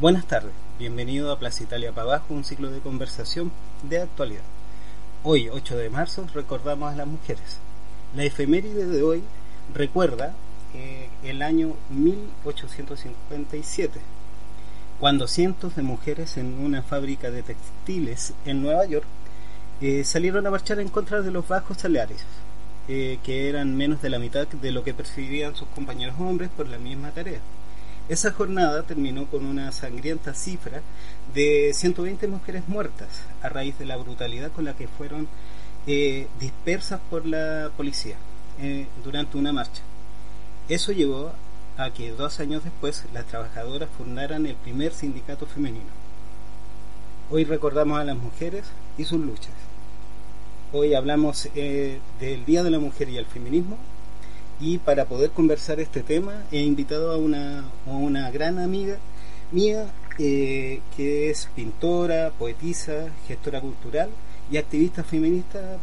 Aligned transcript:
Buenas 0.00 0.24
tardes, 0.24 0.54
bienvenido 0.78 1.30
a 1.30 1.38
Plaza 1.38 1.62
Italia 1.62 1.92
para 1.92 2.04
abajo, 2.04 2.32
un 2.32 2.42
ciclo 2.42 2.70
de 2.70 2.80
conversación 2.80 3.52
de 3.82 4.00
actualidad. 4.00 4.40
Hoy, 5.24 5.50
8 5.50 5.76
de 5.76 5.90
marzo, 5.90 6.26
recordamos 6.32 6.90
a 6.90 6.96
las 6.96 7.06
mujeres. 7.06 7.58
La 8.16 8.24
efeméride 8.24 8.86
de 8.86 9.02
hoy 9.02 9.22
recuerda 9.74 10.32
eh, 10.72 11.10
el 11.22 11.42
año 11.42 11.74
1857, 11.90 14.00
cuando 14.98 15.28
cientos 15.28 15.76
de 15.76 15.82
mujeres 15.82 16.38
en 16.38 16.64
una 16.64 16.80
fábrica 16.80 17.30
de 17.30 17.42
textiles 17.42 18.32
en 18.46 18.62
Nueva 18.62 18.86
York 18.86 19.04
eh, 19.82 20.04
salieron 20.04 20.46
a 20.46 20.50
marchar 20.50 20.80
en 20.80 20.88
contra 20.88 21.20
de 21.20 21.30
los 21.30 21.46
bajos 21.46 21.76
salarios, 21.76 22.22
eh, 22.88 23.18
que 23.22 23.50
eran 23.50 23.76
menos 23.76 24.00
de 24.00 24.08
la 24.08 24.18
mitad 24.18 24.48
de 24.48 24.72
lo 24.72 24.82
que 24.82 24.94
percibían 24.94 25.54
sus 25.54 25.68
compañeros 25.68 26.14
hombres 26.18 26.48
por 26.56 26.68
la 26.68 26.78
misma 26.78 27.10
tarea. 27.10 27.40
Esa 28.10 28.32
jornada 28.32 28.82
terminó 28.82 29.26
con 29.26 29.46
una 29.46 29.70
sangrienta 29.70 30.34
cifra 30.34 30.82
de 31.32 31.70
120 31.72 32.26
mujeres 32.26 32.64
muertas 32.66 33.08
a 33.40 33.48
raíz 33.48 33.78
de 33.78 33.84
la 33.84 33.96
brutalidad 33.96 34.50
con 34.50 34.64
la 34.64 34.74
que 34.74 34.88
fueron 34.88 35.28
eh, 35.86 36.26
dispersas 36.40 37.00
por 37.08 37.24
la 37.24 37.70
policía 37.76 38.16
eh, 38.60 38.88
durante 39.04 39.38
una 39.38 39.52
marcha. 39.52 39.82
Eso 40.68 40.90
llevó 40.90 41.30
a 41.76 41.90
que 41.90 42.10
dos 42.10 42.40
años 42.40 42.64
después 42.64 43.04
las 43.14 43.26
trabajadoras 43.26 43.88
fundaran 43.96 44.44
el 44.44 44.56
primer 44.56 44.92
sindicato 44.92 45.46
femenino. 45.46 45.92
Hoy 47.30 47.44
recordamos 47.44 48.00
a 48.00 48.04
las 48.04 48.16
mujeres 48.16 48.64
y 48.98 49.04
sus 49.04 49.20
luchas. 49.20 49.54
Hoy 50.72 50.94
hablamos 50.94 51.48
eh, 51.54 52.00
del 52.18 52.44
Día 52.44 52.64
de 52.64 52.72
la 52.72 52.80
Mujer 52.80 53.08
y 53.08 53.18
el 53.18 53.26
Feminismo 53.26 53.78
y 54.60 54.78
para 54.78 55.06
poder 55.06 55.30
conversar 55.30 55.80
este 55.80 56.02
tema 56.02 56.44
he 56.52 56.60
invitado 56.60 57.12
a 57.12 57.16
una, 57.16 57.64
a 57.86 57.90
una 57.90 58.30
gran 58.30 58.58
amiga 58.58 58.96
mía 59.50 59.86
eh, 60.18 60.80
que 60.96 61.30
es 61.30 61.48
pintora, 61.56 62.30
poetisa, 62.38 63.08
gestora 63.26 63.60
cultural 63.60 64.10
y 64.50 64.58
activista 64.58 65.02
feminista 65.02 65.78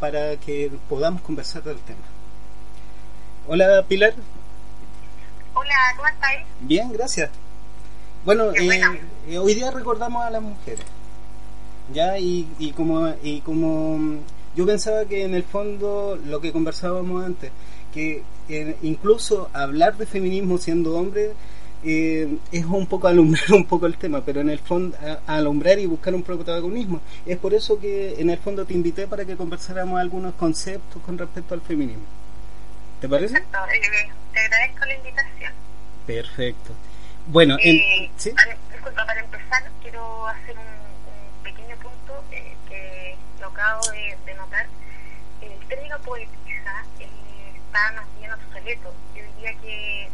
para 0.00 0.36
que 0.36 0.70
podamos 0.88 1.22
conversar 1.22 1.62
del 1.62 1.78
tema. 1.78 2.00
Hola 3.46 3.84
Pilar. 3.88 4.14
Hola, 5.54 5.74
¿cómo 5.96 6.08
estáis? 6.08 6.44
Bien, 6.60 6.92
gracias. 6.92 7.30
Bueno, 8.24 8.50
eh, 8.54 8.80
eh, 9.28 9.38
hoy 9.38 9.54
día 9.54 9.70
recordamos 9.70 10.24
a 10.24 10.30
las 10.30 10.42
mujeres. 10.42 10.84
Ya, 11.94 12.18
y, 12.18 12.48
y 12.58 12.72
como 12.72 13.14
y 13.22 13.40
como 13.42 14.18
yo 14.56 14.66
pensaba 14.66 15.04
que 15.04 15.24
en 15.24 15.34
el 15.34 15.44
fondo 15.44 16.18
lo 16.26 16.40
que 16.40 16.50
conversábamos 16.50 17.24
antes, 17.24 17.52
que 17.96 18.22
eh, 18.50 18.76
incluso 18.82 19.48
hablar 19.54 19.96
de 19.96 20.04
feminismo 20.04 20.58
siendo 20.58 20.98
hombre 20.98 21.32
eh, 21.82 22.36
es 22.52 22.64
un 22.66 22.86
poco 22.86 23.08
alumbrar 23.08 23.50
un 23.52 23.64
poco 23.64 23.86
el 23.86 23.96
tema, 23.96 24.20
pero 24.20 24.42
en 24.42 24.50
el 24.50 24.58
fondo 24.58 24.94
alumbrar 25.26 25.78
y 25.78 25.86
buscar 25.86 26.14
un 26.14 26.22
protagonismo. 26.22 27.00
Es 27.24 27.38
por 27.38 27.54
eso 27.54 27.80
que 27.80 28.20
en 28.20 28.28
el 28.28 28.38
fondo 28.38 28.66
te 28.66 28.74
invité 28.74 29.06
para 29.06 29.24
que 29.24 29.34
conversáramos 29.34 29.98
algunos 29.98 30.34
conceptos 30.34 31.00
con 31.02 31.16
respecto 31.16 31.54
al 31.54 31.62
feminismo. 31.62 32.04
¿Te 33.00 33.08
parece? 33.08 33.32
Perfecto, 33.32 33.58
eh, 33.72 34.10
te 34.34 34.40
agradezco 34.40 34.84
la 34.84 34.94
invitación. 34.94 35.52
Perfecto. 36.06 36.72
Bueno, 37.28 37.56
en, 37.62 38.10
¿sí? 38.18 38.30
para, 38.30 38.56
disculpa, 38.72 39.06
para 39.06 39.20
empezar 39.20 39.62
quiero 39.80 40.26
hacer 40.26 40.54
un, 40.54 40.64
un 40.64 41.42
pequeño 41.42 41.76
punto 41.76 42.22
que 42.68 43.16
lo 43.40 43.48
acabo 43.48 43.80
de, 43.90 44.16
de 44.26 44.34
notar. 44.34 44.66
El 45.40 45.68
término 45.68 45.98
poético 46.00 46.35
está 47.76 47.92
más 47.92 48.06
bien 48.18 48.32
obsoleto. 48.32 48.94
Yo 49.14 49.22
diría 49.34 49.52
que 49.60 50.08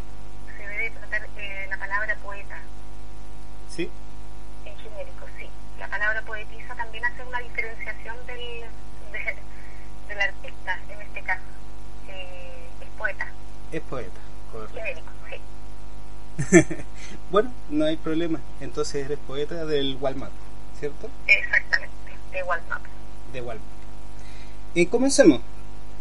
se 0.56 0.67
debe 0.67 0.91
tratar 0.91 1.28
eh, 1.37 1.67
la 1.71 1.78
palabra 1.78 2.17
poeta. 2.23 2.59
¿Sí? 3.69 3.89
En 4.65 4.77
genérico, 4.78 5.27
sí. 5.39 5.49
La 5.78 5.89
palabra 5.89 6.23
poetisa 6.23 6.75
también 6.75 7.05
hace 7.05 7.23
una 7.23 7.39
diferenciación 7.41 8.17
del, 8.27 8.65
de, 9.12 9.37
del 10.09 10.21
artista, 10.21 10.78
en 10.89 11.03
este 11.03 11.23
caso. 11.23 11.43
Eh, 12.09 12.69
es 12.81 12.89
poeta. 12.99 13.28
Es 13.71 13.81
poeta, 13.83 14.21
correcto. 14.50 14.75
Genérico, 14.75 15.12
sí. 15.31 16.84
bueno, 17.31 17.53
no 17.71 17.84
hay 17.84 17.97
problema. 17.97 18.41
Entonces 18.61 19.05
eres 19.05 19.19
poeta 19.19 19.65
del 19.67 19.97
Walmart, 20.00 20.33
¿cierto? 20.81 21.09
Exactamente, 21.29 21.94
de 22.33 22.43
Walmart. 22.43 22.84
De 23.33 23.41
Walmart. 23.41 23.73
Y 24.75 24.87
comencemos 24.87 25.43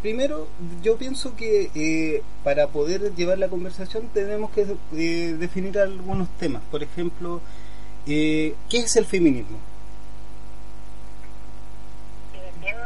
primero, 0.02 0.48
yo 0.82 0.98
pienso 0.98 1.36
que 1.36 1.70
eh, 1.74 2.22
para 2.42 2.66
poder 2.66 3.14
llevar 3.14 3.38
la 3.38 3.48
conversación 3.48 4.08
tenemos 4.08 4.50
que 4.50 4.66
eh, 4.96 5.34
definir 5.38 5.78
algunos 5.78 6.28
temas. 6.38 6.62
Por 6.70 6.82
ejemplo, 6.82 7.40
eh, 8.06 8.54
¿qué 8.68 8.78
es 8.78 8.96
el 8.96 9.06
feminismo? 9.06 9.58
Bien, 12.60 12.76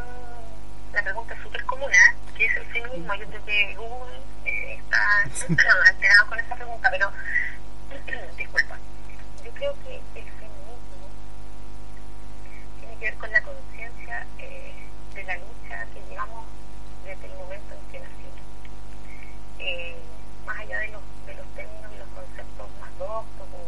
la 0.93 1.03
pregunta 1.03 1.34
es 1.34 1.43
súper 1.43 1.65
común, 1.65 1.91
¿eh? 1.91 2.15
¿Qué 2.37 2.44
es 2.44 2.56
el 2.56 2.66
feminismo? 2.66 3.15
Yo 3.15 3.26
creo 3.26 3.44
que 3.47 3.75
Google 3.76 4.21
está 4.44 5.22
alterado 5.88 6.26
con 6.28 6.38
esa 6.38 6.55
pregunta, 6.55 6.91
pero 6.91 7.10
disculpa. 8.37 8.78
Yo 9.43 9.50
creo 9.53 9.72
que 9.84 9.94
el 10.21 10.25
feminismo 10.25 11.09
tiene 12.81 12.94
que 12.99 13.05
ver 13.06 13.15
con 13.15 13.32
la 13.32 13.41
conciencia 13.41 14.26
de 15.15 15.25
la 15.25 15.34
lucha 15.37 15.87
que 15.94 16.10
llevamos 16.10 16.44
desde 17.06 17.26
el 17.26 17.38
momento 17.38 17.72
en 17.72 17.93
que 17.93 18.00
nacimos. 18.00 18.43
Eh, 19.61 19.97
más 20.44 20.59
allá 20.59 20.78
de 20.81 20.88
los, 20.88 21.03
de 21.26 21.34
los 21.34 21.47
términos 21.55 21.91
y 21.94 21.99
los 21.99 22.09
conceptos 22.09 22.69
más 22.81 22.91
doctos 22.99 23.47
o, 23.55 23.62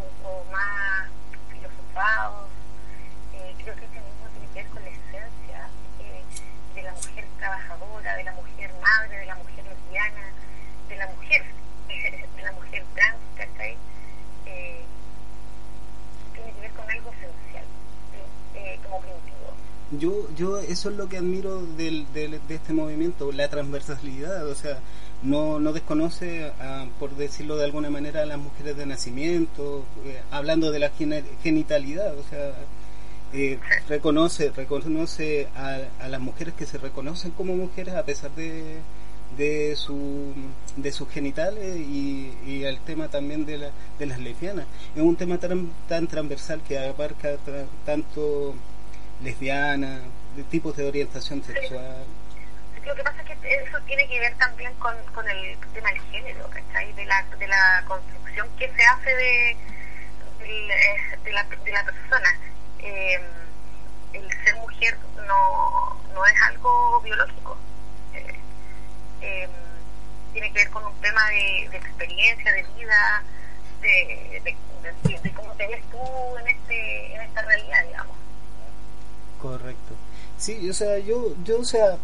o, 0.00 0.28
o 0.28 0.44
más 0.50 1.10
filosofados, 1.52 2.48
eh, 3.34 3.54
creo 3.62 3.76
que 3.76 3.84
este 3.84 4.00
mismo 4.00 4.24
tiene 4.32 4.48
que 4.48 4.62
ver 4.62 4.68
con 4.72 4.82
la 4.82 4.88
esencia 4.88 5.68
eh, 6.00 6.24
de 6.74 6.82
la 6.82 6.92
mujer 6.92 7.26
trabajadora, 7.38 8.16
de 8.16 8.24
la 8.24 8.32
mujer 8.32 8.72
madre, 8.80 9.18
de 9.18 9.26
la 9.26 9.34
mujer 9.34 9.64
lesbiana, 9.64 10.26
de 10.88 10.96
la 10.96 11.06
mujer, 11.06 11.44
de 11.86 12.42
la 12.42 12.52
mujer 12.52 12.84
trans, 12.94 13.20
¿cachai? 13.36 13.76
Eh, 14.46 14.84
tiene 16.32 16.52
que 16.54 16.60
ver 16.60 16.70
con 16.72 16.90
algo 16.90 17.12
esencial, 17.12 17.64
como 18.82 19.00
primitivo 19.00 19.54
yo 20.00 20.26
yo 20.36 20.58
eso 20.58 20.90
es 20.90 20.96
lo 20.96 21.08
que 21.08 21.18
admiro 21.18 21.62
del, 21.76 22.06
del, 22.12 22.40
de 22.48 22.54
este 22.54 22.72
movimiento 22.72 23.30
la 23.30 23.48
transversalidad 23.48 24.46
o 24.48 24.54
sea 24.54 24.78
no, 25.22 25.60
no 25.60 25.72
desconoce 25.72 26.46
a, 26.60 26.86
por 26.98 27.10
decirlo 27.14 27.56
de 27.56 27.64
alguna 27.66 27.90
manera 27.90 28.22
a 28.22 28.26
las 28.26 28.38
mujeres 28.38 28.76
de 28.76 28.86
nacimiento 28.86 29.84
eh, 30.06 30.20
hablando 30.30 30.72
de 30.72 30.78
la 30.78 30.90
genitalidad 31.42 32.18
o 32.18 32.24
sea 32.28 32.54
eh, 33.32 33.60
reconoce 33.88 34.50
reconoce 34.50 35.48
a, 35.54 35.78
a, 36.00 36.08
las 36.08 36.20
mujeres 36.20 36.54
que 36.54 36.66
se 36.66 36.78
reconocen 36.78 37.30
como 37.32 37.54
mujeres 37.54 37.94
a 37.94 38.04
pesar 38.04 38.30
de 38.34 38.78
de 39.36 39.76
su 39.76 40.32
de 40.76 40.92
sus 40.92 41.08
genitales 41.08 41.78
y, 41.78 42.32
y 42.46 42.64
el 42.64 42.78
tema 42.80 43.08
también 43.08 43.46
de, 43.46 43.58
la, 43.58 43.70
de 43.98 44.06
las 44.06 44.18
lesbianas. 44.18 44.66
Es 44.94 45.02
un 45.02 45.16
tema 45.16 45.38
tan, 45.38 45.70
tan 45.88 46.06
transversal 46.06 46.60
que 46.66 46.78
abarca 46.78 47.36
tra, 47.44 47.64
tanto 47.84 48.54
lesbiana, 49.22 50.00
de 50.36 50.42
tipos 50.44 50.76
de 50.76 50.88
orientación 50.88 51.42
sexual. 51.42 52.04
Lo 52.84 52.94
que 52.94 53.02
pasa 53.02 53.22
es 53.22 53.38
que 53.38 53.54
eso 53.54 53.78
tiene 53.86 54.08
que 54.08 54.18
ver 54.20 54.34
también 54.36 54.72
con, 54.74 54.96
con 55.14 55.28
el 55.28 55.56
tema 55.74 55.90
del 55.90 56.00
género, 56.10 56.48
¿cachai? 56.48 56.92
De 56.94 57.04
la, 57.04 57.22
de 57.38 57.46
la 57.46 57.84
construcción 57.86 58.48
que 58.58 58.68
se 58.74 58.84
hace 58.84 59.14
de, 59.14 59.56
de, 60.40 61.18
de, 61.24 61.32
la, 61.32 61.44
de 61.44 61.72
la 61.72 61.84
persona. 61.84 62.38
Eh, 62.78 63.20
el 64.14 64.28
ser 64.44 64.56
mujer 64.56 64.96
no, 65.26 66.00
no 66.14 66.26
es 66.26 66.42
algo 66.42 67.00
biológico. 67.02 67.56
Eh, 68.14 68.34
eh, 69.20 69.48
tiene 70.32 70.48
que 70.52 70.58
ver 70.60 70.70
con 70.70 70.84
un 70.84 70.94
tema 71.00 71.28
de, 71.28 71.68
de 71.70 71.76
experiencia, 71.76 72.52
de 72.52 72.62
vida, 72.78 73.22
de, 73.82 74.40
de, 74.42 75.20
de, 75.20 75.32
cómo 75.32 75.52
te 75.54 75.66
ves 75.66 75.82
tú 75.90 75.98
en, 76.38 76.48
este, 76.48 77.14
en 77.14 77.20
esta 77.20 77.42
realidad, 77.42 77.84
digamos. 77.86 78.16
Correcto. 79.40 79.94
Sí, 80.38 80.68
o 80.68 80.74
sea, 80.74 80.98
yo, 80.98 81.34
yo, 81.44 81.60
o 81.60 81.64
sea, 81.64 81.98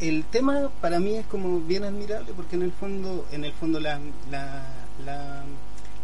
el 0.00 0.24
tema 0.24 0.70
para 0.80 0.98
mí 0.98 1.16
es 1.16 1.26
como 1.26 1.60
bien 1.60 1.84
admirable 1.84 2.32
porque 2.34 2.56
en 2.56 2.62
el 2.62 2.72
fondo, 2.72 3.26
en 3.32 3.44
el 3.44 3.52
fondo 3.52 3.80
la, 3.80 4.00
la, 4.30 4.66
la, 5.04 5.44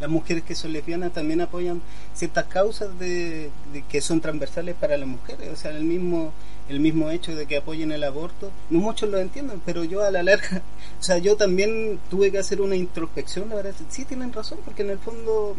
las 0.00 0.10
mujeres 0.10 0.44
que 0.44 0.54
son 0.54 0.72
lesbianas 0.72 1.12
también 1.12 1.40
apoyan 1.40 1.82
ciertas 2.14 2.46
causas 2.46 2.96
de, 2.98 3.50
que 3.88 4.00
son 4.00 4.20
transversales 4.20 4.74
para 4.76 4.96
las 4.96 5.08
mujeres, 5.08 5.50
o 5.52 5.56
sea, 5.56 5.70
el 5.72 5.84
mismo 5.84 6.32
el 6.68 6.80
mismo 6.80 7.08
hecho 7.08 7.34
de 7.34 7.46
que 7.46 7.56
apoyen 7.56 7.92
el 7.92 8.04
aborto, 8.04 8.50
no 8.68 8.80
muchos 8.80 9.08
lo 9.08 9.16
entienden, 9.16 9.62
pero 9.64 9.84
yo 9.84 10.04
a 10.04 10.10
la 10.10 10.22
larga, 10.22 10.58
o 11.00 11.02
sea, 11.02 11.16
yo 11.16 11.34
también 11.36 11.98
tuve 12.10 12.30
que 12.30 12.38
hacer 12.38 12.60
una 12.60 12.76
introspección, 12.76 13.48
la 13.48 13.54
verdad, 13.56 13.72
sí 13.88 14.04
tienen 14.04 14.32
razón, 14.34 14.58
porque 14.64 14.82
en 14.82 14.90
el 14.90 14.98
fondo 14.98 15.56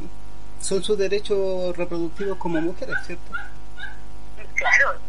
son 0.62 0.84
sus 0.84 0.98
derechos 0.98 1.76
reproductivos 1.76 2.38
como 2.38 2.62
mujeres, 2.62 2.96
¿cierto? 3.08 3.32
Claro, 4.54 5.00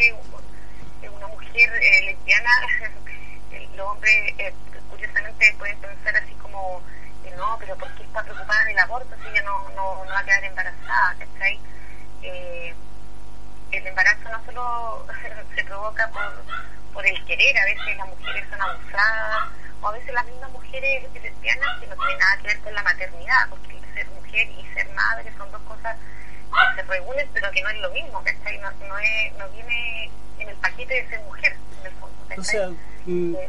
imagínate 0.00 1.08
una 1.14 1.26
mujer 1.28 1.70
eh, 1.82 2.02
lesbiana, 2.06 2.50
los 3.76 3.86
hombres 3.86 4.34
eh, 4.38 4.54
curiosamente 4.90 5.54
pueden 5.58 5.78
pensar 5.78 6.16
así 6.16 6.32
como, 6.34 6.82
eh, 7.24 7.34
no, 7.36 7.56
pero 7.58 7.76
¿por 7.76 7.92
qué 7.94 8.04
está 8.04 8.22
preocupada 8.22 8.64
del 8.64 8.78
aborto 8.78 9.14
si 9.22 9.28
ella 9.28 9.42
no, 9.42 9.68
no, 9.70 10.04
no 10.04 10.10
va 10.10 10.18
a 10.18 10.24
quedar 10.24 10.44
embarazada? 10.44 11.16
¿cachai? 11.18 11.60
Eh, 12.22 12.74
el 13.72 13.86
embarazo 13.86 14.28
no 14.30 14.44
solo 14.44 15.06
se 15.54 15.64
provoca 15.64 16.08
por, 16.08 16.44
por 16.92 17.06
el 17.06 17.24
querer, 17.24 17.58
a 17.58 17.64
veces 17.66 17.96
las 17.96 18.08
mujeres 18.08 18.48
son 18.50 18.62
abusadas, 18.62 19.50
o 19.82 19.88
a 19.88 19.92
veces 19.92 20.12
las 20.14 20.26
mismas 20.26 20.50
mujeres 20.50 21.12
lesbianas 21.14 21.80
que 21.80 21.86
no 21.86 21.96
tienen 21.96 22.18
nada 22.18 22.36
que 22.38 22.48
ver 22.48 22.60
con 22.60 22.74
la 22.74 22.82
maternidad, 22.82 23.48
porque 23.48 23.80
ser 23.94 24.08
mujer 24.10 24.48
y 24.48 24.66
ser 24.74 24.88
madre 24.90 25.32
son 25.36 25.50
dos 25.50 25.62
cosas 25.62 25.96
que 26.50 26.82
se 26.82 26.88
reúnen, 26.88 27.28
pero 27.32 27.50
que 27.50 27.62
no 27.62 27.70
es 27.70 27.78
lo 27.80 27.90
mismo, 27.90 28.22
¿cachai? 28.22 28.58
No, 28.58 28.70
no, 28.88 28.98
es, 28.98 29.32
no 29.38 29.48
viene 29.50 30.10
en 30.38 30.48
el 30.48 30.56
paquete 30.56 30.94
de 30.94 31.08
ser 31.08 31.20
mujer, 31.20 31.56
en 31.80 31.86
el 31.86 31.92
fondo, 31.92 32.16
O 32.38 32.44
sea, 32.44 32.70
mm, 33.06 33.34
eh, 33.34 33.48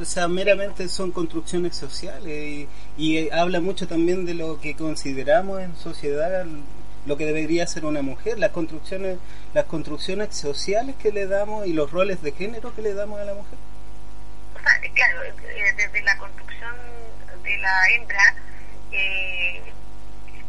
o 0.00 0.04
sea, 0.04 0.28
meramente 0.28 0.88
son 0.88 1.10
construcciones 1.10 1.74
sociales 1.76 2.26
y, 2.26 2.68
y, 2.98 3.30
habla 3.30 3.60
mucho 3.60 3.88
también 3.88 4.26
de 4.26 4.34
lo 4.34 4.60
que 4.60 4.76
consideramos 4.76 5.60
en 5.62 5.74
sociedad 5.76 6.46
lo 7.06 7.16
que 7.16 7.24
debería 7.24 7.66
ser 7.66 7.84
una 7.84 8.02
mujer, 8.02 8.38
las 8.38 8.50
construcciones, 8.50 9.18
las 9.54 9.64
construcciones 9.64 10.34
sociales 10.34 10.96
que 10.96 11.12
le 11.12 11.26
damos 11.26 11.66
y 11.66 11.72
los 11.72 11.90
roles 11.90 12.22
de 12.22 12.32
género 12.32 12.74
que 12.74 12.82
le 12.82 12.94
damos 12.94 13.20
a 13.20 13.24
la 13.24 13.34
mujer. 13.34 13.58
O 14.54 14.60
sea, 14.60 14.80
claro, 14.94 15.22
eh, 15.22 15.74
desde 15.76 16.02
la 16.02 16.18
construcción 16.18 16.74
de 17.42 17.56
la 17.58 17.88
hembra 17.94 18.34
eh, 18.92 19.62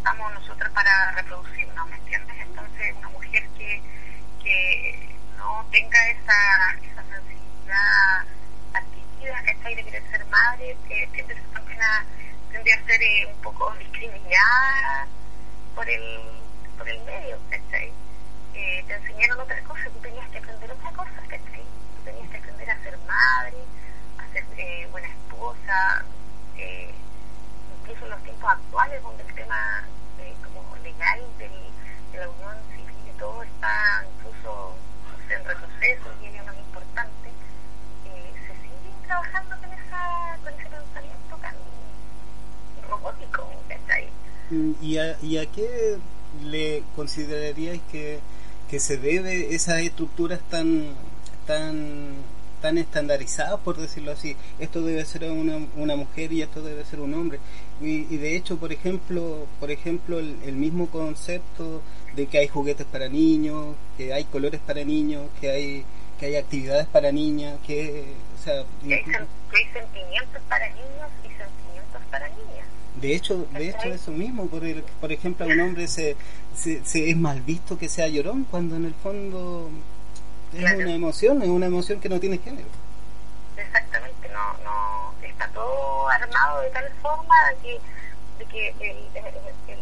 estamos 0.02 0.34
nosotros 0.34 0.68
para 0.74 1.12
reproducirnos, 1.12 1.88
¿me 1.88 1.96
entiendes? 1.96 2.36
Entonces, 2.40 2.96
una 2.98 3.10
mujer 3.10 3.48
que, 3.56 3.80
que 4.42 5.16
no 5.38 5.64
tenga 5.72 6.10
esa, 6.10 6.72
esa 6.82 7.04
sensibilidad 7.04 8.26
adquirida, 8.74 9.44
¿cachai? 9.46 9.76
De 9.76 9.84
querer 9.84 10.04
ser 10.10 10.26
madre, 10.26 10.76
eh, 10.90 11.08
tiende, 11.14 11.36
a, 11.36 12.04
tiende 12.50 12.74
a 12.74 12.84
ser 12.84 13.00
eh, 13.00 13.28
un 13.28 13.42
poco 13.44 13.72
discriminada 13.78 15.08
por 15.76 15.88
el, 15.88 16.20
por 16.80 16.90
el 16.90 17.00
medio, 17.04 17.38
¿cachai? 17.52 17.94
Eh, 18.56 18.84
te 18.88 18.96
enseñaron 18.96 19.40
otras 19.40 19.62
cosas, 19.62 19.86
tú 19.94 20.00
tenías 20.00 20.28
que 20.32 20.40
aprender 20.40 20.72
otras 20.72 20.94
cosas, 20.94 21.22
¿cachai? 21.30 21.64
Tú 21.96 22.04
tenías 22.06 22.28
que 22.32 22.38
aprender 22.38 22.72
a 22.72 22.82
ser 22.82 22.98
madre, 23.08 23.58
a 24.18 24.34
ser 24.34 24.46
eh, 24.58 24.88
buena 24.90 25.10
esposa, 25.10 26.06
eh, 26.58 26.92
incluso 27.92 28.06
en 28.06 28.12
los 28.12 28.24
tiempos 28.24 28.52
actuales 28.52 29.04
donde 29.04 29.24
el 29.24 29.36
tema 29.36 29.84
eh, 30.20 30.34
como 30.44 30.76
legal 30.84 31.20
del, 31.38 31.52
de 32.12 32.20
la 32.20 32.30
unión 32.30 32.56
civil 32.72 32.96
y 33.08 33.20
todo 33.20 33.44
está 33.44 34.06
incluso 34.16 34.76
en 35.30 35.46
retroceso 35.46 36.10
y 36.22 36.26
es 36.28 36.46
más 36.46 36.58
importante, 36.58 37.30
eh, 38.06 38.32
se 38.48 38.54
sigue 38.54 39.06
trabajando 39.06 39.56
con, 39.58 39.72
esa, 39.74 40.38
con 40.44 40.54
ese 40.54 40.70
pensamiento 40.70 41.38
tan 41.42 41.56
robótico, 42.90 43.50
¿cachai? 43.68 44.10
¿Y 44.82 44.98
a, 44.98 45.18
¿Y 45.22 45.38
a 45.38 45.46
qué 45.46 45.98
le 46.44 46.84
consideraríais 46.96 47.82
que, 47.92 48.20
que 48.70 48.80
se 48.80 48.98
debe 48.98 49.54
esas 49.54 49.80
estructuras 49.80 50.40
tan 50.50 50.94
tan 51.46 52.16
tan 52.62 52.78
estandarizadas 52.78 53.60
por 53.62 53.76
decirlo 53.76 54.12
así 54.12 54.38
esto 54.60 54.82
debe 54.84 55.04
ser 55.04 55.24
una, 55.32 55.66
una 55.76 55.96
mujer 55.96 56.32
y 56.32 56.44
esto 56.44 56.62
debe 56.62 56.86
ser 56.86 57.00
un 57.00 57.16
hombre 57.16 57.40
y, 57.82 58.08
y 58.10 58.18
de 58.18 58.36
hecho 58.36 58.58
por 58.58 58.72
ejemplo 58.72 59.48
por 59.60 59.72
ejemplo 59.72 60.20
el, 60.20 60.38
el, 60.46 60.56
mismo 60.56 60.88
concepto 60.88 61.82
de 62.16 62.28
que 62.28 62.40
hay 62.40 62.48
juguetes 62.48 62.86
para 62.86 63.08
niños 63.10 63.76
que 63.98 64.14
hay 64.14 64.26
colores 64.26 64.62
para 64.66 64.84
niños 64.84 65.24
que 65.40 65.50
hay 65.50 65.86
que 66.20 66.28
hay 66.28 66.36
actividades 66.36 66.88
para 66.88 67.12
niñas 67.12 67.58
que 67.66 68.06
o 68.40 68.44
sea 68.44 68.64
que 68.84 68.96
hay, 68.96 69.04
que 69.04 69.58
hay 69.58 69.66
sentimientos 69.74 70.42
para 70.48 70.68
niños 70.70 71.10
y 71.24 71.28
sentimientos 71.28 72.02
para 72.10 72.28
niñas 72.30 72.68
de 73.02 73.16
hecho, 73.16 73.48
de 73.54 73.70
hecho 73.70 73.88
eso 73.88 74.12
mismo, 74.12 74.48
por, 74.48 74.64
el, 74.66 74.84
por 75.00 75.12
ejemplo, 75.12 75.46
a 75.46 75.50
un 75.50 75.60
hombre 75.60 75.88
se, 75.88 76.16
se, 76.56 76.84
se, 76.84 77.10
es 77.10 77.18
mal 77.18 77.42
visto 77.42 77.78
que 77.78 77.88
sea 77.88 78.08
llorón 78.08 78.46
cuando 78.52 78.76
en 78.76 78.86
el 78.86 78.94
fondo 78.94 79.70
es 80.54 80.60
claro. 80.60 80.80
una 80.80 80.94
emoción, 80.94 81.42
es 81.42 81.48
una 81.48 81.68
emoción 81.68 82.00
que 82.00 82.10
no 82.10 82.20
tiene 82.20 82.38
género. 82.38 82.68
Todo 85.62 86.10
armado 86.10 86.62
de 86.62 86.70
tal 86.72 86.90
forma 87.04 87.36
de 87.50 87.56
que, 87.62 87.80
de 88.40 88.46
que 88.46 88.70
el, 88.70 88.98
el, 89.14 89.26
el, 89.68 89.80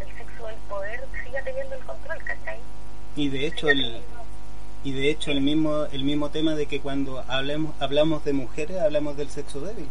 el, 0.00 0.16
sexo 0.18 0.46
del 0.46 0.56
poder 0.68 1.02
siga 1.24 1.42
teniendo 1.42 1.76
el 1.76 1.84
control, 1.84 2.18
¿cachai? 2.24 2.58
Y 3.16 3.30
de 3.30 3.46
hecho 3.46 3.70
el 3.70 4.02
y 4.84 4.92
de 4.92 5.08
hecho 5.08 5.30
el 5.30 5.40
mismo 5.40 5.86
el 5.86 6.04
mismo 6.04 6.28
tema 6.28 6.54
de 6.54 6.66
que 6.66 6.80
cuando 6.80 7.24
hablemos 7.26 7.74
hablamos 7.80 8.22
de 8.26 8.34
mujeres 8.34 8.78
hablamos 8.82 9.16
del 9.16 9.30
sexo 9.30 9.60
débil 9.60 9.88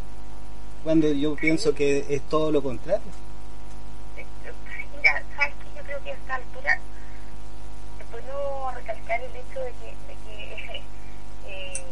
cuando 0.83 1.12
yo 1.12 1.36
pienso 1.36 1.74
que 1.74 2.06
es 2.07 2.22
todo 2.30 2.51
lo 2.51 2.62
contrario. 2.62 3.01
Mira, 4.98 5.24
sabes 5.36 5.56
que 5.56 5.77
yo 5.80 5.83
creo 5.83 6.04
que 6.04 6.12
a 6.12 6.13
esta 6.13 6.36
altura 6.36 6.80
puedo 8.12 8.72
recalcar 8.72 9.19
el 9.19 9.36
hecho 9.36 9.62
de 9.62 9.72
que 9.72 9.89
eh, 11.48 11.86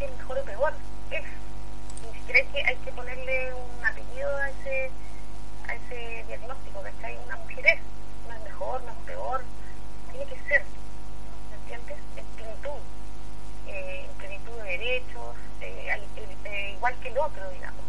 no 0.00 0.29
sé 0.44 0.46
si 0.46 0.52
es 0.52 0.58
mejor 0.58 0.72
o 0.72 0.72
peor, 0.72 0.72
es, 1.10 1.22
ni 2.06 2.18
siquiera 2.18 2.52
que, 2.52 2.64
hay 2.64 2.76
que 2.76 2.92
ponerle 2.92 3.54
un 3.54 3.84
apellido 3.84 4.36
a 4.36 4.50
ese, 4.50 4.90
a 5.68 5.74
ese 5.74 6.24
diagnóstico, 6.26 6.82
¿cachai? 6.82 7.18
Una 7.26 7.36
mujer 7.36 7.66
es, 7.66 7.80
no 8.28 8.34
es 8.34 8.42
mejor, 8.44 8.82
no 8.82 8.90
es 8.90 8.98
peor, 9.06 9.42
tiene 10.10 10.26
que 10.26 10.38
ser, 10.48 10.62
¿me 11.50 11.56
entiendes? 11.56 11.98
En 12.16 12.24
plenitud, 12.36 12.80
eh, 13.68 14.06
en 14.08 14.16
plenitud 14.16 14.56
de 14.56 14.62
derechos, 14.64 15.36
eh, 15.60 15.98
eh, 16.44 16.72
igual 16.76 16.94
que 17.02 17.08
el 17.08 17.18
otro, 17.18 17.50
digamos. 17.50 17.80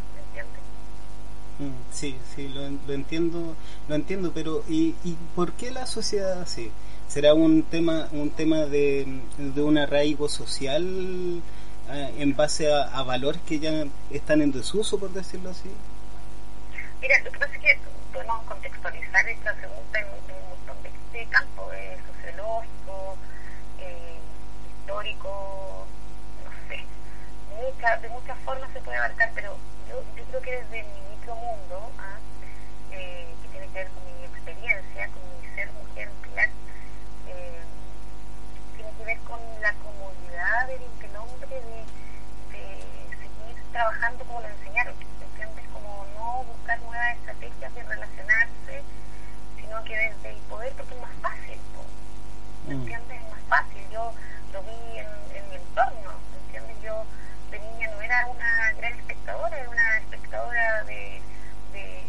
Sí, 1.92 2.16
sí, 2.36 2.48
lo, 2.48 2.62
lo, 2.88 2.94
entiendo, 2.94 3.56
lo 3.88 3.96
entiendo, 3.96 4.32
pero 4.34 4.64
¿y, 4.68 4.96
¿y 5.04 5.16
por 5.36 5.52
qué 5.54 5.70
la 5.70 5.86
sociedad 5.86 6.42
así? 6.42 6.72
¿Será 7.08 7.36
un 7.36 7.62
tema, 7.64 8.08
un 8.14 8.32
tema 8.32 8.66
de, 8.66 9.06
de 9.38 9.62
un 9.62 9.78
arraigo 9.78 10.28
social 10.28 11.44
en 11.90 12.36
base 12.36 12.72
a, 12.74 13.04
valores 13.04 13.42
que 13.42 13.60
ya 13.60 13.86
están 14.10 14.42
en 14.42 14.52
desuso, 14.52 15.00
por 15.00 15.12
decirlo 15.12 15.50
así? 15.50 15.70
Mira, 17.02 17.20
lo 17.20 17.32
que 17.32 17.40
pasa 17.40 17.56
es 17.56 17.62
que 17.62 17.80
podemos 18.14 18.44
contextualizar 18.44 19.28
esta 19.28 19.54
pregunta 19.56 20.00
en, 20.00 20.06
un 20.08 20.50
montón 20.50 20.84
de, 20.84 21.20
de 21.20 21.26
campos, 21.26 21.74
eh, 21.74 21.98
sociológico, 22.14 23.18
eh, 23.80 24.20
histórico, 24.80 25.88
no 26.46 26.52
sé, 26.70 26.86
mucha, 27.60 27.98
de 27.98 28.10
muchas 28.10 28.38
formas 28.40 28.70
se 28.72 28.80
puede 28.82 28.98
abarcar, 28.98 29.32
pero 29.36 29.58
yo, 29.90 30.04
yo 30.16 30.24
creo 30.26 30.42
que 30.42 30.52
desde 30.52 30.84
mi 30.84 31.12
mundo 31.36 31.92
¿ah? 32.00 32.20
eh, 32.92 33.28
que 33.42 33.48
tiene 33.50 33.68
que 33.68 33.74
ver 33.74 33.88
con 33.90 34.04
mi 34.06 34.26
experiencia, 34.26 35.10
con 35.10 35.22
mi 35.32 35.56
ser 35.56 35.72
mujer 35.72 36.10
pilar, 36.24 36.50
eh, 37.28 37.62
tiene 38.76 38.92
que 38.98 39.06
ver 39.06 39.18
con 39.20 39.40
la 39.62 39.74
comodidad 39.74 40.68
del, 40.68 40.82
del 41.00 41.16
hombre 41.16 41.48
de, 41.48 42.58
de, 42.58 42.66
seguir 43.16 43.64
trabajando 43.82 44.24
como 44.26 44.42
lo 44.42 44.48
enseñaron, 44.48 44.94
¿entiendes? 45.20 45.66
Como 45.74 46.06
no 46.14 46.44
buscar 46.44 46.80
nuevas 46.82 47.18
estrategias 47.18 47.74
de 47.74 47.82
relacionarse, 47.82 48.84
sino 49.58 49.84
que 49.86 49.98
desde 49.98 50.30
el 50.30 50.42
poder, 50.42 50.72
porque 50.74 50.94
es 50.94 51.02
más 51.02 51.16
fácil, 51.20 51.58
¿me 52.68 52.76
entiendes? 52.76 53.20
Es 53.24 53.32
más 53.32 53.42
fácil. 53.50 53.82
Yo 53.92 54.14
lo 54.54 54.62
vi 54.62 55.00
en, 55.00 55.08
en 55.36 55.50
mi 55.50 55.56
entorno, 55.56 56.12
¿me 56.30 56.38
entiendes? 56.46 56.78
Yo 56.84 57.04
de 57.50 57.60
niña 57.60 57.90
no 57.90 58.02
era 58.04 58.28
una 58.28 58.72
gran 58.74 58.94
espectadora, 58.94 59.58
era 59.58 59.70
una 59.70 59.98
espectadora 59.98 60.84
de, 60.84 61.20
de, 61.74 62.04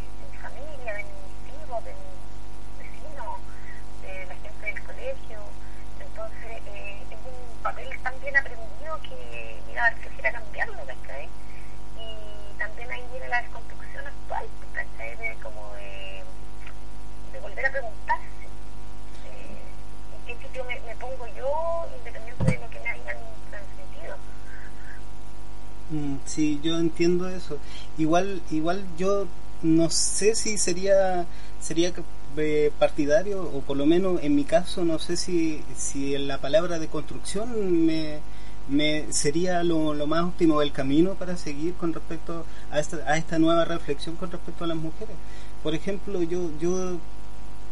Sí, 26.35 26.59
yo 26.63 26.79
entiendo 26.79 27.29
eso. 27.29 27.59
Igual, 27.99 28.41
igual 28.51 28.83
yo 28.97 29.27
no 29.63 29.91
sé 29.91 30.35
si 30.35 30.57
sería 30.57 31.27
sería 31.61 31.93
eh, 32.39 32.73
partidario 32.79 33.43
o 33.43 33.61
por 33.61 33.77
lo 33.77 33.85
menos 33.85 34.21
en 34.23 34.35
mi 34.35 34.45
caso 34.45 34.85
no 34.85 34.99
sé 34.99 35.17
si 35.17 35.63
si 35.77 36.17
la 36.19 36.39
palabra 36.39 36.79
de 36.79 36.89
construcción 36.89 37.87
me, 37.87 38.21
me 38.69 39.13
sería 39.13 39.63
lo, 39.63 39.93
lo 39.95 40.07
más 40.07 40.25
óptimo 40.25 40.63
el 40.63 40.73
camino 40.73 41.15
para 41.15 41.37
seguir 41.37 41.75
con 41.75 41.93
respecto 41.93 42.47
a 42.71 42.81
esta, 42.81 42.97
a 43.07 43.19
esta 43.19 43.39
nueva 43.39 43.67
reflexión 43.67 44.17
con 44.17 44.31
respecto 44.31 44.65
a 44.65 44.69
las 44.69 44.77
mujeres. 44.79 45.15
Por 45.63 45.75
ejemplo, 45.75 46.23
yo 46.23 46.51
yo 46.59 46.97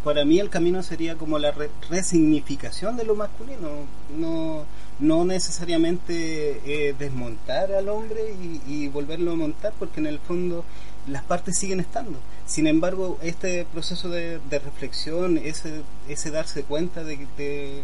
para 0.04 0.24
mí 0.26 0.38
el 0.38 0.50
camino 0.50 0.82
sería 0.82 1.16
como 1.16 1.38
la 1.38 1.54
resignificación 1.88 2.96
de 2.96 3.04
lo 3.04 3.14
masculino, 3.14 3.68
no, 4.18 4.64
no 5.00 5.24
necesariamente 5.24 6.60
eh, 6.64 6.94
desmontar 6.98 7.72
al 7.72 7.88
hombre 7.88 8.34
y, 8.66 8.88
volverlo 8.88 9.32
a 9.32 9.36
montar, 9.36 9.72
porque 9.78 10.00
en 10.00 10.06
el 10.06 10.18
fondo 10.18 10.64
las 11.06 11.22
partes 11.22 11.56
siguen 11.56 11.80
estando. 11.80 12.18
Sin 12.46 12.66
embargo, 12.66 13.18
este 13.22 13.64
proceso 13.72 14.08
de, 14.08 14.40
reflexión, 14.50 15.38
ese, 15.38 15.82
ese 16.08 16.30
darse 16.30 16.64
cuenta 16.64 17.04
de, 17.04 17.26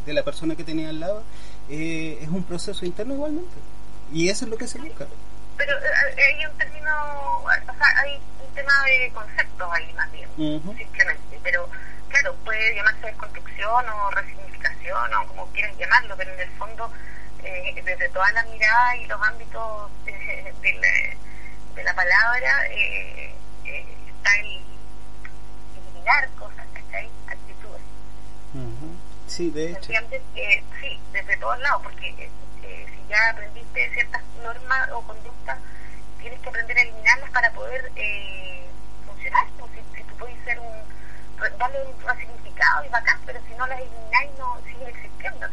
de, 0.05 0.13
la 0.13 0.23
persona 0.23 0.57
que 0.57 0.65
tenía 0.65 0.91
al 0.91 1.01
lado, 1.01 1.23
eh, 1.71 2.19
es 2.21 2.29
un 2.29 2.43
proceso 2.45 2.85
interno 2.85 3.15
igualmente. 3.15 3.55
Y 4.13 4.29
eso 4.29 4.45
es 4.45 4.51
lo 4.51 4.57
que 4.57 4.67
se 4.67 4.79
busca. 4.79 5.07
Pero 5.57 5.73
eh, 5.73 6.23
hay 6.39 6.47
un 6.47 6.59
término, 6.59 6.91
o 7.43 7.49
sea, 7.49 8.01
hay 8.03 8.17
un 8.47 8.55
tema 8.55 8.73
de 8.85 9.11
conceptos 9.13 9.69
ahí 9.73 9.93
más 9.95 10.13
bien, 10.13 10.29
simplemente. 10.37 11.41
Pero 11.43 11.69
claro, 12.21 12.35
puede 12.45 12.75
llamarse 12.75 13.07
desconstrucción 13.07 13.89
o 13.89 14.11
resignificación 14.11 15.15
o 15.15 15.27
como 15.29 15.47
quieras 15.53 15.77
llamarlo, 15.77 16.17
pero 16.17 16.33
en 16.33 16.41
el 16.41 16.51
fondo, 16.53 16.91
eh, 17.43 17.83
desde 17.85 18.09
todas 18.11 18.33
las 18.33 18.47
miradas 18.49 18.97
y 18.97 19.07
los 19.07 19.21
ámbitos 19.23 19.91
de, 20.05 21.17
la, 21.85 21.95
palabra, 21.95 22.67
eh, 22.71 23.35
eh, 23.65 23.97
está 24.09 24.37
el 24.39 24.61
eliminar 25.77 26.29
cosas, 26.39 26.67
¿cachai? 26.73 27.09
Actitudes. 27.27 27.83
Sí, 29.27 29.51
de 29.51 29.73
hecho. 29.73 29.93
sí, 30.81 31.01
desde 31.13 31.37
todos 31.37 31.59
lados, 31.61 31.83
porque 31.83 32.31
si 32.63 33.09
ya 33.09 33.31
aprendiste 33.31 33.91
ciertas 33.93 34.23
normas 34.43 34.91
o 34.93 35.03
conductas, 35.03 35.59
tienes 36.19 36.41
que 36.41 36.49
aprender 36.49 36.79
a 36.79 36.83
eliminarlas 36.83 37.31
para 37.31 37.53
poder 37.53 37.91
funcionar. 39.07 39.47
Pues, 39.59 39.71
si, 39.73 39.97
si 39.97 40.03
tú 40.05 40.17
puedes 40.17 40.43
ser 40.45 40.59
un 40.59 40.96
darle 41.59 41.79
un 41.87 42.19
significado 42.19 42.85
y 42.85 42.89
bacán, 42.89 43.19
pero 43.27 43.41
si 43.49 43.55
no 43.55 43.67
las 43.67 43.81
elimináis 43.81 44.31
no 44.39 44.57
siguen 44.67 44.89
existiendo, 44.89 45.47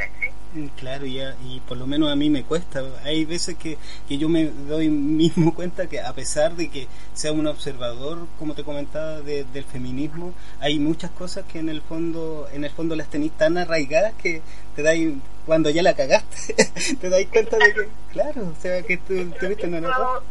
mm, 0.54 0.68
Claro, 0.80 1.06
ya, 1.06 1.36
y 1.44 1.60
por 1.62 1.78
lo 1.78 1.88
menos 1.88 2.12
a 2.12 2.16
mí 2.16 2.30
me 2.30 2.44
cuesta. 2.44 2.84
Hay 3.04 3.26
veces 3.26 3.58
que, 3.58 3.78
que 4.08 4.18
yo 4.18 4.30
me 4.30 4.46
doy 4.46 4.90
mismo 4.90 5.54
cuenta 5.54 5.88
que 5.88 6.00
a 6.00 6.14
pesar 6.14 6.56
de 6.56 6.70
que 6.70 6.88
sea 7.14 7.32
un 7.32 7.48
observador, 7.48 8.28
como 8.40 8.54
te 8.54 8.64
comentaba, 8.64 9.22
del 9.22 9.64
feminismo, 9.66 10.34
hay 10.60 10.80
muchas 10.80 11.12
cosas 11.12 11.46
que 11.46 11.60
en 11.60 11.70
el 11.70 11.82
fondo 11.82 12.48
en 12.52 12.64
el 12.64 12.72
fondo 12.72 12.96
las 12.96 13.08
tenéis 13.08 13.34
tan 13.34 13.58
arraigadas 13.58 14.14
que 14.14 14.42
te 14.76 14.84
dais, 14.84 15.14
cuando 15.46 15.70
ya 15.70 15.82
la 15.82 15.96
cagaste, 15.96 16.54
te 17.02 17.10
dais 17.10 17.28
cuenta 17.28 17.58
de 17.58 17.74
que, 17.74 17.90
claro, 18.12 18.54
o 18.58 18.62
sea, 18.62 18.82
que 18.84 18.98
tú 18.98 19.14
tuviste 19.40 19.68
una 19.68 19.80
Eso 19.80 20.24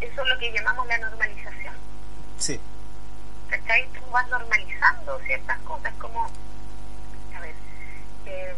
es 0.00 0.16
lo 0.16 0.38
que 0.38 0.52
llamamos 0.52 0.86
la 0.86 0.98
normalización. 0.98 1.74
Sí. 2.38 2.58
¿Cachai? 3.52 3.86
Tú 3.88 4.00
vas 4.10 4.26
normalizando 4.30 5.18
ciertas 5.26 5.58
cosas 5.60 5.92
como, 5.98 6.24
a 6.24 7.40
ver, 7.40 7.54
em, 8.24 8.56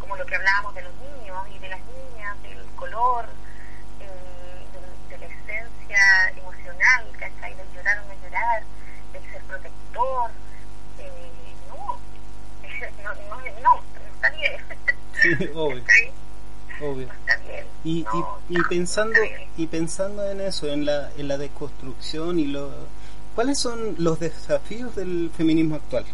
como 0.00 0.16
lo 0.16 0.24
que 0.24 0.36
hablábamos 0.36 0.74
de 0.74 0.82
los 0.82 0.92
niños 0.94 1.46
y 1.54 1.58
de 1.58 1.68
las 1.68 1.80
niñas, 1.80 2.42
del 2.42 2.64
color, 2.76 3.26
eh, 4.00 5.10
de, 5.10 5.18
la 5.18 5.26
esencia 5.26 6.30
emocional, 6.30 7.06
¿cachai? 7.18 7.54
Del 7.54 7.72
llorar 7.74 7.98
o 7.98 8.06
no 8.06 8.14
llorar, 8.22 8.62
del 9.12 9.22
ser 9.30 9.42
protector. 9.42 10.30
Eh, 10.98 11.54
no, 11.68 11.98
no, 13.02 13.14
no, 13.14 13.60
no, 13.62 13.82
está 14.14 14.30
bien. 14.30 14.62
Sí, 15.20 15.50
obvio. 15.54 15.84
Obvio. 16.80 17.08
está 17.12 17.36
bien. 17.36 17.66
Y, 17.84 18.00
y, 18.00 18.58
y 18.58 18.62
pensando 18.64 19.18
y 19.56 19.66
pensando 19.66 20.28
en 20.30 20.40
eso, 20.40 20.68
en 20.68 20.86
la, 20.86 21.10
en 21.16 21.28
la 21.28 21.38
deconstrucción 21.38 22.38
y 22.38 22.46
lo 22.46 22.70
¿Cuáles 23.36 23.58
son 23.58 23.94
los 23.98 24.18
desafíos 24.18 24.96
del 24.96 25.30
feminismo 25.36 25.74
actual? 25.74 26.06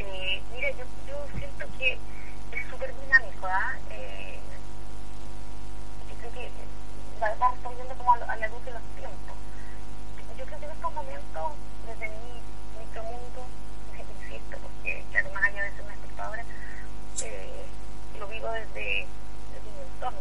Eh, 0.00 0.42
mira, 0.52 0.68
yo, 0.72 0.82
yo, 1.06 1.14
siento 1.38 1.64
que 1.78 1.92
es 1.92 2.68
súper 2.68 2.92
dinámico, 3.04 3.46
¿ah? 3.46 3.76
Eh, 3.92 4.40
yo 6.10 6.18
creo 6.18 6.32
que 6.32 6.50
va, 7.22 7.32
va 7.36 7.52
respondiendo 7.52 7.94
como 7.94 8.14
a, 8.14 8.18
la 8.18 8.48
luz 8.48 8.64
de 8.64 8.72
los 8.72 8.82
tiempos. 8.96 9.36
Yo 10.36 10.44
creo 10.44 10.58
que 10.58 10.64
en 10.64 10.72
estos 10.72 10.92
momentos, 10.92 11.52
desde 11.86 12.08
mi 12.08 12.82
micromundo, 12.82 13.46
insisto, 13.94 14.58
porque 14.58 15.04
claro, 15.12 15.30
más 15.34 15.44
allá 15.44 15.62
de 15.62 15.70
ser 15.70 15.84
una 15.84 15.94
espectadora, 15.94 16.44
eh, 17.22 17.64
lo 18.18 18.26
vivo 18.26 18.50
desde, 18.50 19.06
desde 19.54 19.70
mi 19.70 19.82
entorno, 19.86 20.18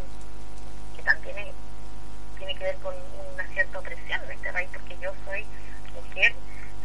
que 0.96 1.02
también 1.02 1.48
tiene 2.38 2.56
que 2.56 2.64
ver 2.66 2.76
con 2.78 2.94
una 3.34 3.48
cierta 3.48 3.80
opresión 3.80 4.22
en 4.26 4.32
este 4.32 4.52
país, 4.52 4.70
porque 4.72 4.98
yo 5.02 5.12
soy 5.26 5.46
mujer, 5.94 6.34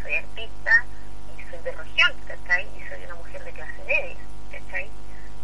soy 0.03 0.15
artista 0.15 0.85
y 1.37 1.51
soy 1.51 1.59
de 1.63 1.73
región, 1.73 2.13
¿cachai? 2.27 2.67
Y 2.77 2.89
soy 2.89 3.05
una 3.05 3.15
mujer 3.17 3.45
de 3.45 3.53
clase 3.53 3.85
media, 3.87 4.17
¿cachai? 4.51 4.91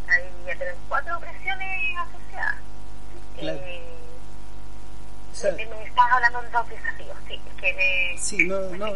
Ahí 0.08 0.24
ya 0.46 0.56
tenemos 0.56 0.80
cuatro 0.88 1.16
opresiones 1.16 1.98
asociadas. 1.98 2.56
Claro. 3.38 3.60
Eh, 3.62 3.82
me 5.44 5.84
estás 5.84 6.06
hablando 6.12 6.42
de 6.42 6.50
dos 6.50 6.68
desafíos, 6.68 7.16
sí, 7.28 7.40
que 7.60 8.16
sí, 8.18 8.44
no, 8.46 8.60
no, 8.76 8.86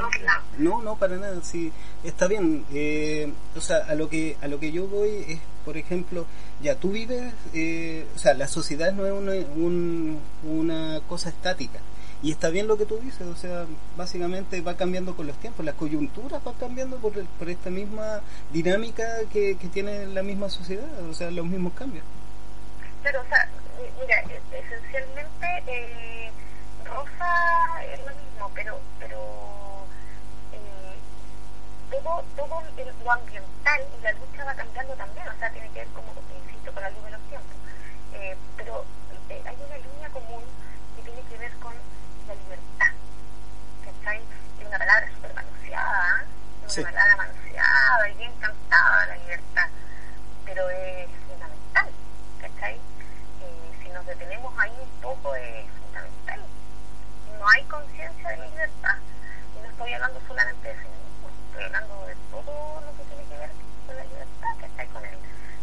no, 0.59 0.83
no, 0.83 0.97
para 0.97 1.17
nada, 1.17 1.41
sí, 1.43 1.73
está 2.05 2.27
bien, 2.27 2.65
eh, 2.73 3.33
o 3.57 3.61
sea, 3.61 3.79
a 3.89 3.95
lo 3.95 4.09
que 4.09 4.37
a 4.43 4.49
lo 4.49 4.59
que 4.59 4.73
yo 4.73 4.87
voy 4.87 5.25
es, 5.29 5.41
por 5.65 5.77
ejemplo, 5.77 6.27
ya 6.61 6.75
tú 6.75 6.91
vives, 6.91 7.33
eh, 7.55 8.07
o 8.15 8.19
sea, 8.19 8.35
la 8.35 8.49
sociedad 8.49 8.93
no 8.93 9.07
es 9.07 9.13
una, 9.13 10.19
una 10.45 11.01
cosa 11.09 11.29
estática, 11.29 11.81
y 12.23 12.31
está 12.31 12.51
bien 12.51 12.67
lo 12.69 12.77
que 12.77 12.87
tú 12.87 12.99
dices, 12.99 13.27
o 13.27 13.37
sea, 13.37 13.67
básicamente 13.97 14.61
va 14.61 14.77
cambiando 14.77 15.17
con 15.17 15.27
los 15.27 15.37
tiempos, 15.39 15.65
las 15.65 15.75
coyunturas 15.75 16.43
van 16.43 16.55
cambiando 16.55 16.97
por, 16.99 17.13
por 17.25 17.49
esta 17.49 17.71
misma 17.71 18.21
dinámica 18.53 19.05
que, 19.33 19.57
que 19.57 19.69
tiene 19.69 20.07
la 20.07 20.23
misma 20.23 20.49
sociedad, 20.49 20.87
o 21.09 21.15
sea, 21.15 21.31
los 21.31 21.47
mismos 21.47 21.73
cambios. 21.75 22.05
Pero, 23.03 23.21
o 23.21 23.25
sea, 23.25 23.49
mira, 24.01 24.21
e-, 24.21 24.59
esencialmente 24.59 25.63
eh, 25.67 26.22
Rosa 26.93 27.85
es 27.85 28.01
lo 28.01 28.15
mismo, 28.15 28.51
pero 28.55 28.81
pero 28.99 29.19
eh, 30.53 30.97
todo, 31.91 32.25
todo 32.37 32.63
lo 33.05 33.13
ambiental 33.13 33.81
y 33.99 34.03
la 34.03 34.13
lucha 34.13 34.45
va 34.45 34.55
cambiando 34.55 34.95
también, 34.95 35.29
o 35.29 35.39
sea, 35.39 35.51
tiene 35.51 35.69
que 35.71 35.81
ver, 35.81 35.89
como 35.89 36.13
insisto, 36.45 36.73
con 36.73 36.83
la 36.83 36.91
luz 36.91 37.05
de 37.05 37.11
los 37.11 37.21
tiempos. 37.29 37.57
Eh, 38.15 38.37
pero 38.57 38.85
eh, 39.29 39.43
hay 39.45 39.57
una 39.67 39.79
línea 39.79 40.09
común 40.11 40.45
que 40.97 41.03
tiene 41.03 41.23
que 41.23 41.37
ver 41.39 41.53
con 41.59 41.75
la 42.29 42.35
libertad. 42.35 42.93
¿Cachai? 43.85 44.21
Es 44.61 44.67
una 44.67 44.79
palabra 44.79 45.09
súper 45.15 45.35
manoseada, 45.35 46.25
una 46.63 46.91
palabra 46.91 47.17
manoseada 47.17 48.09
y 48.11 48.15
bien 48.15 48.33
cantada 48.41 49.07
la 49.07 49.17
libertad, 49.17 49.69
pero 50.45 50.71
es 50.71 51.09
fundamental, 51.27 51.89
¿cachai? 52.41 52.75
Eh, 52.77 53.79
si 53.83 53.89
nos 53.91 54.07
detenemos 54.07 54.53
ahí 54.59 54.73
un 54.81 55.01
poco 55.01 55.35
es 55.35 55.67
fundamental. 55.83 56.41
No 57.39 57.49
hay 57.49 57.65
conciencia 57.65 58.29
de 58.31 58.49
libertad. 58.49 58.97
Y 59.57 59.61
no 59.61 59.69
estoy 59.69 59.93
hablando 59.95 60.21
solamente 60.29 60.69
de 60.69 60.75
feminismo, 60.75 61.29
estoy 61.49 61.65
hablando 61.65 62.07
de 62.07 62.15
todo 62.31 62.81
lo 62.81 62.97
que 62.97 63.05
tiene 63.05 63.25
que 63.25 63.39
ver 63.39 63.51
con 63.87 63.97
la 63.97 64.05
libertad, 64.05 64.55
¿cachai? 64.61 64.87
Con 64.89 65.05
el, 65.05 65.19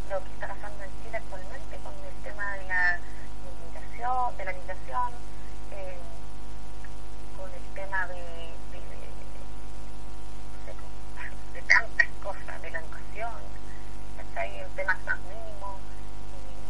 lo 0.09 0.23
que 0.23 0.31
está 0.33 0.47
pasando 0.47 0.83
en 0.83 0.91
Chile 1.03 1.17
actualmente, 1.17 1.77
con 1.83 1.93
el 1.93 2.23
tema 2.23 2.53
de 2.55 2.65
la 2.65 2.99
migración, 3.65 4.37
de 4.37 4.45
la 4.45 4.53
migración, 4.53 5.11
eh, 5.71 5.97
con 7.37 7.49
el 7.49 7.65
tema 7.73 8.07
de, 8.07 8.15
de, 8.15 8.79
de, 11.53 11.61
tantas 11.61 12.07
cosas, 12.23 12.61
de 12.61 12.69
la 12.71 12.79
educación, 12.79 13.31
hay 14.35 14.59
el 14.59 14.69
tema 14.71 14.97
más 15.05 15.19
mínimo, 15.21 15.79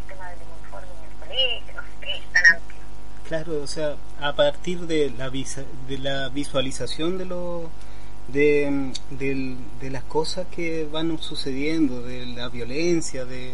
el 0.01 0.07
tema 0.07 0.29
del 0.29 0.39
uniforme 0.39 0.87
en 0.87 1.03
el 1.03 1.15
colegio, 1.19 1.73
no 1.73 1.83
sé, 1.99 2.17
es 2.17 2.33
tan 2.33 2.45
amplio. 2.55 2.79
Claro, 3.27 3.58
o 3.58 3.58
sea, 3.69 3.95
a 4.19 4.35
partir 4.35 4.81
de 4.81 5.11
la, 5.17 5.29
de 5.29 5.97
la 5.97 6.29
visualización 6.29 7.17
de 7.17 7.25
lo 7.25 7.69
de, 8.27 8.91
de, 9.11 9.55
de, 9.81 9.89
las 9.89 10.03
cosas 10.03 10.47
que 10.55 10.87
van 10.91 11.17
sucediendo, 11.19 12.01
de 12.01 12.25
la 12.27 12.49
violencia, 12.49 13.25
de, 13.25 13.53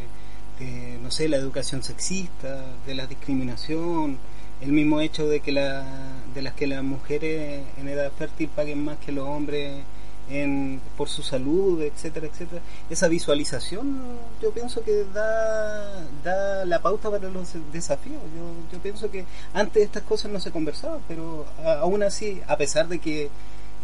de, 0.59 0.99
no 1.01 1.11
sé, 1.11 1.29
la 1.29 1.37
educación 1.37 1.83
sexista, 1.83 2.65
de 2.85 2.95
la 2.95 3.07
discriminación, 3.07 4.17
el 4.61 4.71
mismo 4.71 5.01
hecho 5.01 5.27
de 5.27 5.39
que 5.39 5.51
la, 5.51 5.85
de 6.33 6.41
las 6.41 6.53
que 6.53 6.67
las 6.67 6.83
mujeres 6.83 7.61
en 7.77 7.87
edad 7.87 8.11
fértil 8.17 8.49
paguen 8.49 8.83
más 8.83 8.97
que 8.97 9.11
los 9.11 9.27
hombres 9.27 9.83
en, 10.29 10.81
por 10.97 11.09
su 11.09 11.21
salud, 11.21 11.81
etcétera, 11.81 12.27
etcétera. 12.27 12.61
Esa 12.89 13.07
visualización 13.07 14.01
yo 14.41 14.51
pienso 14.51 14.83
que 14.83 15.05
da, 15.13 16.03
da 16.23 16.65
la 16.65 16.79
pauta 16.79 17.09
para 17.09 17.29
los 17.29 17.53
desafíos. 17.71 18.21
Yo, 18.35 18.73
yo 18.73 18.79
pienso 18.81 19.09
que 19.11 19.25
antes 19.53 19.83
estas 19.83 20.03
cosas 20.03 20.31
no 20.31 20.39
se 20.39 20.51
conversaban, 20.51 21.01
pero 21.07 21.45
aún 21.63 22.03
así, 22.03 22.41
a 22.47 22.57
pesar 22.57 22.87
de 22.87 22.99
que, 22.99 23.29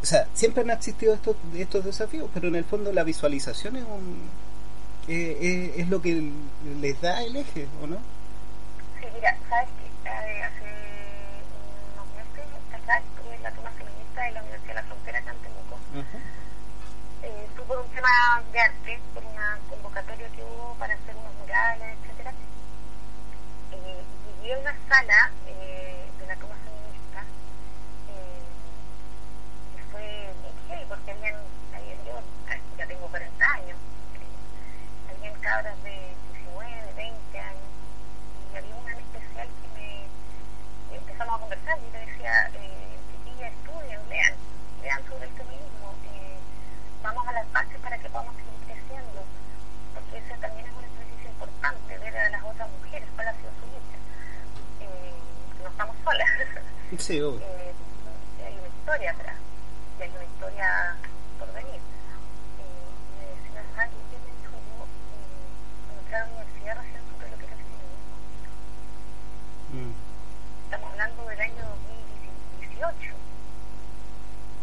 o 0.01 0.05
sea, 0.05 0.27
siempre 0.33 0.63
han 0.63 0.71
existido 0.71 1.13
estos, 1.13 1.36
estos 1.55 1.86
desafíos, 1.86 2.29
pero 2.33 2.48
en 2.48 2.55
el 2.55 2.65
fondo 2.65 2.91
la 2.91 3.03
visualización 3.03 3.75
es, 3.77 3.83
un, 3.83 4.29
es, 5.07 5.88
lo 5.89 6.01
que 6.01 6.31
les 6.79 7.01
da 7.01 7.24
el 7.24 7.36
eje, 7.36 7.67
¿o 7.81 7.88
no? 7.88 7.98
Sí, 9.00 9.07
mira, 9.13 9.38
sabes 9.50 9.69
que 9.69 10.10
eh, 10.10 10.43
hace 10.43 10.65
unos 11.93 12.07
meses 12.15 12.45
atrás 12.74 13.03
tuve 13.21 13.38
la 13.39 13.51
toma 13.51 13.71
feminista 13.71 14.24
de 14.24 14.31
la 14.31 14.41
Universidad 14.41 14.69
de 14.69 14.81
la 14.81 14.83
Frontera 14.83 15.19
acá 15.19 15.31
en 15.31 15.38
Temuco. 15.38 15.77
Eh, 17.24 17.48
de 18.01 18.60
arte, 18.60 19.00
por 19.13 19.24
una 19.24 19.60
convocatoria 19.70 20.27
que 20.29 20.43
hubo 20.43 20.74
para 20.79 20.96
hacer 20.96 21.15
unos 21.15 21.34
murales, 21.36 21.98
etcétera. 22.01 22.34
Eh, 23.74 24.03
llegué 24.41 24.58
una 24.58 24.75
sala 24.89 25.29
eh, 25.46 26.10
de 26.17 26.25
la 26.25 26.36
toma 26.38 26.55
feminista 26.65 27.22
eh, 28.10 28.41
y 29.77 29.91
fue 29.91 30.34
muy 30.41 30.51
heavy 30.67 30.86
porque 30.89 31.12
habían, 31.12 31.36
habían 31.75 31.98
yo 32.03 32.20
ya 32.75 32.88
tengo 32.88 33.05
40 33.05 33.46
años, 33.53 33.77
eh, 33.77 35.13
habían 35.15 35.39
cabras 35.39 35.84
de 35.84 36.15
19, 36.34 36.93
20 36.96 37.39
años 37.39 37.70
y 38.51 38.58
había 38.58 38.75
una 38.77 38.91
en 38.93 38.98
especial 38.98 39.48
que 39.48 40.08
me 40.89 40.98
empezamos 40.98 41.36
a 41.36 41.39
conversar 41.39 41.77
y 41.77 41.86
yo 41.86 42.00
le 42.00 42.05
decía, 42.08 42.50
eh, 42.55 42.98
chiquilla, 43.12 43.48
estudien, 43.48 44.00
lean, 44.10 44.34
lean 44.81 45.03
sobre 45.05 45.25
el 45.25 45.34
feminismo, 45.34 45.93
eh, 46.15 46.39
vamos 47.03 47.27
a 47.27 47.31
las 47.34 47.51
bases 47.51 47.77
para 47.79 47.98
que 47.98 48.10
podamos 48.10 48.36
seguir 48.36 48.60
creciendo, 48.65 49.25
porque 49.93 50.17
ese 50.17 50.38
también 50.38 50.67
es 50.67 50.74
un 50.74 50.84
ejercicio 50.86 51.29
importante, 51.29 51.98
ver 51.98 52.17
a 52.17 52.29
las 52.29 52.43
otras 52.43 52.69
mujeres 52.69 53.10
cuál 53.15 53.27
ha 53.27 53.34
sido 53.34 53.50
su 53.60 53.65
lucha. 53.65 53.98
Eh, 54.82 55.13
no 55.63 55.69
estamos 55.69 55.96
solas. 56.03 56.29
Sí. 57.01 57.17
Eh, 57.17 57.74
hay 58.46 58.53
una 58.53 58.67
historia 58.67 59.12
atrás, 59.12 59.36
y 60.00 60.03
hay 60.03 60.10
una 60.10 60.24
historia 60.24 60.96
por 61.39 61.51
venir. 61.53 61.75
Eh, 61.75 61.81
me 63.17 63.25
decía, 63.25 63.63
¿sabes 63.75 63.89
qué 64.12 64.17
me 64.22 64.29
dijo 64.38 64.53
yo? 64.53 64.86
Eh, 64.86 65.25
cuando 65.88 66.01
entré 66.01 66.15
a 66.15 66.20
la 66.20 66.25
universidad 66.31 66.75
recién 66.77 67.01
supe 67.10 67.25
lo 67.31 67.38
que 67.38 67.46
era 67.46 67.55
el 67.55 67.63
feminismo. 67.65 68.15
Mm. 69.74 69.93
Estamos 70.65 70.91
hablando 70.91 71.25
del 71.25 71.41
año 71.41 71.63
2018. 72.62 73.15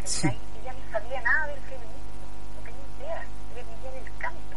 Sí. 0.04 0.28
¿cachai? 0.28 0.38
Ella 0.62 0.72
no 0.72 0.92
sabía 0.92 1.20
nada 1.22 1.46
del 1.48 1.60
feminismo, 1.60 2.22
no 2.54 2.60
tenía 2.64 2.86
idea. 2.98 3.22
Ella 3.52 3.62
vivía 3.66 3.90
en 3.90 4.06
el 4.06 4.12
campo. 4.18 4.56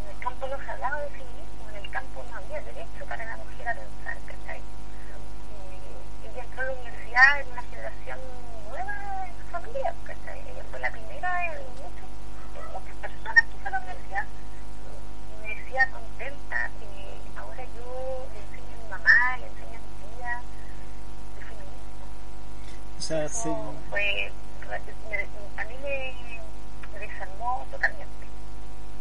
En 0.00 0.16
el 0.16 0.18
campo 0.22 0.46
no 0.48 0.56
se 0.64 0.70
hablaba 0.70 0.96
de 1.02 1.10
feminismo, 1.10 1.62
en 1.70 1.76
el 1.84 1.90
campo 1.90 2.24
no 2.30 2.36
había 2.36 2.60
derecho 2.62 3.04
para 3.06 3.24
la 3.24 3.36
mujer 3.36 3.68
a 3.68 3.74
pensar, 3.74 4.16
¿cachai? 4.26 4.60
Y 6.24 6.28
ella 6.28 6.42
entró 6.42 6.62
a 6.62 6.66
la 6.66 6.72
universidad 6.72 7.40
en 7.40 7.48
una 7.52 7.62
generación 7.62 8.18
nueva 8.68 9.26
en 9.26 9.32
su 9.38 9.44
familia, 9.50 9.94
¿cachai? 10.04 10.40
Ella 10.50 10.62
fue 10.70 10.80
la 10.80 10.90
primera 10.90 11.46
en 11.46 11.62
muchos, 11.80 12.08
en 12.56 12.66
muchas 12.72 12.96
personas 12.96 13.44
que 13.46 13.56
fue 13.58 13.68
a 13.68 13.70
la 13.70 13.78
universidad. 13.80 14.24
Y 15.32 15.46
me 15.46 15.54
decía 15.54 15.88
contenta, 15.90 16.70
eh, 16.82 17.20
ahora 17.36 17.62
yo 17.76 18.26
le 18.34 18.38
enseño 18.40 18.74
a 18.74 18.82
mi 18.82 18.88
mamá, 18.90 19.36
le 19.38 19.46
enseño 19.46 19.78
a 19.78 19.82
mi 19.86 20.16
tía 20.16 20.32
el 21.38 21.44
feminismo. 21.44 22.04
O 22.98 23.02
sea, 23.02 23.24
Eso 23.24 23.25
sí. 23.42 23.48
fue, 23.90 24.32
a 25.56 25.64
mí 25.64 25.74
me, 25.82 26.98
desarmó 26.98 27.66
totalmente, 27.70 28.06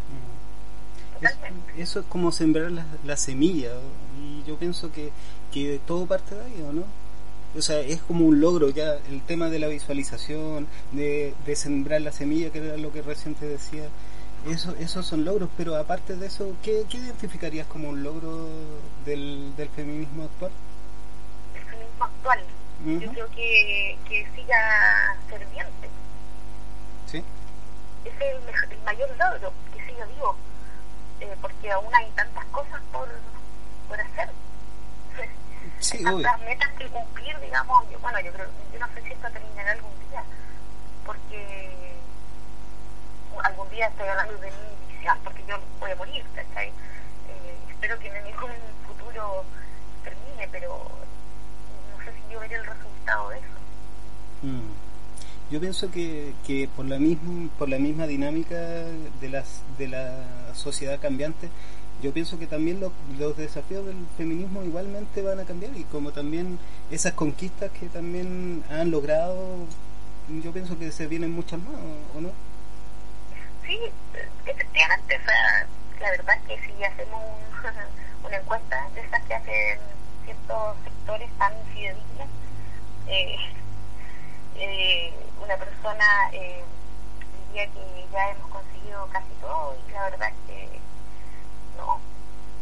Mm. 0.10 1.24
Totalmente. 1.24 1.82
eso 1.82 2.00
es 2.02 2.06
como 2.08 2.32
sembrar 2.32 2.72
la, 2.72 2.86
la 3.04 3.18
semilla 3.18 3.72
y 4.22 4.44
yo 4.48 4.58
pienso 4.58 4.92
que, 4.92 5.12
que 5.52 5.80
todo 5.88 6.06
parte 6.06 6.36
de 6.36 6.42
ahí, 6.44 6.62
¿o 6.62 6.74
no? 6.74 6.84
O 7.58 7.62
sea, 7.62 7.80
es 7.80 8.02
como 8.02 8.26
un 8.26 8.42
logro 8.42 8.70
ya 8.70 8.98
el 9.10 9.22
tema 9.22 9.50
de 9.50 9.60
la 9.60 9.68
visualización, 9.68 10.68
de, 10.92 11.34
de 11.46 11.56
sembrar 11.56 12.02
la 12.02 12.12
semilla, 12.12 12.50
que 12.52 12.60
era 12.60 12.76
lo 12.78 12.92
que 12.92 13.02
recién 13.02 13.34
te 13.34 13.48
decía. 13.48 13.88
Eso, 14.50 14.76
esos 14.80 15.06
son 15.06 15.24
logros, 15.26 15.50
pero 15.58 15.76
aparte 15.76 16.16
de 16.18 16.28
eso, 16.28 16.54
¿qué, 16.62 16.84
qué 16.90 16.98
identificarías 16.98 17.66
como 17.68 17.90
un 17.90 18.04
logro 18.04 18.48
del, 19.06 19.54
del 19.56 19.70
feminismo 19.70 20.24
actual? 20.26 20.52
Yo 22.86 23.12
creo 23.12 23.28
que, 23.32 23.98
que 24.08 24.28
siga 24.36 25.18
ferviente. 25.28 25.90
¿Sí? 27.08 27.24
Ese 28.06 28.16
es 28.16 28.64
el, 28.64 28.72
el 28.74 28.80
mayor 28.84 29.10
logro, 29.18 29.52
que 29.74 29.84
siga 29.88 30.06
vivo, 30.06 30.36
eh, 31.20 31.36
porque 31.42 31.72
aún 31.72 31.94
hay 31.96 32.08
tantas 32.12 32.46
cosas 32.46 32.80
por, 32.92 33.10
por 33.90 34.00
hacer. 34.00 34.30
Sí, 35.80 35.98
obvio. 36.06 36.22
tantas 36.22 36.42
metas 36.42 36.72
que 36.78 36.86
cumplir, 36.90 37.40
digamos, 37.40 37.90
yo, 37.90 37.98
bueno, 38.00 38.20
yo 38.20 38.32
creo, 38.32 38.48
yo 38.72 38.80
no 38.80 38.88
sé 38.94 39.02
si 39.02 39.14
esto 39.14 39.32
terminará 39.32 39.72
algún 39.72 39.92
día, 40.12 40.24
porque 41.08 41.96
algún 43.44 43.70
día 43.72 43.88
estoy 43.88 44.08
hablando 44.08 44.38
de 44.38 44.52
mi 44.52 44.94
visión, 44.94 45.18
porque 45.24 45.44
yo 45.48 45.58
voy 45.80 45.90
a 45.90 45.96
morir, 45.96 46.24
¿cachai? 46.36 46.68
Eh, 46.68 47.58
espero 47.72 47.98
que 47.98 48.10
en 48.10 48.24
ningún 48.26 48.52
futuro 48.86 49.44
termine, 50.04 50.48
pero 50.52 50.88
yo 52.36 52.40
veré 52.42 52.56
el 52.56 52.66
resultado 52.66 53.30
de 53.30 53.38
eso. 53.38 53.48
Mm. 54.44 55.52
Yo 55.52 55.60
pienso 55.62 55.90
que, 55.92 56.34
que 56.46 56.68
por 56.76 56.86
la 56.86 56.98
misma 57.00 57.50
por 57.58 57.70
la 57.70 57.78
misma 57.80 58.08
dinámica 58.08 58.56
de 58.56 59.30
las 59.30 59.62
de 59.78 59.88
la 59.88 60.14
sociedad 60.54 61.00
cambiante, 61.00 61.50
yo 62.02 62.12
pienso 62.12 62.38
que 62.40 62.48
también 62.48 62.80
los, 62.80 62.92
los 63.18 63.38
desafíos 63.38 63.86
del 63.86 63.96
feminismo 64.18 64.64
igualmente 64.64 65.22
van 65.22 65.40
a 65.40 65.46
cambiar 65.46 65.76
y 65.78 65.84
como 65.86 66.12
también 66.12 66.58
esas 66.92 67.14
conquistas 67.14 67.72
que 67.72 67.88
también 67.88 68.64
han 68.72 68.90
logrado, 68.92 69.38
yo 70.44 70.52
pienso 70.52 70.78
que 70.80 70.92
se 70.92 71.08
vienen 71.08 71.32
muchas 71.32 71.60
más, 71.60 71.76
¿o, 71.76 72.18
o 72.18 72.22
no? 72.22 72.32
Sí, 73.66 73.80
efectivamente, 74.46 75.16
o 75.22 75.26
sea, 75.26 75.68
la 76.02 76.10
verdad 76.12 76.36
es 76.50 76.60
que 76.62 76.68
si 76.68 76.84
hacemos 76.84 77.22
un- 77.24 78.26
una 78.28 78.38
encuesta 78.38 78.90
de 78.96 79.02
esas 79.02 79.24
que 79.24 79.34
hacen 79.36 79.80
ciertos 80.46 80.76
sectores 80.84 81.30
tan 81.38 81.54
fidedignas, 81.74 82.28
eh, 83.08 83.38
eh, 84.56 85.14
una 85.44 85.58
persona 85.58 86.06
eh, 86.32 86.64
diría 87.48 87.68
que 87.68 88.06
ya 88.12 88.32
hemos 88.32 88.50
conseguido 88.50 89.08
casi 89.12 89.32
todo 89.42 89.76
y 89.88 89.92
la 89.92 90.04
verdad 90.04 90.30
es 90.30 90.36
que 90.48 90.80
no. 91.78 92.00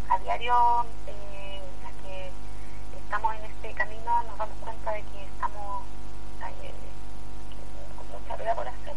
A 0.10 0.18
diario, 0.20 0.86
eh, 1.08 1.62
las 1.84 1.92
que 2.04 2.32
estamos 2.98 3.36
en 3.36 3.46
este 3.46 3.74
camino 3.74 4.24
nos 4.24 4.38
damos 4.38 4.56
cuenta 4.64 4.92
de 4.92 5.02
que 5.02 5.24
estamos 5.24 5.84
eh, 6.62 6.74
con 7.98 8.22
mucha 8.22 8.38
pega 8.38 8.56
por 8.56 8.68
hacer. 8.68 8.96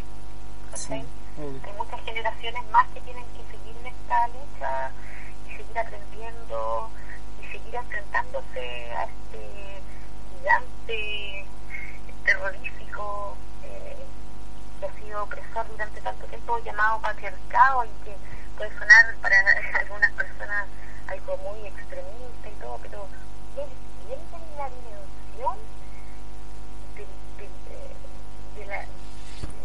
Hay 1.39 1.73
muchas 1.77 2.01
generaciones 2.05 2.63
más 2.71 2.87
que 2.89 3.01
tienen 3.01 3.25
que 3.25 3.57
seguir 3.57 3.77
en 3.81 3.87
esta 3.87 4.29
lucha 4.29 4.91
y 5.47 5.57
seguir 5.57 5.79
aprendiendo 5.79 6.91
seguir 7.57 7.75
enfrentándose 7.75 8.93
a 8.93 9.05
este 9.05 9.81
gigante 10.31 11.47
terrorífico 12.25 13.37
eh, 13.65 13.97
que 14.79 14.87
ha 14.87 14.93
sido 14.95 15.23
opresor 15.23 15.67
durante 15.69 16.01
tanto 16.03 16.27
tiempo 16.27 16.59
llamado 16.65 17.01
patriarcado 17.01 17.85
y 17.85 18.05
que 18.05 18.17
puede 18.59 18.71
sonar 18.79 19.15
para 19.23 19.37
algunas 19.81 20.13
personas 20.13 20.67
algo 21.09 21.37
muy 21.39 21.67
extremista 21.69 22.49
y 22.49 22.61
todo, 22.61 22.79
pero 22.83 23.07
bien, 23.55 23.69
bien 24.07 24.21
en 24.21 24.59
la 24.59 24.69
dimensión 24.69 25.57
de, 26.97 27.07
de, 28.67 28.87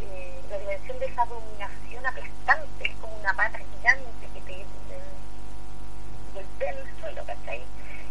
eh, 0.02 0.42
la 0.50 0.58
dimensión 0.60 1.00
de 1.00 1.06
esa 1.08 1.26
dominación 1.26 2.06
aplastante, 2.06 2.86
es 2.86 2.96
como 3.02 3.18
una 3.18 3.34
pata 3.34 3.58
gigante 3.58 4.28
que 4.34 4.42
te 4.42 4.62
eh, 4.62 4.66
golpea 6.34 6.72
en 6.72 6.78
el 6.78 7.00
suelo, 7.00 7.26
¿cachai? 7.26 7.62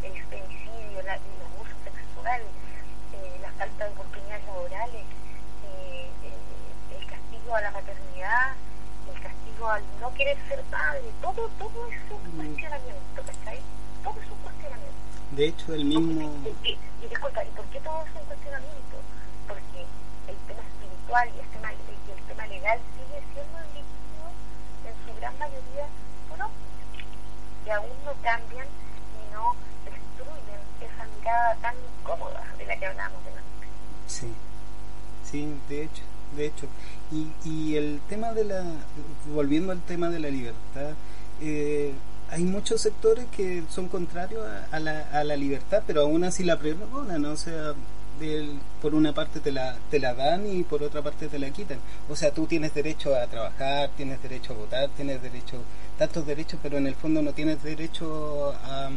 El 0.02 0.22
femicidio, 0.24 1.02
la, 1.04 1.14
el 1.14 1.42
abuso 1.44 1.74
sexual, 1.84 2.42
eh, 3.12 3.38
la 3.42 3.50
falta 3.52 3.84
de 3.84 3.90
oportunidades 3.92 4.44
laborales, 4.46 5.04
eh, 5.64 6.10
eh, 6.24 6.98
el 6.98 7.06
castigo 7.06 7.54
a 7.54 7.60
la 7.60 7.70
maternidad, 7.70 8.52
el 9.14 9.20
castigo 9.20 9.68
querer 10.20 10.36
ser 10.48 10.60
padre, 10.64 11.00
todo, 11.22 11.48
todo 11.58 11.88
es 11.88 11.96
un 12.12 12.36
cuestionamiento, 12.36 13.22
¿cachai? 13.24 13.58
Todo 14.04 14.20
es 14.20 14.28
un 14.30 14.38
cuestionamiento. 14.44 15.00
De 15.32 15.44
hecho, 15.46 15.72
el 15.72 15.84
mismo... 15.86 16.34
Y, 16.62 16.68
y- 16.68 16.78
y 17.02 17.08
disculpa, 17.08 17.42
¿y 17.42 17.48
por 17.56 17.64
qué 17.72 17.80
todo 17.80 18.04
es 18.04 18.12
un 18.20 18.24
cuestionamiento? 18.26 18.96
Porque 19.48 19.80
el 20.28 20.36
tema 20.44 20.60
espiritual 20.60 21.28
y 21.34 21.40
el 21.40 21.48
tema, 21.48 21.72
y 21.72 22.10
el 22.12 22.22
tema 22.28 22.46
legal 22.48 22.78
sigue 22.92 23.18
siendo 23.32 23.58
dirigido 23.72 24.24
en 24.84 24.94
su 25.08 25.20
gran 25.20 25.38
mayoría 25.38 25.86
por 26.28 26.36
hombres, 26.42 26.68
que 27.64 27.72
aún 27.72 27.96
no 28.04 28.12
cambian 28.22 28.66
y 28.68 29.32
no 29.32 29.56
destruyen 29.88 30.60
esa 30.84 31.04
mirada 31.16 31.54
tan 31.64 31.74
incómoda 31.96 32.44
de 32.58 32.66
la 32.66 32.76
que 32.76 32.86
hablábamos 32.86 33.24
delante. 33.24 33.66
Sí, 34.06 34.34
sí, 35.24 35.56
de 35.70 35.84
hecho. 35.84 36.02
De 36.36 36.46
hecho. 36.46 36.66
Y, 37.12 37.48
y 37.48 37.76
el 37.76 38.00
tema 38.08 38.32
de 38.32 38.44
la, 38.44 38.64
volviendo 39.34 39.72
al 39.72 39.80
tema 39.80 40.10
de 40.10 40.20
la 40.20 40.30
libertad, 40.30 40.94
eh, 41.40 41.92
hay 42.30 42.44
muchos 42.44 42.80
sectores 42.80 43.26
que 43.36 43.64
son 43.70 43.88
contrarios 43.88 44.44
a, 44.70 44.78
la, 44.78 45.08
a 45.12 45.24
la 45.24 45.36
libertad, 45.36 45.82
pero 45.86 46.02
aún 46.02 46.22
así 46.24 46.44
la 46.44 46.58
pregonan, 46.58 47.22
¿no? 47.22 47.32
o 47.32 47.36
sea, 47.36 47.74
por 48.82 48.94
una 48.94 49.14
parte 49.14 49.40
te 49.40 49.50
la, 49.50 49.76
te 49.90 49.98
la 49.98 50.14
dan 50.14 50.46
y 50.46 50.62
por 50.62 50.82
otra 50.82 51.02
parte 51.02 51.28
te 51.28 51.38
la 51.38 51.50
quitan. 51.50 51.78
O 52.08 52.16
sea, 52.16 52.30
tú 52.32 52.46
tienes 52.46 52.74
derecho 52.74 53.16
a 53.16 53.26
trabajar, 53.26 53.90
tienes 53.96 54.22
derecho 54.22 54.52
a 54.52 54.56
votar, 54.56 54.90
tienes 54.90 55.22
derecho, 55.22 55.58
tantos 55.98 56.26
derechos, 56.26 56.60
pero 56.62 56.76
en 56.76 56.86
el 56.86 56.94
fondo 56.94 57.22
no 57.22 57.32
tienes 57.32 57.62
derecho 57.62 58.52
a, 58.62 58.90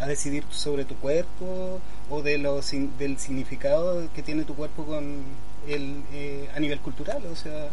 a 0.00 0.06
decidir 0.06 0.44
sobre 0.50 0.84
tu 0.84 0.96
cuerpo 0.96 1.80
o 2.10 2.22
de 2.22 2.38
los, 2.38 2.70
del 2.98 3.18
significado 3.18 4.06
que 4.14 4.22
tiene 4.22 4.44
tu 4.44 4.54
cuerpo 4.54 4.84
con 4.84 5.22
el, 5.68 6.04
eh, 6.12 6.50
a 6.54 6.60
nivel 6.60 6.80
cultural. 6.80 7.24
O 7.26 7.36
sea, 7.36 7.68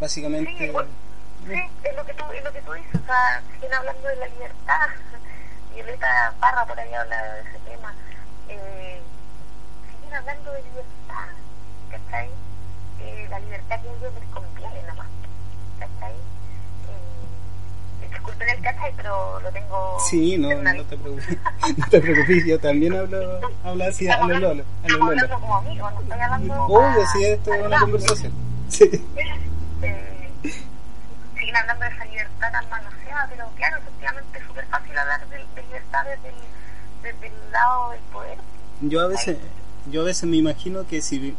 básicamente... 0.00 0.50
Sí, 0.58 0.64
es, 1.84 1.94
lo 1.94 2.04
que 2.04 2.14
tú, 2.14 2.24
es 2.32 2.44
lo 2.44 2.52
que 2.52 2.62
tú 2.62 2.72
dices. 2.72 3.00
O 3.00 3.06
sea, 3.06 3.42
siguen 3.54 3.74
hablando 3.74 4.08
de 4.08 4.16
la 4.16 4.26
libertad. 4.26 4.88
Violeta 5.74 6.34
Parra 6.40 6.64
por 6.66 6.78
ahí 6.80 6.92
habla 6.92 7.22
de 7.22 7.40
ese 7.42 7.58
tema. 7.70 7.94
Eh, 8.48 9.00
hablando 10.16 10.52
de 10.52 10.62
libertad, 10.62 11.28
¿cachai? 11.90 12.30
Eh, 13.00 13.26
la 13.28 13.38
libertad 13.40 13.80
que 13.82 13.88
a 13.88 13.92
ellos 13.92 14.14
les 14.14 14.28
conviene 14.30 14.82
nada 14.82 14.94
más, 14.94 15.08
¿cachai? 15.78 16.14
Disculpen 18.26 18.48
el 18.48 18.62
cachai, 18.62 18.92
pero 18.96 19.40
lo 19.40 19.50
tengo... 19.50 19.96
Sí, 20.00 20.38
no, 20.38 20.48
no 20.54 20.84
te 20.84 20.96
preocupes, 20.96 21.38
no 21.76 21.86
te 21.88 22.00
preocupes, 22.00 22.44
yo 22.44 22.58
también 22.58 22.94
hablo, 22.94 23.40
hablo 23.64 23.84
así 23.84 24.08
a 24.08 24.18
lo 24.26 24.38
lolo. 24.38 24.64
Hablando 24.82 25.40
como 25.40 25.56
amigos, 25.56 25.94
no 25.94 26.00
estoy 26.00 26.20
hablando... 26.20 26.64
Obvio, 26.64 27.06
sí, 27.12 27.24
esto 27.24 27.54
es 27.54 27.66
una 27.66 27.80
conversación. 27.80 28.32
Sí. 28.68 28.84
Eh, 29.82 30.32
siguen 31.38 31.56
hablando 31.56 31.84
de 31.84 31.90
esa 31.90 32.04
libertad 32.04 32.52
tan 32.52 32.68
manoseada, 32.68 33.26
pero 33.30 33.46
claro, 33.56 33.76
efectivamente 33.78 34.38
es 34.38 34.46
súper 34.46 34.66
fácil 34.66 34.98
hablar 34.98 35.28
de, 35.28 35.36
de 35.36 35.62
libertad 35.62 36.04
desde 36.04 36.28
el, 36.28 36.34
desde 37.02 37.26
el 37.28 37.52
lado 37.52 37.90
del 37.90 38.00
poder. 38.12 38.38
Yo 38.80 39.00
a 39.00 39.06
veces 39.06 39.38
yo 39.90 40.00
a 40.02 40.04
veces 40.04 40.24
me 40.24 40.36
imagino 40.36 40.86
que 40.86 41.00
si 41.00 41.36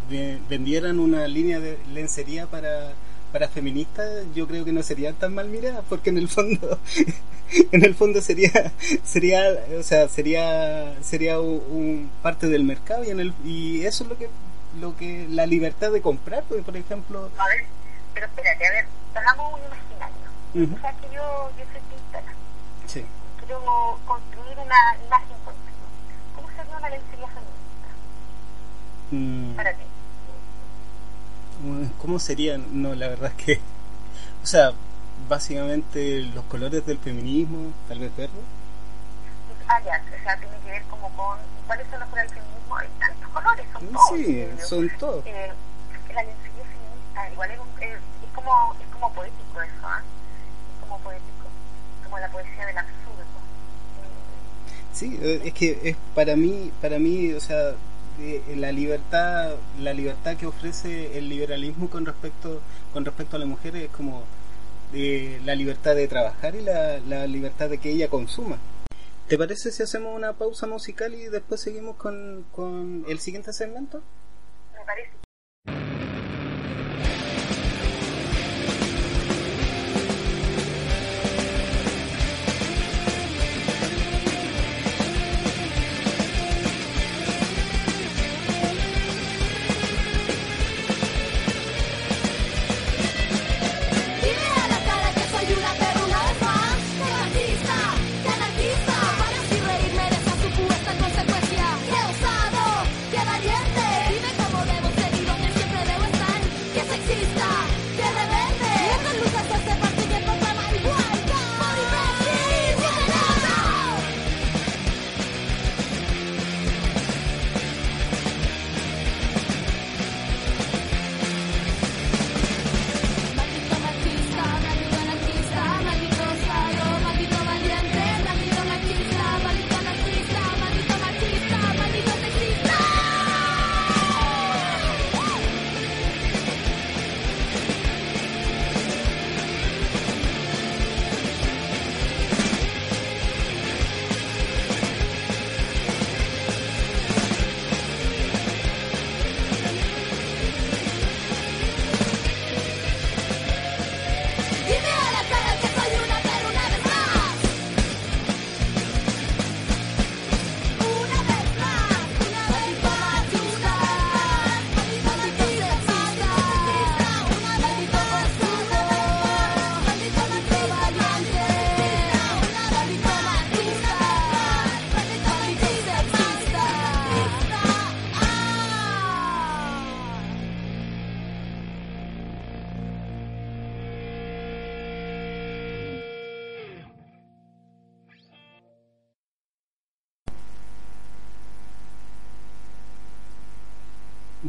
vendieran 0.50 1.00
una 1.00 1.28
línea 1.28 1.60
de 1.60 1.78
lencería 1.92 2.48
para, 2.48 2.94
para 3.32 3.48
feministas, 3.48 4.26
yo 4.34 4.48
creo 4.48 4.66
que 4.66 4.72
no 4.72 4.84
serían 4.84 5.16
tan 5.16 5.34
mal 5.34 5.50
miradas, 5.50 5.84
porque 5.90 6.10
en 6.10 6.18
el 6.18 6.28
fondo, 6.28 6.80
en 7.72 7.84
el 7.84 7.96
fondo 7.96 8.22
sería, 8.22 8.72
sería, 9.04 9.44
o 9.78 9.84
sea, 9.84 10.08
sería, 10.08 10.96
sería 11.02 11.40
un, 11.40 12.10
parte 12.22 12.48
del 12.48 12.64
mercado 12.64 13.04
y 13.04 13.10
en 13.10 13.20
el, 13.20 13.34
y 13.44 13.86
eso 13.86 14.04
es 14.04 14.10
lo 14.10 14.18
que, 14.18 14.30
lo 14.80 14.96
que, 14.98 15.28
la 15.30 15.46
libertad 15.46 15.92
de 15.92 16.02
comprar, 16.02 16.44
porque 16.48 16.64
por 16.64 16.78
ejemplo. 16.78 17.30
A 17.38 17.48
ver, 17.48 17.66
pero 18.14 18.26
espérate, 18.28 18.66
a 18.66 18.72
ver, 18.72 18.86
hagamos 19.16 19.54
un 19.54 19.60
imaginario. 19.66 20.78
O 20.78 20.82
sea 20.82 20.92
que 20.94 21.08
yo, 21.14 21.52
yo 21.58 21.66
soy 21.72 21.82
pintora. 21.90 22.34
Sí. 22.88 23.06
Quiero 23.40 24.00
construir 24.06 24.58
una 24.58 24.98
imagen 25.06 25.38
¿Cómo 26.36 26.48
sería 26.50 26.78
una 26.78 26.90
lencería 26.90 27.28
feminista? 27.28 27.58
Mm. 29.12 29.56
para 29.56 29.74
ti? 29.74 29.84
¿Cómo 32.00 32.20
serían? 32.20 32.82
No, 32.82 32.94
la 32.94 33.08
verdad 33.08 33.32
es 33.38 33.46
que. 33.46 33.60
O 34.44 34.46
sea, 34.46 34.72
básicamente 35.28 36.22
los 36.34 36.44
colores 36.46 36.86
del 36.86 36.98
feminismo, 37.00 37.72
tal 37.88 38.00
vez 38.00 38.16
verde. 38.16 38.32
Ah, 39.68 39.82
ya, 39.84 40.02
o 40.02 40.24
sea, 40.24 40.38
tiene 40.38 40.56
que 40.64 40.72
ver 40.72 40.84
como 40.84 41.10
con. 41.16 41.38
¿Cuáles 41.66 41.88
son 41.90 42.00
los 42.00 42.10
colores 42.10 42.32
del 42.32 42.42
feminismo? 42.42 42.78
Hay 42.78 42.88
tantos 43.00 43.30
colores, 43.30 43.66
son 43.74 43.88
todos. 43.88 44.10
Sí, 44.16 44.48
son 44.66 44.90
todos. 45.00 45.26
Eh, 45.26 45.52
la 46.14 46.24
lencería 46.24 46.64
feminista, 46.64 47.30
igual 47.32 47.52
es, 47.52 47.60
es, 47.82 47.94
es, 47.94 48.34
como, 48.34 48.76
es 48.80 48.88
como 48.94 49.14
poético 49.14 49.62
eso, 49.62 49.74
¿ah? 49.84 50.02
Es 50.02 50.82
como 50.82 51.00
poético, 51.00 51.46
como 52.04 52.20
la 52.20 52.32
poesía 52.32 52.66
del 52.66 52.78
absurdo. 52.78 53.24
Sí, 54.94 55.20
eh, 55.22 55.42
es 55.46 55.54
que 55.54 55.80
es 55.84 55.98
para 56.16 56.36
mí, 56.36 56.72
para 56.82 56.98
mí, 56.98 57.34
o 57.34 57.40
sea, 57.42 57.74
la 58.56 58.72
libertad 58.72 59.56
la 59.80 59.94
libertad 59.94 60.36
que 60.38 60.48
ofrece 60.48 61.18
el 61.18 61.30
liberalismo 61.30 61.90
con 61.90 62.06
respecto 62.06 62.62
con 62.94 63.06
respecto 63.06 63.36
a 63.36 63.40
la 63.40 63.46
mujer 63.46 63.76
es 63.76 63.90
como 63.90 64.24
de 64.92 65.40
la 65.46 65.54
libertad 65.56 65.96
de 65.96 66.08
trabajar 66.08 66.56
y 66.56 66.62
la, 66.62 67.00
la 67.00 67.28
libertad 67.28 67.70
de 67.70 67.78
que 67.78 67.92
ella 67.92 68.10
consuma 68.10 68.58
¿Te 69.28 69.38
parece 69.38 69.74
si 69.74 69.84
hacemos 69.84 70.16
una 70.16 70.32
pausa 70.32 70.68
musical 70.68 71.14
y 71.14 71.26
después 71.26 71.60
seguimos 71.60 71.98
con, 71.98 72.46
con 72.54 73.04
el 73.10 73.20
siguiente 73.20 73.52
segmento? 73.52 74.02
Me 74.72 74.86
parece. 74.86 75.27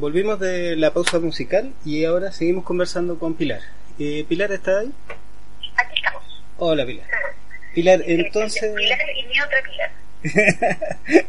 Volvimos 0.08 0.40
de 0.40 0.74
la 0.74 0.94
pausa 0.94 1.18
musical 1.18 1.74
y 1.84 2.06
ahora 2.06 2.32
seguimos 2.32 2.64
conversando 2.64 3.18
con 3.18 3.34
Pilar. 3.34 3.60
Eh, 3.98 4.24
Pilar, 4.26 4.50
¿está 4.52 4.78
ahí? 4.78 4.90
Aquí 5.76 5.96
estamos. 5.96 6.22
Hola, 6.56 6.86
Pilar. 6.86 7.06
Pilar, 7.74 8.02
entonces... 8.06 8.74
Pilar 8.74 8.98
y 9.14 9.26
mi 9.26 9.38
otra 9.38 9.58
Pilar. 10.22 11.26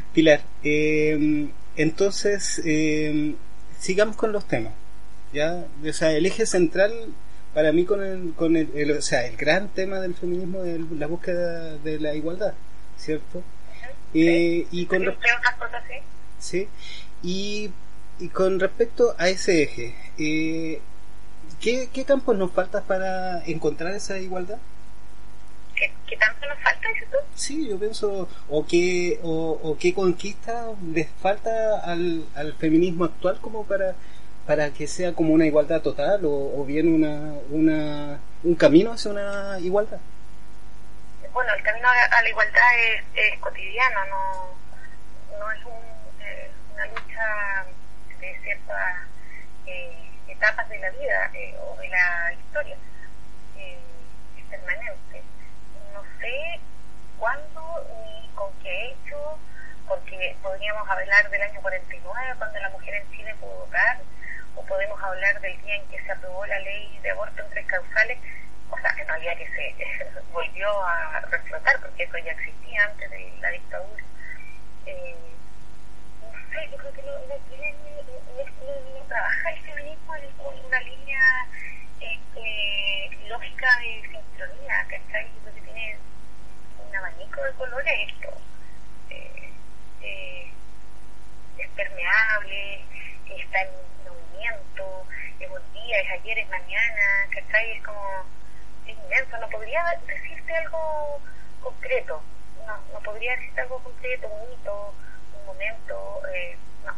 Pilar, 0.14 0.40
eh, 0.64 1.48
entonces 1.76 2.62
eh, 2.64 3.34
sigamos 3.78 4.16
con 4.16 4.32
los 4.32 4.48
temas. 4.48 4.72
¿ya? 5.34 5.66
O 5.86 5.92
sea, 5.92 6.10
el 6.12 6.24
eje 6.24 6.46
central 6.46 7.12
para 7.52 7.72
mí 7.72 7.84
con 7.84 8.02
el, 8.02 8.32
con 8.32 8.56
el, 8.56 8.90
o 8.90 9.02
sea, 9.02 9.26
el 9.26 9.36
gran 9.36 9.68
tema 9.68 10.00
del 10.00 10.14
feminismo 10.14 10.64
es 10.64 10.80
la 10.92 11.08
búsqueda 11.08 11.76
de 11.76 12.00
la 12.00 12.14
igualdad, 12.14 12.54
¿cierto? 12.96 13.42
Eh, 14.14 14.66
y 14.70 14.86
con 14.86 15.06
otras 15.06 15.54
cosas, 15.58 15.82
sí. 15.86 15.98
Sí, 16.38 16.68
y 17.22 17.70
y 18.18 18.28
con 18.28 18.58
respecto 18.60 19.14
a 19.18 19.28
ese 19.28 19.62
eje, 19.62 19.94
eh, 20.18 20.80
¿qué, 21.60 21.88
¿qué 21.92 22.04
campos 22.04 22.36
nos 22.36 22.52
falta 22.52 22.82
para 22.82 23.44
encontrar 23.44 23.94
esa 23.94 24.18
igualdad? 24.18 24.58
¿Qué, 25.74 26.16
tanto 26.16 26.46
nos 26.46 26.58
falta, 26.62 26.88
dices 26.88 27.08
tú? 27.10 27.18
Sí, 27.34 27.68
yo 27.68 27.78
pienso, 27.78 28.28
o 28.48 28.66
qué, 28.66 29.20
o, 29.22 29.60
o 29.62 29.78
qué 29.78 29.94
conquista 29.94 30.66
les 30.92 31.08
falta 31.22 31.80
al, 31.80 32.24
al 32.34 32.54
feminismo 32.54 33.04
actual 33.04 33.38
como 33.40 33.64
para 33.64 33.94
para 34.48 34.70
que 34.70 34.86
sea 34.86 35.12
como 35.12 35.34
una 35.34 35.44
igualdad 35.44 35.82
total 35.82 36.22
o, 36.24 36.64
bien 36.64 36.88
una, 36.88 37.34
una, 37.50 38.18
un 38.42 38.54
camino 38.54 38.92
hacia 38.92 39.10
una 39.10 39.58
igualdad? 39.60 39.98
Bueno, 41.34 41.52
el 41.52 41.62
camino 41.62 41.86
a 41.86 42.22
la 42.22 42.28
igualdad 42.30 42.62
es, 43.14 43.38
cotidiano, 43.40 44.00
no, 44.06 45.38
no 45.38 45.52
es 45.52 45.60
eh, 46.22 46.50
una 46.72 46.86
lucha 46.86 47.66
de 48.20 48.38
ciertas 48.42 48.96
eh, 49.66 50.10
etapas 50.28 50.68
de 50.68 50.78
la 50.78 50.90
vida 50.90 51.30
eh, 51.34 51.54
o 51.62 51.76
de 51.76 51.88
la 51.88 52.32
historia, 52.32 52.76
es 53.56 54.44
permanente. 54.50 55.22
No 55.92 56.02
sé 56.20 56.60
cuándo 57.18 57.86
ni 58.04 58.28
con 58.34 58.52
qué 58.62 58.90
hecho, 58.90 59.38
porque 59.86 60.36
podríamos 60.42 60.88
hablar 60.88 61.30
del 61.30 61.42
año 61.42 61.60
49, 61.60 62.34
cuando 62.38 62.60
la 62.60 62.70
mujer 62.70 62.94
en 62.94 63.10
Chile 63.10 63.34
pudo 63.40 63.66
votar, 63.66 63.98
o 64.56 64.62
podemos 64.64 65.02
hablar 65.02 65.40
del 65.40 65.60
día 65.62 65.76
en 65.76 65.88
que 65.88 66.02
se 66.02 66.12
aprobó 66.12 66.46
la 66.46 66.58
ley 66.60 66.98
de 67.02 67.10
aborto 67.10 67.42
en 67.42 67.50
tres 67.50 67.66
causales, 67.66 68.18
o 68.70 68.78
sea, 68.78 68.94
en 68.98 69.08
realidad 69.08 69.36
que 69.36 69.48
se 69.48 70.20
volvió 70.32 70.84
a 70.84 71.20
reflotar, 71.20 71.80
porque 71.80 72.04
eso 72.04 72.18
ya 72.18 72.32
existía 72.32 72.84
antes 72.84 73.10
de 73.10 73.32
la 73.40 73.50
dictadura. 73.50 74.04
Eh, 74.86 75.16
yo 76.66 76.76
creo 76.76 76.92
que 76.92 77.02
no, 77.02 77.12
no, 77.12 77.34
no, 78.98 79.04
trabaja 79.08 79.50
el 79.50 79.60
feminismo 79.60 80.16
en, 80.16 80.24
una 80.66 80.80
línea 80.80 81.46
este, 82.00 83.28
lógica 83.28 83.78
de 83.78 84.02
sincronía, 84.02 84.86
¿cachai? 84.88 85.26
Yo 85.34 85.40
creo 85.42 85.54
que 85.54 85.60
tiene 85.62 85.98
un 86.86 86.96
abanico 86.96 87.42
de 87.42 87.52
colores 87.52 87.94
esto. 88.08 88.28
Eh, 89.10 89.52
eh, 90.02 90.50
es 91.58 91.68
permeable, 91.70 92.84
está 93.28 93.62
en 93.62 93.88
es 95.40 95.50
un 95.50 95.72
día, 95.72 96.00
es 96.00 96.10
ayer, 96.20 96.38
es 96.38 96.48
mañana, 96.48 97.28
¿cachai? 97.30 97.70
Es 97.76 97.84
como, 97.84 98.24
es 98.86 98.96
inmenso, 98.96 99.38
no 99.38 99.48
podría 99.48 99.84
decirte 100.06 100.54
algo 100.54 101.20
concreto, 101.60 102.22
no, 102.66 102.76
no 102.92 103.00
podría 103.00 103.36
decirte 103.36 103.60
algo 103.60 103.78
concreto, 103.82 104.28
un 104.28 104.50
momento, 105.48 106.22
eh, 106.34 106.56
no. 106.84 106.92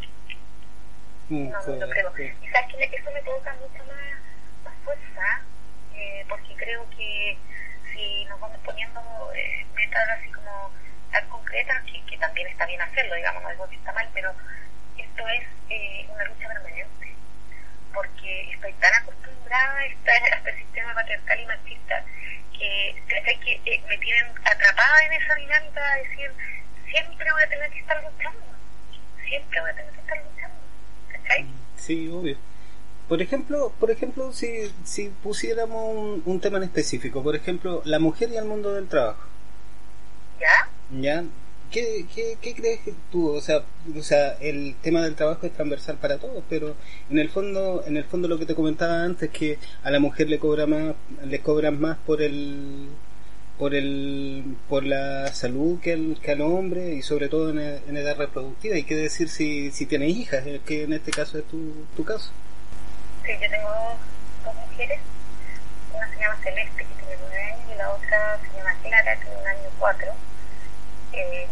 Mm, 1.28 1.50
no, 1.50 1.86
no, 1.86 1.88
creo. 1.90 2.12
Y 2.18 2.48
sabes 2.48 2.74
que 2.74 2.96
eso 2.96 3.10
me 3.12 3.22
toca 3.22 3.54
mucho 3.54 3.84
más, 3.84 4.18
más 4.64 4.74
fuerza, 4.84 5.42
eh, 5.94 6.24
porque 6.28 6.54
creo 6.56 6.84
que 6.90 7.38
si 7.92 8.24
nos 8.26 8.40
vamos 8.40 8.58
poniendo 8.64 9.00
eh, 9.34 9.66
metas 9.74 10.08
así 10.18 10.30
como 10.32 10.70
tan 11.12 11.28
concretas, 11.28 11.82
que, 11.84 12.04
que 12.06 12.18
también 12.18 12.48
está 12.48 12.66
bien 12.66 12.80
hacerlo, 12.80 13.14
digamos, 13.14 13.42
no 13.42 13.50
digo 13.50 13.68
que 13.68 13.76
está 13.76 13.92
mal, 13.92 14.08
pero 14.12 14.32
esto 14.98 15.28
es 15.28 15.42
eh, 15.70 16.06
una 16.12 16.24
lucha 16.24 16.48
permanente 16.48 17.14
porque 17.92 18.52
estoy 18.52 18.72
tan 18.74 18.94
acostumbrada 18.94 19.78
a, 19.78 19.86
este 19.86 20.56
sistema 20.56 20.94
patriarcal 20.94 21.40
y 21.40 21.46
machista 21.46 22.04
que, 22.52 23.02
que 23.08 23.60
eh, 23.64 23.82
me 23.88 23.98
tienen 23.98 24.26
atrapada 24.44 25.04
en 25.06 25.12
esa 25.14 25.34
dinámica 25.34 25.94
de 25.94 26.02
decir, 26.02 26.32
siempre 26.90 27.26
voy 27.32 27.42
a 27.42 27.48
tener 27.48 27.70
que 27.70 27.80
estar 27.80 27.96
luchando, 28.02 28.40
siempre 29.28 29.60
voy 29.60 29.70
a 29.70 29.74
tener 29.74 29.92
que 29.92 30.00
estar 30.00 30.18
luchando. 30.18 30.56
¿Cachai? 31.12 31.46
Sí, 31.76 32.08
obvio. 32.08 32.36
Por 33.08 33.22
ejemplo, 33.22 33.72
por 33.80 33.90
ejemplo, 33.90 34.32
si, 34.32 34.70
si 34.84 35.08
pusiéramos 35.22 35.96
un, 35.96 36.22
un 36.24 36.40
tema 36.40 36.58
en 36.58 36.64
específico, 36.64 37.22
por 37.22 37.34
ejemplo, 37.34 37.82
la 37.84 37.98
mujer 37.98 38.30
y 38.30 38.36
el 38.36 38.44
mundo 38.44 38.72
del 38.74 38.86
trabajo. 38.88 39.24
¿Ya? 40.40 40.68
¿Ya? 41.00 41.24
¿Qué, 41.70 42.06
qué, 42.12 42.36
qué 42.40 42.54
crees 42.54 42.80
tú? 43.12 43.30
O 43.30 43.40
sea, 43.40 43.62
o 43.96 44.02
sea, 44.02 44.32
el 44.40 44.74
tema 44.82 45.02
del 45.02 45.14
trabajo 45.14 45.46
es 45.46 45.52
transversal 45.52 45.98
para 45.98 46.18
todos, 46.18 46.42
pero 46.48 46.74
en 47.10 47.18
el 47.18 47.28
fondo, 47.28 47.84
en 47.86 47.96
el 47.96 48.04
fondo 48.04 48.26
lo 48.26 48.38
que 48.38 48.46
te 48.46 48.56
comentaba 48.56 49.04
antes 49.04 49.30
que 49.30 49.58
a 49.84 49.90
la 49.90 50.00
mujer 50.00 50.28
le 50.28 50.40
cobra 50.40 50.66
más, 50.66 50.94
le 51.24 51.40
cobran 51.40 51.80
más 51.80 51.96
por 51.98 52.22
el 52.22 52.88
por 53.60 53.74
el 53.74 54.56
por 54.70 54.84
la 54.84 55.26
salud 55.34 55.78
que 55.82 55.92
al, 55.92 56.18
que 56.22 56.30
al 56.30 56.40
hombre 56.40 56.94
y 56.94 57.02
sobre 57.02 57.28
todo 57.28 57.50
en, 57.50 57.58
edad 57.94 58.16
reproductiva. 58.16 58.78
¿Y 58.78 58.84
qué 58.84 58.96
decir 58.96 59.28
si, 59.28 59.70
si 59.70 59.84
tienes 59.84 60.16
hijas? 60.16 60.44
Que 60.64 60.84
en 60.84 60.94
este 60.94 61.10
caso 61.10 61.36
es 61.38 61.44
tu, 61.44 61.86
tu 61.94 62.02
caso. 62.02 62.32
Sí, 63.22 63.32
yo 63.34 63.50
tengo 63.50 63.68
dos, 64.44 64.54
mujeres. 64.54 64.98
Una 65.94 66.08
se 66.08 66.20
llama 66.20 66.36
Celeste, 66.42 66.78
que 66.78 66.94
tiene 66.94 67.16
nueve 67.20 67.42
años, 67.52 67.60
y 67.70 67.76
la 67.76 67.90
otra 67.90 68.40
se 68.40 68.56
llama 68.56 68.74
Clara, 68.82 69.16
que 69.18 69.24
tiene 69.26 69.40
un 69.42 69.46
año 69.46 69.68
cuatro 69.78 70.12
eh, 71.12 71.46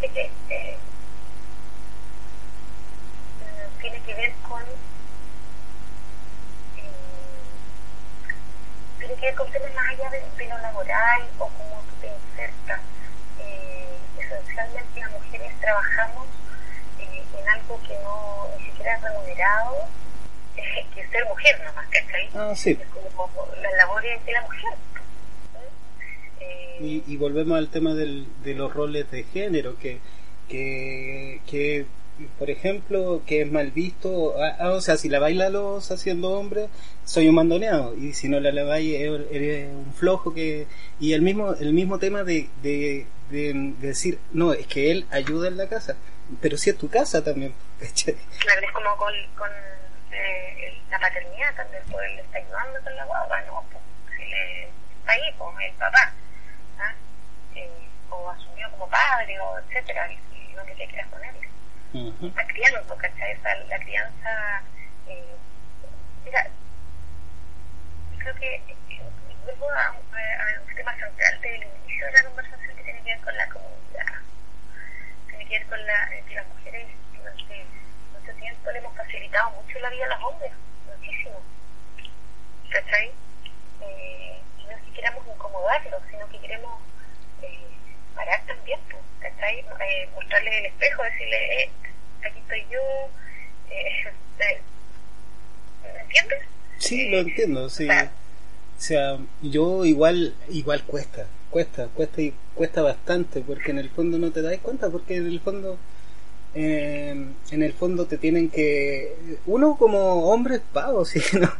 que 0.00 0.30
eh, 0.50 0.76
tiene 3.80 4.00
que 4.00 4.14
ver 4.14 4.32
con 4.48 4.62
tiene 9.06 9.20
que 9.20 9.26
ver 9.26 9.34
con 9.34 9.50
temas 9.50 9.74
más 9.74 9.88
allá 9.90 10.10
de, 10.10 10.48
lo 10.48 10.58
laboral 10.58 11.22
o 11.38 11.48
cómo 11.48 11.82
tú 11.88 11.94
te 12.00 12.08
insertas 12.08 12.80
eh, 13.40 13.98
esencialmente 14.18 15.00
las 15.00 15.10
mujeres 15.12 15.52
trabajamos 15.60 16.26
eh, 16.98 17.22
en 17.38 17.48
algo 17.48 17.80
que 17.86 17.98
no 18.02 18.48
ni 18.56 18.64
siquiera 18.64 18.96
es 18.96 19.02
remunerado 19.02 19.88
que 20.94 21.00
es 21.00 21.10
ser 21.10 21.24
mujer 21.26 21.60
nomás, 21.64 21.86
¿cachai? 21.88 22.30
Ah, 22.34 22.52
sí. 22.54 22.78
Es 22.80 22.88
como, 22.88 23.26
como 23.28 23.54
las 23.56 23.72
labores 23.74 24.24
de 24.24 24.32
la 24.32 24.40
mujer 24.42 24.72
y, 26.80 27.16
volvemos 27.16 27.56
al 27.56 27.68
tema 27.68 27.94
del, 27.94 28.26
de 28.42 28.54
los 28.54 28.74
roles 28.74 29.10
de 29.10 29.22
género, 29.22 29.78
que, 29.78 30.00
que, 30.48 31.40
que 31.46 31.86
por 32.38 32.50
ejemplo, 32.50 33.22
que 33.26 33.42
es 33.42 33.50
mal 33.50 33.70
visto, 33.70 34.34
ah, 34.40 34.56
ah, 34.58 34.70
o 34.70 34.80
sea, 34.80 34.96
si 34.96 35.08
la 35.08 35.18
baila 35.18 35.48
los 35.48 35.90
haciendo 35.90 36.30
hombre, 36.30 36.68
soy 37.04 37.28
un 37.28 37.34
mandoneado, 37.34 37.94
y 37.96 38.12
si 38.12 38.28
no 38.28 38.40
la, 38.40 38.52
la 38.52 38.64
baila, 38.64 38.98
eres 39.30 39.68
un 39.70 39.92
flojo 39.94 40.32
que, 40.32 40.66
y 41.00 41.12
el 41.12 41.22
mismo, 41.22 41.54
el 41.54 41.72
mismo 41.72 41.98
tema 41.98 42.24
de, 42.24 42.48
de, 42.62 43.06
decir, 43.80 44.18
no, 44.32 44.52
es 44.52 44.66
que 44.66 44.90
él 44.90 45.06
ayuda 45.10 45.48
en 45.48 45.56
la 45.56 45.68
casa, 45.68 45.96
pero 46.40 46.56
si 46.56 46.70
es 46.70 46.78
tu 46.78 46.88
casa 46.88 47.22
también, 47.24 47.54
Claro, 48.38 48.60
es 48.62 48.72
como 48.72 48.96
con, 48.96 49.12
eh, 50.12 50.80
la 50.90 50.98
paternidad 50.98 51.54
también, 51.56 51.82
pues 51.90 52.10
él 52.10 52.18
está 52.20 52.38
ayudando 52.38 52.80
con 52.82 52.96
la 52.96 53.04
guagua, 53.04 53.40
¿no? 53.42 53.64
Pues, 53.70 53.82
está 54.98 55.12
ahí, 55.12 55.34
pues 55.36 55.54
el 55.68 55.74
papá 55.74 56.14
o 58.10 58.30
asumió 58.30 58.70
como 58.72 58.88
padre 58.88 59.38
o 59.40 59.58
etcétera, 59.58 60.08
lo 60.54 60.64
que 60.64 60.74
te 60.74 60.86
quieras 60.86 61.08
poner. 61.94 62.34
La 62.34 62.46
crianza, 62.46 62.96
¿cachai? 62.96 63.32
Esa, 63.32 63.54
la 63.54 63.78
crianza, 63.78 64.62
eh, 65.06 65.36
mira, 66.24 66.46
creo 68.18 68.34
que 68.34 68.54
eh, 68.56 69.00
vuelvo 69.44 69.70
a, 69.70 69.92
un 69.92 70.74
tema 70.74 70.94
central 70.96 71.40
del 71.40 71.62
inicio 71.62 72.06
de 72.06 72.12
la 72.12 72.24
conversación 72.24 72.76
que 72.76 72.82
tiene 72.82 73.02
que 73.02 73.14
ver 73.14 73.20
con 73.20 73.36
la 73.36 73.48
comunidad, 73.48 74.14
tiene 75.28 75.46
que 75.46 75.58
ver 75.58 75.66
con 75.68 75.86
la, 75.86 76.14
eh, 76.14 76.24
que 76.28 76.34
las 76.34 76.46
mujeres 76.48 76.86
durante 77.16 77.66
mucho 78.12 78.34
tiempo 78.40 78.70
le 78.72 78.78
hemos 78.78 78.96
facilitado 78.96 79.50
mucho 79.50 79.78
la 79.78 79.90
vida 79.90 80.04
a 80.06 80.08
los 80.08 80.22
hombres, 80.24 80.52
muchísimo, 80.86 81.40
¿cachai? 82.70 83.12
Eh, 83.82 84.42
y 84.58 84.64
no 84.64 84.70
es 84.72 84.82
que 84.82 84.92
queramos 84.94 85.26
incomodarlos, 85.26 86.02
sino 86.10 86.28
que 86.28 86.40
queremos 86.40 86.80
parar 88.14 88.42
también, 88.46 88.78
¿cachai? 89.20 89.58
Eh, 89.58 90.08
mostrarle 90.14 90.58
el 90.58 90.66
espejo, 90.66 91.02
decirle, 91.02 91.62
eh, 91.62 91.70
aquí 92.24 92.38
estoy 92.38 92.64
yo, 92.70 92.80
eh, 93.70 94.12
¿me 95.82 96.00
entiendes? 96.02 96.38
Sí, 96.78 97.08
lo 97.08 97.18
entiendo, 97.18 97.68
sí. 97.68 97.88
O 97.88 98.80
sea, 98.80 99.18
yo 99.40 99.84
igual, 99.84 100.34
igual 100.50 100.82
cuesta, 100.82 101.26
cuesta, 101.50 101.88
cuesta 101.88 102.20
y 102.20 102.34
cuesta 102.54 102.82
bastante, 102.82 103.40
porque 103.40 103.70
en 103.70 103.78
el 103.78 103.88
fondo 103.88 104.18
no 104.18 104.30
te 104.30 104.42
das 104.42 104.58
cuenta, 104.58 104.90
porque 104.90 105.16
en 105.16 105.26
el 105.26 105.40
fondo, 105.40 105.78
eh, 106.54 107.14
en 107.50 107.62
el 107.62 107.72
fondo 107.72 108.06
te 108.06 108.18
tienen 108.18 108.50
que, 108.50 109.14
uno 109.46 109.76
como 109.78 110.30
hombre 110.30 110.56
es 110.56 110.62
pavo, 110.72 111.04
¿sí? 111.06 111.20
¿no? 111.38 111.50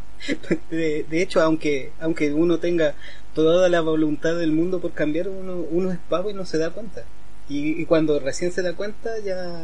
De, 0.71 1.05
de, 1.05 1.23
hecho, 1.23 1.41
aunque, 1.41 1.93
aunque 2.01 2.33
uno 2.33 2.59
tenga 2.59 2.95
toda 3.35 3.69
la 3.69 3.81
voluntad 3.81 4.37
del 4.37 4.53
mundo 4.53 4.81
por 4.81 4.93
cambiar, 4.93 5.29
uno, 5.29 5.65
uno 5.71 5.93
es 5.93 5.99
pavo 6.09 6.31
y 6.31 6.35
no 6.35 6.47
se 6.47 6.59
da 6.59 6.71
cuenta. 6.71 7.05
Y, 7.49 7.85
cuando 7.87 8.19
recién 8.21 8.53
se 8.53 8.63
da 8.63 8.75
cuenta, 8.75 9.19
ya, 9.19 9.63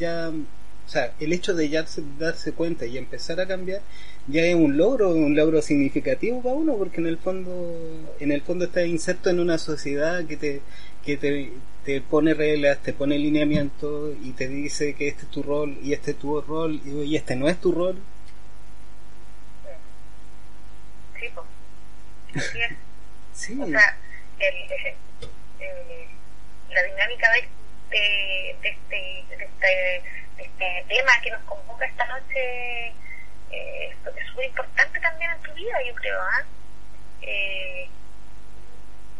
ya, 0.00 0.30
o 0.30 0.90
sea, 0.90 1.12
el 1.20 1.32
hecho 1.32 1.54
de 1.54 1.68
ya 1.68 1.86
darse 2.18 2.52
cuenta 2.52 2.86
y 2.86 2.98
empezar 2.98 3.40
a 3.40 3.46
cambiar, 3.46 3.82
ya 4.26 4.42
es 4.42 4.54
un 4.54 4.76
logro, 4.76 5.10
un 5.10 5.36
logro 5.36 5.62
significativo 5.62 6.42
para 6.42 6.56
uno, 6.56 6.76
porque 6.76 7.00
en 7.00 7.06
el 7.06 7.18
fondo, 7.18 7.78
en 8.18 8.32
el 8.32 8.42
fondo 8.42 8.64
está 8.64 8.84
inserto 8.84 9.30
en 9.30 9.38
una 9.38 9.58
sociedad 9.58 10.24
que 10.26 10.36
te, 10.36 10.60
que 11.04 11.16
te, 11.16 11.52
te 11.84 12.00
pone 12.00 12.34
reglas, 12.34 12.82
te 12.82 12.92
pone 12.92 13.18
lineamiento 13.18 14.12
y 14.24 14.32
te 14.32 14.48
dice 14.48 14.94
que 14.94 15.08
este 15.08 15.22
es 15.24 15.30
tu 15.30 15.42
rol 15.42 15.78
y 15.82 15.92
este 15.92 16.12
es 16.12 16.18
tu 16.18 16.40
rol 16.40 16.80
y 16.84 17.16
este 17.16 17.36
no 17.36 17.48
es 17.48 17.60
tu 17.60 17.72
rol. 17.72 17.96
Sí, 21.20 21.26
pues. 21.34 22.52
Sí. 23.34 23.58
O 23.60 23.66
sea, 23.66 23.96
el, 24.38 24.54
eh, 25.60 26.08
la 26.70 26.82
dinámica 26.82 27.30
de 27.32 27.38
este, 27.40 28.56
de 28.62 28.68
este, 28.68 29.36
de 29.36 29.44
este, 29.44 30.02
de 30.36 30.42
este 30.42 30.84
tema 30.88 31.12
que 31.22 31.30
nos 31.30 31.42
convoca 31.42 31.84
esta 31.84 32.06
noche 32.06 32.86
eh, 33.50 33.96
es 34.16 34.34
muy 34.34 34.46
importante 34.46 35.00
también 35.00 35.30
en 35.32 35.42
tu 35.42 35.52
vida, 35.54 35.82
yo 35.86 35.94
creo. 35.94 36.20
¿ah? 36.20 36.44
Eh, 37.22 37.88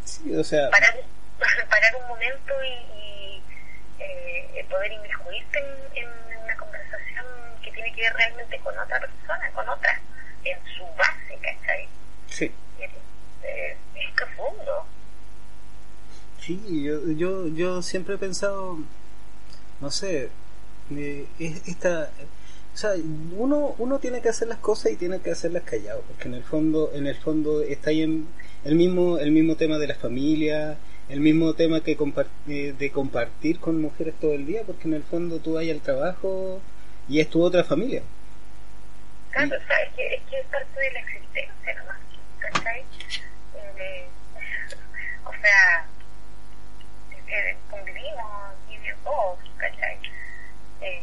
sí, 0.05 0.35
o 0.35 0.45
sea. 0.45 0.71
Parar, 0.71 0.95
parar 1.69 1.97
un 1.97 2.09
momento 2.09 2.55
y, 2.65 2.99
y 2.99 3.43
eh, 3.99 4.67
poder 4.71 4.93
inmiscuirte 4.93 5.59
en, 5.95 6.05
en 6.05 6.39
una 6.43 6.57
conversación 6.57 7.27
que 7.63 7.71
tiene 7.73 7.93
que 7.95 8.03
ver 8.03 8.15
realmente 8.15 8.59
con 8.61 8.79
otra 8.79 9.01
persona, 9.01 9.51
con 9.53 9.69
otra, 9.69 10.01
en 10.45 10.59
su 10.77 10.85
base, 10.97 11.39
¿cachai? 11.43 11.89
Sí. 12.29 12.53
Es, 13.95 14.07
es 14.07 14.15
profundo. 14.15 14.85
Sí, 16.41 16.61
yo, 16.83 17.11
yo, 17.13 17.49
yo 17.49 17.83
siempre 17.83 18.17
he 18.17 18.19
pensado, 18.19 18.79
no 19.81 19.91
sé, 19.91 20.29
eh, 20.95 21.27
esta, 21.67 22.11
o 22.75 22.77
sea, 22.77 22.91
uno, 23.37 23.75
uno 23.79 23.99
tiene 23.99 24.21
que 24.21 24.29
hacer 24.29 24.49
las 24.49 24.59
cosas 24.59 24.93
y 24.93 24.97
tiene 24.97 25.21
que 25.21 25.31
hacerlas 25.31 25.63
callado, 25.63 26.03
porque 26.03 26.29
en 26.29 26.35
el 26.35 26.43
fondo, 26.43 26.91
en 26.93 27.07
el 27.07 27.15
fondo 27.15 27.63
está 27.63 27.91
ahí 27.91 28.03
en 28.03 28.27
el 28.65 28.75
mismo, 28.75 29.19
el 29.19 29.31
mismo 29.31 29.57
tema 29.57 29.79
de 29.79 29.87
la 29.87 29.95
familia, 29.95 30.77
el 31.09 31.21
mismo 31.21 31.55
tema 31.55 31.83
que 31.83 31.97
eh, 32.49 32.75
de 32.77 32.91
compartir 32.91 33.61
con 33.61 33.81
mujeres 33.81 34.15
todo 34.21 34.33
el 34.33 34.45
día, 34.45 34.63
porque 34.67 34.89
en 34.89 34.95
el 34.95 35.03
fondo 35.03 35.39
tú 35.39 35.55
vas 35.55 35.69
al 35.69 35.81
trabajo 35.81 36.61
y 37.09 37.21
es 37.21 37.31
tu 37.31 37.43
otra 37.43 37.63
familia. 37.63 38.03
Claro, 39.31 39.57
o 39.57 39.67
sea, 39.67 39.83
es 39.83 39.95
que, 39.95 40.15
es 40.15 40.23
que 40.29 40.41
es 40.41 40.47
parte 40.47 40.81
de 40.81 40.93
la 40.93 41.01
existencia 41.01 41.75
nomás, 41.79 41.99
¿cachai? 42.41 42.85
Eh, 45.45 45.47
o 45.47 45.47
sea, 45.47 45.87
que 47.27 47.57
convivimos 47.71 48.55
y 48.71 49.05
todos, 49.05 49.39
¿cachai? 49.59 49.99
Eh, 50.81 51.03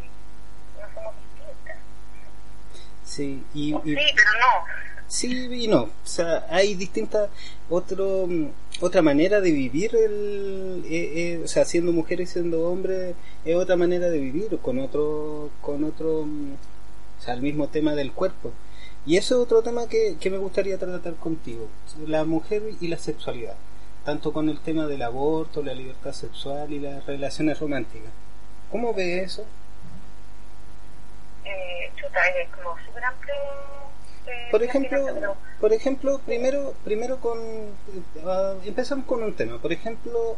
no 0.79 0.93
somos 0.95 1.13
distintas. 1.35 1.77
Sí, 3.03 3.43
y, 3.53 3.75
y, 3.75 3.95
sí, 3.95 4.13
pero 4.15 4.31
no. 4.39 4.81
Sí 5.07 5.63
y 5.63 5.67
no, 5.67 5.83
o 5.83 5.89
sea, 6.05 6.47
hay 6.49 6.73
distintas, 6.73 7.29
otro, 7.69 8.27
otra 8.79 9.01
manera 9.01 9.41
de 9.41 9.51
vivir, 9.51 9.95
el, 9.95 10.85
eh, 10.89 11.11
eh, 11.15 11.41
o 11.43 11.47
sea, 11.47 11.65
siendo 11.65 11.91
mujer 11.91 12.21
y 12.21 12.25
siendo 12.25 12.67
hombre, 12.67 13.13
es 13.45 13.55
otra 13.55 13.75
manera 13.75 14.09
de 14.09 14.17
vivir, 14.17 14.57
con 14.61 14.79
otro, 14.79 15.51
con 15.61 15.83
otro, 15.83 16.21
o 16.21 17.21
sea, 17.23 17.33
el 17.33 17.41
mismo 17.41 17.67
tema 17.67 17.93
del 17.93 18.11
cuerpo. 18.13 18.53
Y 19.05 19.17
eso 19.17 19.35
es 19.35 19.41
otro 19.41 19.61
tema 19.61 19.87
que, 19.87 20.15
que 20.19 20.29
me 20.29 20.37
gustaría 20.37 20.77
tratar 20.79 21.15
contigo, 21.15 21.67
la 22.07 22.23
mujer 22.23 22.63
y 22.79 22.87
la 22.87 22.97
sexualidad 22.97 23.55
tanto 24.05 24.33
con 24.33 24.49
el 24.49 24.59
tema 24.59 24.87
del 24.87 25.01
aborto, 25.03 25.61
la 25.61 25.73
libertad 25.73 26.11
sexual 26.11 26.71
y 26.73 26.79
las 26.79 27.05
relaciones 27.05 27.59
románticas. 27.59 28.11
¿Cómo 28.71 28.93
ve 28.93 29.21
eso? 29.21 29.45
Eh, 31.45 31.91
chuta, 31.95 32.19
es 32.29 32.49
como 32.49 32.75
súper 32.85 33.03
amplio. 33.03 33.33
Eh, 34.27 34.47
por 34.49 34.63
ejemplo, 34.63 35.35
por 35.59 35.73
ejemplo, 35.73 36.19
primero, 36.25 36.73
primero 36.83 37.17
con, 37.19 37.39
uh, 37.39 38.65
empezamos 38.65 39.05
con 39.05 39.23
un 39.23 39.33
tema. 39.33 39.57
Por 39.59 39.73
ejemplo, 39.73 40.37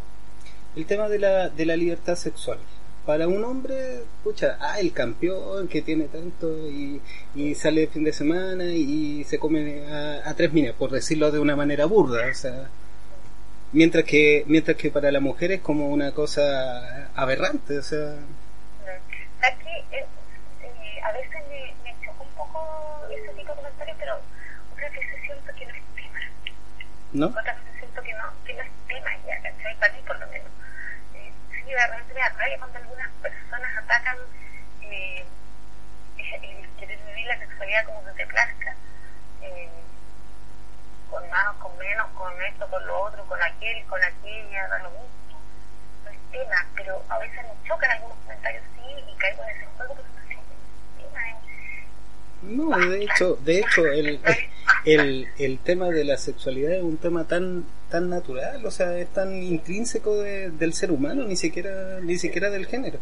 el 0.75 0.85
tema 0.85 1.07
de 1.09 1.19
la, 1.19 1.49
de 1.49 1.65
la 1.65 1.75
libertad 1.75 2.15
sexual. 2.15 2.59
Para 3.05 3.27
un 3.27 3.43
hombre, 3.43 4.03
pucha, 4.23 4.57
ah, 4.61 4.79
el 4.79 4.93
campeón 4.93 5.67
que 5.67 5.81
tiene 5.81 6.05
tanto 6.05 6.69
y, 6.69 7.01
y 7.35 7.53
sale 7.53 7.83
el 7.83 7.89
fin 7.89 8.05
de 8.05 8.13
semana 8.13 8.63
y, 8.65 9.25
se 9.25 9.39
come 9.39 9.85
a, 9.85 10.29
a 10.29 10.33
tres 10.35 10.53
minas, 10.53 10.73
por 10.73 10.89
decirlo 10.89 11.29
de 11.29 11.39
una 11.39 11.57
manera 11.57 11.85
burda, 11.85 12.25
o 12.31 12.33
sea, 12.33 12.69
mientras 13.73 14.03
que 14.03 14.43
mientras 14.47 14.77
que 14.77 14.89
para 14.91 15.11
la 15.11 15.19
mujer 15.19 15.51
es 15.51 15.61
como 15.61 15.89
una 15.89 16.11
cosa 16.13 17.09
aberrante 17.15 17.77
o 17.77 17.81
sea 17.81 18.15
aquí 19.41 19.73
eh, 19.91 20.05
eh, 20.61 21.01
a 21.03 21.11
veces 21.11 21.41
me, 21.49 21.73
me 21.83 22.05
choca 22.05 22.21
un 22.21 22.29
poco 22.35 23.07
ese 23.11 23.27
tipo 23.33 23.51
de 23.51 23.57
comentarios 23.57 23.97
pero 23.99 24.19
otras 24.73 24.91
veces 24.91 25.21
siento 25.25 25.53
que 25.57 25.65
no 25.65 25.73
es 25.73 25.83
tema 25.95 26.19
¿no? 27.13 27.27
otras 27.27 27.57
veces 27.65 27.79
siento 27.79 28.01
que 28.01 28.13
no 28.13 28.23
que 28.45 28.53
no 28.53 28.61
es 28.61 28.69
tema 28.87 29.09
ya 29.27 29.41
¿cachai? 29.41 29.75
para 29.79 29.93
mí 29.93 29.99
por 30.05 30.19
lo 30.19 30.27
menos 30.27 30.51
eh, 31.15 31.31
sí 31.51 31.71
de 31.71 31.87
repente 31.87 32.13
me 32.13 32.21
atrae 32.21 32.57
cuando 32.59 32.77
algunas 32.77 33.09
personas 33.21 33.77
atacan 33.77 34.17
eh, 34.83 35.25
el 36.17 36.69
querer 36.79 36.99
vivir 37.07 37.25
la 37.25 37.39
sexualidad 37.39 37.85
como 37.85 38.03
plazca 38.33 38.62
eh, 38.62 38.62
con 41.59 41.77
menos, 41.77 42.07
con 42.11 42.41
esto, 42.43 42.67
con 42.69 42.85
lo 42.85 43.01
otro, 43.01 43.23
con 43.25 43.41
aquel, 43.41 43.83
con 43.85 44.03
aquella, 44.03 44.67
da 44.67 44.79
lo 44.79 44.89
mismo. 44.91 45.07
No 46.03 46.11
es 46.11 46.17
tema, 46.31 46.65
pero 46.75 47.03
a 47.09 47.19
veces 47.19 47.37
me 47.43 47.67
chocan 47.67 47.91
algunos 47.91 48.17
comentarios, 48.19 48.63
sí, 48.75 48.81
y 49.11 49.17
caigo 49.17 49.43
en 49.43 49.49
ese 49.49 49.65
juego, 49.77 49.95
pero 49.95 50.07
no 50.13 50.21
es 50.21 50.37
tema. 50.97 52.79
No, 52.81 52.89
de 52.89 53.03
hecho, 53.03 53.35
de 53.37 53.59
hecho 53.59 53.85
el, 53.85 54.19
el, 54.85 55.27
el 55.37 55.59
tema 55.59 55.87
de 55.89 56.03
la 56.03 56.17
sexualidad 56.17 56.73
es 56.73 56.83
un 56.83 56.97
tema 56.97 57.25
tan 57.25 57.65
tan 57.89 58.09
natural, 58.09 58.65
o 58.65 58.71
sea, 58.71 58.97
es 58.97 59.07
tan 59.13 59.43
intrínseco 59.43 60.17
de, 60.17 60.49
del 60.49 60.73
ser 60.73 60.91
humano, 60.91 61.25
ni 61.25 61.35
siquiera 61.35 61.99
ni 62.01 62.17
siquiera 62.17 62.49
del 62.49 62.65
género. 62.65 62.99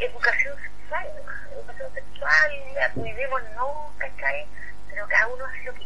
Educación 0.00 0.54
sexual, 0.58 1.06
educación 1.52 1.92
sexual, 1.92 2.50
cuidemos, 2.94 3.42
no, 3.54 3.92
¿cachai? 3.98 4.46
Pero 4.88 5.06
cada 5.06 5.26
uno 5.28 5.44
hace 5.44 5.64
lo 5.64 5.74
que 5.74 5.83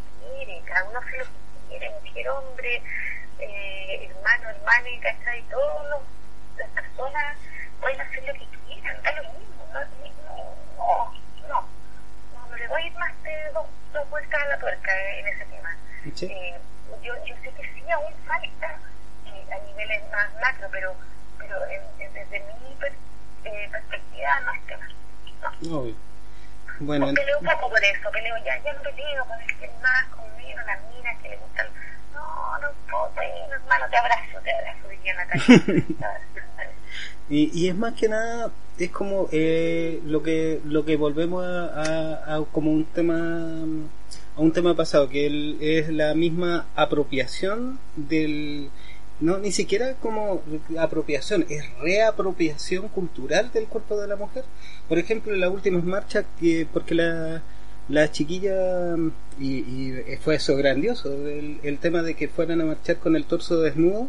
cada 0.79 0.91
uno 0.91 0.99
hace 0.99 1.19
lo 1.19 1.25
que 1.25 1.31
quiere, 1.69 1.91
mujer, 1.91 2.29
hombre, 2.29 2.83
eh, 3.41 4.11
hermano, 4.11 4.51
hermana, 4.51 4.89
¿cachai? 5.03 5.43
Todas 5.51 6.03
las 6.57 6.69
personas 6.71 7.37
pueden 7.81 8.01
hacer 8.01 8.25
lo 8.25 8.33
que 8.35 8.47
quieran, 8.67 9.03
da 9.03 9.13
lo 9.13 9.33
mismo, 9.33 9.67
no, 9.73 9.81
no, 10.77 11.15
no, 11.49 11.69
no, 12.33 12.49
no 12.49 12.57
le 12.57 12.69
voy 12.69 12.83
a 12.83 12.87
ir 12.87 12.93
más 12.95 13.23
de 13.23 13.51
dos, 13.53 13.67
dos 13.93 14.11
vueltas 14.11 14.41
a 14.41 14.47
la 14.47 14.59
tuerca 14.59 15.19
en 15.19 15.29
ese 15.29 15.45
tema. 15.47 15.77
Sí. 16.15 16.27
Eh, 16.27 16.55
yo, 17.03 17.15
yo 17.25 17.35
sé 17.43 17.51
que 17.51 17.73
sí 17.75 17.91
aún 17.91 18.15
falta 18.27 18.79
eh, 19.27 19.53
a 19.53 19.59
niveles 19.67 20.03
más 20.13 20.33
macro, 20.41 20.69
pero, 20.71 20.95
pero 21.39 21.67
en, 21.67 21.83
en, 21.99 22.13
desde 22.13 22.41
mi 22.41 22.75
per, 22.79 22.93
eh, 23.45 23.69
perspectiva 23.71 24.41
no 24.41 24.53
es 24.53 24.67
tema. 24.67 24.89
No. 25.43 25.85
no. 25.85 26.09
Bueno, 26.81 27.07
pues 27.07 27.17
peleo 27.17 27.39
un 27.41 27.47
poco 27.47 27.71
por 27.71 27.85
eso, 27.85 28.11
peleo 28.13 28.37
ya, 28.45 28.57
ya 28.63 28.73
no 28.73 28.83
peleo 28.83 29.25
con 29.25 29.41
el 29.41 29.59
que 29.59 29.69
más, 29.83 30.07
conmigo, 30.11 30.38
y, 37.31 37.51
y 37.53 37.69
es 37.69 37.77
más 37.77 37.95
que 37.95 38.09
nada, 38.09 38.51
es 38.79 38.91
como 38.91 39.29
eh, 39.33 40.01
lo 40.05 40.23
que 40.23 40.61
lo 40.65 40.85
que 40.85 40.97
volvemos 40.97 41.45
a, 41.45 42.43
como 42.53 42.73
un 42.73 42.85
tema 42.85 43.65
a 44.37 44.41
un 44.41 44.53
tema 44.53 44.75
pasado 44.75 45.09
que 45.09 45.57
es 45.61 45.89
la 45.89 46.15
misma 46.15 46.67
apropiación 46.77 47.79
del 47.97 48.71
no 49.21 49.39
ni 49.39 49.51
siquiera 49.51 49.95
como 49.95 50.43
apropiación 50.79 51.45
es 51.49 51.65
reapropiación 51.81 52.89
cultural 52.89 53.51
del 53.53 53.67
cuerpo 53.67 54.01
de 54.01 54.07
la 54.07 54.17
mujer. 54.17 54.45
Por 54.89 54.99
ejemplo 54.99 55.35
en 55.35 55.41
las 55.41 55.51
últimas 55.51 55.85
marchas 55.85 56.25
que 56.39 56.67
porque 56.73 56.95
la 56.95 57.43
la 57.89 58.11
chiquilla 58.11 58.97
y, 59.39 59.59
y 59.61 60.17
fue 60.23 60.37
eso 60.37 60.57
grandioso 60.57 61.11
el, 61.29 61.61
el, 61.63 61.79
tema 61.79 62.03
de 62.03 62.15
que 62.15 62.29
fueran 62.29 62.61
a 62.61 62.65
marchar 62.65 62.97
con 62.97 63.17
el 63.17 63.25
torso 63.25 63.61
desnudo 63.61 64.09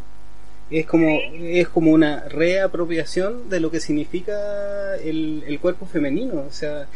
es 0.70 0.86
como 0.86 1.18
es 1.40 1.68
como 1.70 1.92
una 1.92 2.26
reapropiación 2.28 3.50
de 3.50 3.60
lo 3.60 3.72
que 3.72 3.80
significa 3.80 4.96
el, 4.98 5.44
el 5.48 5.60
cuerpo 5.60 5.86
femenino 5.86 6.42
o 6.42 6.52
sea 6.52 6.88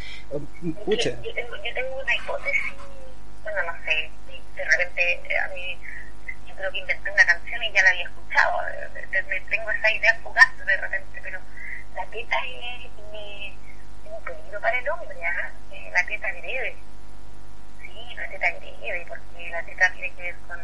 pucha. 0.84 1.10
Yo, 1.22 1.30
yo, 1.30 1.34
tengo, 1.34 1.96
una 2.02 2.14
hipótesis, 2.14 2.72
bueno, 3.42 3.58
no 3.66 3.72
sé, 3.84 4.10
de 4.56 4.64
repente 4.64 5.20
eh, 5.28 5.38
a 5.38 5.48
mí, 5.48 5.76
yo 6.48 6.54
creo 6.54 6.70
que 6.70 6.78
inventé 6.78 7.10
una 7.10 7.26
canción 7.26 7.62
y 7.62 7.72
ya 7.72 7.82
la 7.82 7.90
había 7.90 8.04
escuchado, 8.04 8.52
de- 9.10 9.40
tengo 9.50 9.70
esa 9.70 9.90
idea 9.92 10.20
fugaz 10.22 10.66
de 10.66 10.76
repente, 10.76 11.20
pero 11.22 11.38
la 11.96 12.06
teta 12.06 12.36
es, 12.46 12.84
es 12.84 12.90
un 14.10 14.22
peligro 14.24 14.60
para 14.60 14.78
el 14.78 14.88
hombre, 14.88 15.24
¿ah? 15.24 15.50
Eh, 15.70 15.90
la 15.92 16.04
teta 16.06 16.28
agrede, 16.28 16.76
sí, 17.80 18.14
la 18.16 18.28
teta 18.28 18.46
agrede, 18.46 19.06
porque 19.08 19.50
la 19.50 19.62
teta 19.62 19.92
tiene 19.92 20.10
que 20.14 20.22
ver 20.22 20.36
con, 20.46 20.58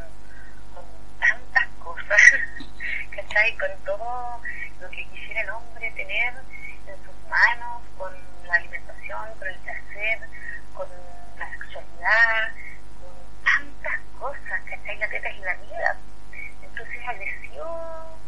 con 0.75 0.85
tantas 1.19 1.67
cosas, 1.83 2.23
¿cachai? 3.17 3.57
Con 3.57 3.71
todo 3.85 4.41
lo 4.81 4.91
que 4.91 5.05
quisiera 5.09 5.43
el 5.43 5.51
hombre 5.51 5.91
tener 5.93 6.35
en 6.87 6.97
sus 7.05 7.29
manos, 7.29 7.83
con 7.99 8.13
la 8.47 8.55
alimentación, 8.55 9.35
con 9.39 9.49
el 9.49 9.59
placer, 9.59 10.19
con 10.75 10.89
la 11.39 11.51
sexualidad, 11.51 12.49
con 13.01 13.45
tantas 13.45 14.01
cosas, 14.19 14.61
¿cachai? 14.69 14.97
La 14.99 15.09
teta 15.09 15.29
es 15.29 15.39
la 15.41 15.55
vida. 15.55 15.97
Entonces 16.63 17.09
agresión 17.09 18.20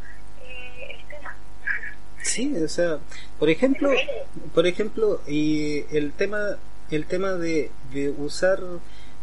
o 2.64 2.68
sea, 2.68 2.98
por 3.38 3.50
ejemplo, 3.50 3.90
por 4.54 4.66
ejemplo, 4.66 5.20
y 5.26 5.84
el 5.92 6.12
tema, 6.12 6.56
el 6.90 7.06
tema 7.06 7.32
de, 7.32 7.70
de 7.92 8.10
usar 8.10 8.60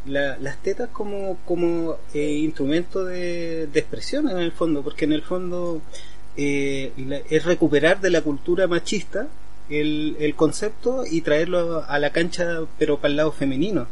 las 0.05 0.57
tetas 0.57 0.89
como, 0.89 1.37
como 1.45 1.97
eh, 2.13 2.31
instrumento 2.31 3.05
de, 3.05 3.67
de, 3.67 3.79
expresión 3.79 4.29
en 4.29 4.37
el 4.39 4.51
fondo, 4.51 4.83
porque 4.83 5.05
en 5.05 5.13
el 5.13 5.21
fondo 5.21 5.81
eh, 6.37 6.91
es 7.29 7.45
recuperar 7.45 7.99
de 8.01 8.09
la 8.09 8.21
cultura 8.21 8.67
machista 8.67 9.27
el, 9.69 10.15
el 10.19 10.35
concepto 10.35 11.03
y 11.05 11.21
traerlo 11.21 11.83
a 11.87 11.99
la 11.99 12.11
cancha, 12.11 12.61
pero 12.77 12.97
para 12.97 13.11
el 13.11 13.17
lado 13.17 13.31
femenino 13.31 13.87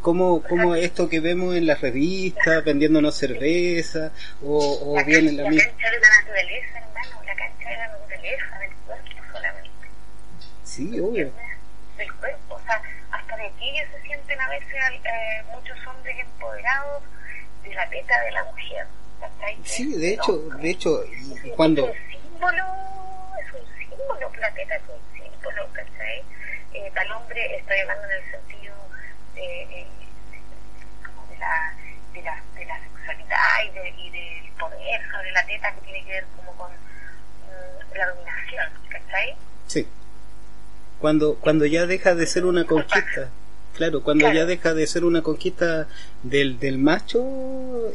como, 0.00 0.42
como 0.42 0.74
esto 0.74 1.08
que 1.08 1.20
vemos 1.20 1.54
en 1.54 1.66
las 1.66 1.80
revistas, 1.80 2.64
vendiéndonos 2.64 3.14
cerveza, 3.14 4.12
o, 4.42 4.78
o 4.84 4.96
la 4.96 5.04
bien 5.04 5.28
en 5.28 5.36
la, 5.36 5.42
la 5.44 5.50
misma. 5.50 5.68
cancha 5.68 5.90
de 5.90 6.00
la 6.00 6.08
naturaleza, 6.20 6.78
hermano, 6.78 7.22
la 7.26 7.36
cancha 7.36 7.68
de 7.68 7.76
la 7.76 7.88
naturaleza, 7.88 8.11
del 8.30 8.74
cuerpo 8.86 9.22
solamente. 9.32 9.88
Sí, 10.64 11.00
obvio. 11.00 11.32
Del 11.96 12.12
cuerpo, 12.14 12.54
o 12.54 12.60
sea, 12.60 12.82
hasta 13.10 13.36
de 13.36 13.46
aquí 13.46 13.74
se 13.92 14.02
sienten 14.02 14.40
a 14.40 14.48
veces 14.48 14.74
eh, 15.04 15.42
muchos 15.52 15.78
hombres 15.86 16.18
empoderados 16.18 17.02
de 17.62 17.74
la 17.74 17.88
teta 17.88 18.20
de 18.22 18.30
la 18.30 18.44
mujer. 18.44 18.86
Sí, 19.64 19.94
de 19.94 20.14
hecho, 20.14 20.36
de 20.36 20.70
hecho, 20.70 21.04
es 21.04 21.52
cuando... 21.54 21.84
un 21.84 21.92
símbolo, 22.10 22.64
es 23.40 23.52
un 23.52 23.78
símbolo, 23.78 24.32
la 24.38 24.52
teta 24.52 24.74
es 24.74 24.82
un 24.88 25.00
símbolo, 25.16 25.68
¿cachai? 25.72 26.24
Eh, 26.74 26.90
tal 26.94 27.12
hombre, 27.12 27.56
estoy 27.56 27.78
hablando 27.78 28.04
en 28.04 28.12
el 28.12 28.30
sentido 28.30 28.74
de, 29.34 29.62
eh, 29.62 29.86
como 31.06 31.26
de, 31.28 31.38
la, 31.38 31.74
de, 32.12 32.22
la, 32.22 32.42
de 32.54 32.64
la 32.64 32.80
sexualidad 32.80 33.62
y, 33.64 33.70
de, 33.70 33.88
y 33.90 34.10
del 34.10 34.52
poder 34.52 35.00
sobre 35.12 35.30
la 35.32 35.46
teta 35.46 35.72
que 35.72 35.80
tiene 35.82 36.04
que 36.04 36.12
ver 36.12 36.26
como 36.36 36.52
con 36.56 36.72
la 37.94 38.08
dominación, 38.10 38.66
¿cachai? 38.88 39.36
Sí. 39.66 39.86
Cuando, 40.98 41.34
cuando 41.36 41.66
ya 41.66 41.86
deja 41.86 42.14
de 42.14 42.26
ser 42.26 42.44
una 42.44 42.64
conquista. 42.64 43.30
Claro, 43.76 44.02
cuando 44.02 44.24
Claro. 44.26 44.38
ya 44.40 44.44
deja 44.44 44.74
de 44.74 44.86
ser 44.86 45.04
una 45.04 45.22
conquista 45.22 45.88
del, 46.22 46.58
del 46.60 46.76
macho 46.78 47.24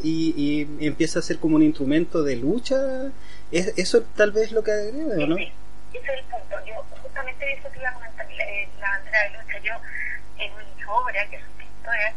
y, 0.04 0.34
y 0.36 0.86
empieza 0.86 1.20
a 1.20 1.22
ser 1.22 1.38
como 1.38 1.56
un 1.56 1.62
instrumento 1.64 2.24
de 2.24 2.36
lucha, 2.36 3.12
es, 3.52 3.74
eso 3.78 4.02
tal 4.16 4.32
vez 4.32 4.52
lo 4.52 4.64
que 4.64 4.72
agrega, 4.72 5.24
¿o 5.24 5.28
¿no? 5.28 5.36
Sí, 5.36 5.52
ese 5.94 6.00
es 6.14 6.20
el 6.20 6.24
punto. 6.26 6.56
Yo 6.66 6.84
justamente 7.04 7.54
eso 7.54 7.72
que 7.72 7.80
iba 7.80 7.90
a 7.90 7.94
comentar 7.94 8.26
la, 8.26 8.44
eh, 8.44 8.70
la 8.82 8.90
bandera 8.90 9.22
de 9.24 9.30
lucha. 9.38 9.58
Yo 9.60 9.74
en 10.40 10.52
mi 10.58 10.84
obra, 10.84 11.30
que 11.30 11.36
es 11.38 11.44
una 11.56 11.64
historia, 11.64 12.14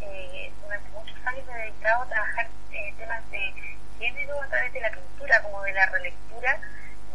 eh, 0.00 0.52
durante 0.64 0.90
muchos 0.90 1.26
años 1.26 1.44
me 1.46 1.52
he 1.60 1.62
dedicado 1.70 2.02
a 2.04 2.08
trabajar 2.08 2.46
eh, 2.72 2.94
temas 2.98 3.30
de 3.30 3.52
género 4.00 4.40
a 4.42 4.46
través 4.48 4.72
de 4.72 4.80
la 4.80 4.90
pintura, 4.90 5.42
como 5.42 5.62
de 5.62 5.72
la 5.74 5.86
relectura 5.90 6.60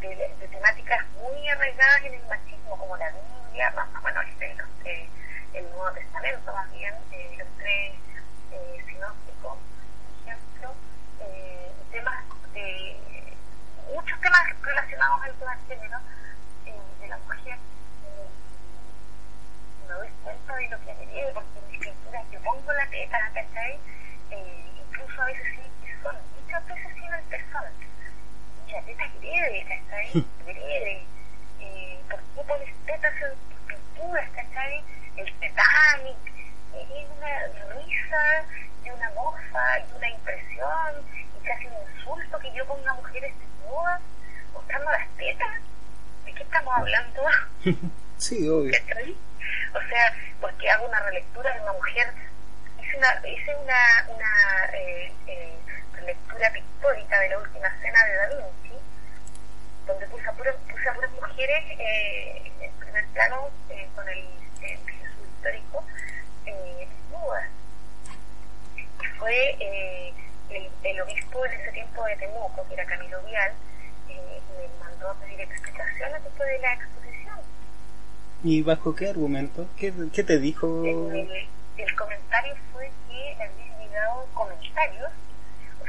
de, 0.07 0.47
temáticas 0.49 1.05
muy 1.21 1.49
arraigadas 1.49 2.03
en 2.03 2.13
el 2.13 2.23
machismo, 2.27 2.77
como 2.77 2.95
la 2.97 3.11
Biblia, 3.11 3.71
más 3.71 3.87
o 3.93 4.01
menos 4.01 4.25
este, 4.27 5.09
el 5.53 5.69
Nuevo 5.71 5.91
Testamento, 5.91 6.53
más 6.53 6.71
bien, 6.71 6.93
eh, 7.11 7.35
los 7.37 7.47
tres 7.57 7.93
eh, 8.51 8.83
sinópticos, 8.87 9.57
por 9.57 10.31
ejemplo, 10.31 10.73
eh, 11.19 11.71
temas 11.91 12.23
de 12.53 12.97
muchos 13.93 14.21
temas 14.21 14.61
relacionados 14.61 15.21
al 15.23 15.33
tema 15.35 15.57
género 15.67 15.97
eh, 16.65 16.81
de 17.01 17.07
la 17.07 17.17
mujer. 17.17 17.57
Me 19.87 19.93
doy 19.93 20.09
cuenta 20.23 20.55
de 20.55 20.69
lo 20.69 20.79
que 20.85 20.91
agrede, 20.91 21.33
porque 21.33 21.61
mis 21.71 21.79
pinturas 21.79 22.25
yo 22.31 22.39
pongo 22.41 22.71
la 22.71 22.87
teta, 22.87 23.31
¿cachai? 23.33 23.79
Incluso 24.31 25.21
a 25.21 25.25
veces 25.25 25.45
sí 25.55 25.71
pezón, 25.83 26.15
muchas 26.41 26.65
veces 26.67 26.87
sí 26.95 27.05
en 27.05 27.13
el. 27.13 27.88
Y 28.69 28.71
la 28.71 28.81
teta 28.83 29.03
agrede, 29.03 29.63
¿cachai? 29.63 30.25
Agrede. 30.43 31.01
Eh, 31.59 31.99
¿Por 32.09 32.19
qué 32.19 32.41
pones 32.47 32.69
tetas 32.85 33.13
en 33.15 33.31
tus 33.49 33.59
pinturas, 33.67 34.29
¿cachai? 34.35 34.83
El 35.17 35.25
Titanic, 35.33 36.17
eh, 36.75 36.87
es 37.01 37.07
una 37.17 37.73
risa 37.73 38.45
y 38.85 38.89
una 38.91 39.09
mofa 39.11 39.79
y 39.79 39.97
una 39.97 40.09
impresión 40.09 40.93
y 41.41 41.45
casi 41.47 41.65
un 41.65 41.97
insulto 41.97 42.39
que 42.39 42.53
yo 42.53 42.65
ponga 42.67 42.93
mujeres 42.93 43.33
desnudas 43.39 44.01
mostrando 44.53 44.91
las 44.91 45.09
tetas. 45.17 45.61
¿De 46.25 46.33
qué 46.33 46.43
estamos 46.43 46.73
hablando? 46.77 47.21
Sí, 48.17 48.49
obvio. 48.49 48.73
¿Cachai? 48.85 49.15
O 49.73 49.79
sea, 49.87 50.13
porque 50.41 50.69
hago 50.69 50.85
una 50.87 50.99
relectura 50.99 51.53
de 51.55 51.61
una 51.61 51.71
mujer, 51.71 52.13
hice 52.77 52.97
una, 52.97 53.27
hice 53.29 53.55
una, 53.55 54.13
una 54.13 54.65
eh, 54.73 55.13
eh, 55.27 55.57
relectura 55.99 56.51
pictórica 56.53 57.19
de 57.19 57.29
la 57.29 57.39
última 57.39 57.69
cena 57.81 58.05
de 58.05 58.15
Da 58.15 58.27
Vinci, 58.29 58.75
donde 59.87 60.05
puse 60.07 60.27
a 60.27 60.33
puras, 60.33 60.55
puse 60.71 60.89
a 60.89 60.93
puras 60.93 61.11
mujeres 61.11 61.63
eh, 61.79 62.51
en 62.61 62.71
primer 62.73 63.05
plano 63.07 63.49
eh, 63.69 63.87
con 63.95 64.07
el, 64.09 64.17
el 64.61 64.77
Jesús 64.77 65.27
histórico 65.35 65.83
eh, 66.45 66.87
desnudas. 66.87 67.49
Y 68.77 69.05
fue 69.17 69.55
eh, 69.59 70.13
el, 70.49 70.69
el 70.83 71.01
obispo 71.01 71.45
en 71.45 71.53
ese 71.53 71.71
tiempo 71.71 72.05
de 72.05 72.15
Temuco, 72.17 72.67
que 72.67 72.73
era 72.73 72.85
Camilo 72.85 73.21
Vial, 73.23 73.51
eh, 74.09 74.41
me 74.57 74.83
mandó 74.83 75.09
a 75.09 75.15
pedir 75.15 75.41
explicaciones 75.41 76.23
después 76.23 76.49
de 76.49 76.59
la 76.59 76.73
exposición. 76.73 77.39
¿Y 78.43 78.61
bajo 78.61 78.95
qué 78.95 79.09
argumento? 79.09 79.67
¿Qué, 79.77 79.93
qué 80.13 80.23
te 80.23 80.39
dijo? 80.39 80.83
El, 80.85 81.47
el 81.77 81.95
comentario 81.95 82.55
fue 82.71 82.89
que 83.09 83.33
habían 83.33 83.79
llegado 83.79 84.25
comentarios, 84.33 85.11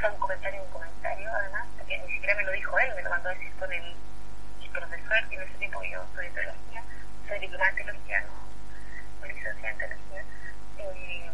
un 0.08 0.18
comentario, 0.18 0.62
un 0.62 0.70
comentario, 0.70 1.30
además, 1.34 1.66
porque 1.76 1.98
ni 1.98 2.12
siquiera 2.12 2.34
me 2.36 2.44
lo 2.44 2.52
dijo 2.52 2.78
él, 2.78 2.94
me 2.96 3.02
lo 3.02 3.10
mandó 3.10 3.28
a 3.28 3.34
decir 3.34 3.52
con 3.58 3.72
el, 3.72 3.94
el 4.62 4.70
profesor, 4.70 5.28
que 5.28 5.34
en 5.36 5.42
ese 5.42 5.58
tiempo 5.58 5.82
yo 5.84 6.04
soy 6.14 6.26
de 6.26 6.32
teología, 6.32 6.82
soy 7.28 7.38
diplomada 7.38 7.70
en 7.70 7.76
teología, 7.76 8.20
no, 8.22 9.26
licenciada 9.26 9.70
en 9.70 9.78
teología, 9.78 10.24
eh, 10.78 11.30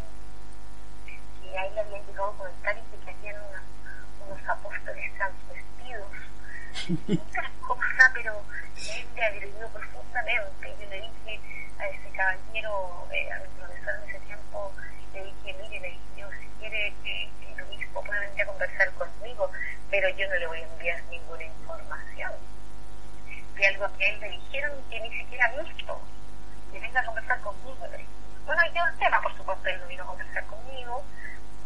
y 1.43 1.55
ahí 1.55 1.71
le 1.73 1.79
habían 1.79 2.05
llegado 2.05 2.37
comentarios 2.37 2.91
de 2.91 2.97
que 2.97 3.09
habían 3.11 3.35
unos, 3.41 3.61
unos 4.27 4.49
apóstoles 4.49 5.13
transvestidos, 5.15 6.11
otra 7.27 7.51
cosa, 7.61 8.11
pero 8.13 8.43
él 8.75 9.07
le 9.15 9.25
agredió 9.25 9.67
profundamente. 9.69 10.75
Yo 10.79 10.89
le 10.89 11.01
dije 11.01 11.39
a 11.79 11.87
ese 11.87 12.09
caballero, 12.15 13.07
eh, 13.11 13.31
a 13.31 13.39
mi 13.39 13.47
profesor 13.57 13.95
en 14.03 14.09
ese 14.09 14.19
tiempo, 14.25 14.71
le 15.13 15.23
dije, 15.23 15.55
mire, 15.61 15.79
le 15.79 15.87
dije, 15.87 16.01
yo 16.17 16.29
si 16.31 16.47
quiere 16.59 16.93
que, 17.03 17.29
que 17.39 17.53
el 17.53 17.61
obispo 17.61 18.03
pueda 18.03 18.19
venir 18.19 18.26
a 18.41 18.45
conversar 18.45 18.91
conmigo, 18.93 19.51
pero 19.89 20.09
yo 20.09 20.27
no 20.29 20.35
le 20.35 20.47
voy 20.47 20.61
a 20.61 20.67
enviar 20.67 21.03
ninguna 21.09 21.43
información 21.43 22.31
de 23.55 23.67
algo 23.67 23.97
que 23.97 24.09
él 24.09 24.19
le 24.19 24.29
dijeron 24.29 24.71
que 24.89 24.99
ni 24.99 25.17
siquiera 25.17 25.45
ha 25.45 25.61
visto. 25.63 26.01
Que 26.71 26.79
venga 26.79 26.99
a 26.99 27.05
conversar 27.05 27.39
conmigo. 27.41 27.87
Bueno, 28.45 28.61
ahí 28.61 28.71
quedó 28.71 28.85
el 28.87 28.97
tema, 28.97 29.21
por 29.21 29.35
supuesto, 29.35 29.69
él 29.69 29.79
no 29.79 29.87
vino 29.87 30.03
a 30.03 30.07
conversar 30.07 30.45
conmigo. 30.45 31.03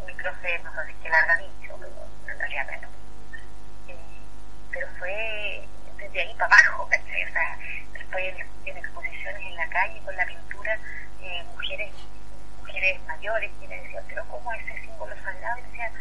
Mi 0.05 0.13
profe, 0.13 0.59
no 0.59 0.73
sé 0.73 0.87
si 0.87 0.93
que 1.03 1.09
larga 1.09 1.37
dicho, 1.37 1.77
pero 1.79 2.33
en 2.33 2.39
realidad 2.39 2.81
no. 2.81 2.87
Eh, 3.87 3.95
pero 4.71 4.87
fue 4.97 5.67
desde 5.97 6.21
ahí 6.21 6.33
para 6.35 6.55
abajo, 6.55 6.87
¿cachai? 6.87 7.23
O 7.23 7.31
sea, 7.31 7.57
en, 8.17 8.35
en 8.65 8.77
exposiciones 8.77 9.41
en 9.41 9.55
la 9.55 9.67
calle 9.69 10.01
con 10.03 10.15
la 10.15 10.25
pintura, 10.25 10.77
eh, 11.21 11.43
mujeres 11.53 11.91
mujeres 12.59 12.99
mayores 13.07 13.51
que 13.59 13.67
me 13.67 13.81
decían, 13.81 14.03
pero 14.07 14.25
¿cómo 14.25 14.53
ese 14.53 14.81
símbolo 14.81 15.15
sagrado? 15.23 15.59
Y 15.59 15.63
decía, 15.63 15.91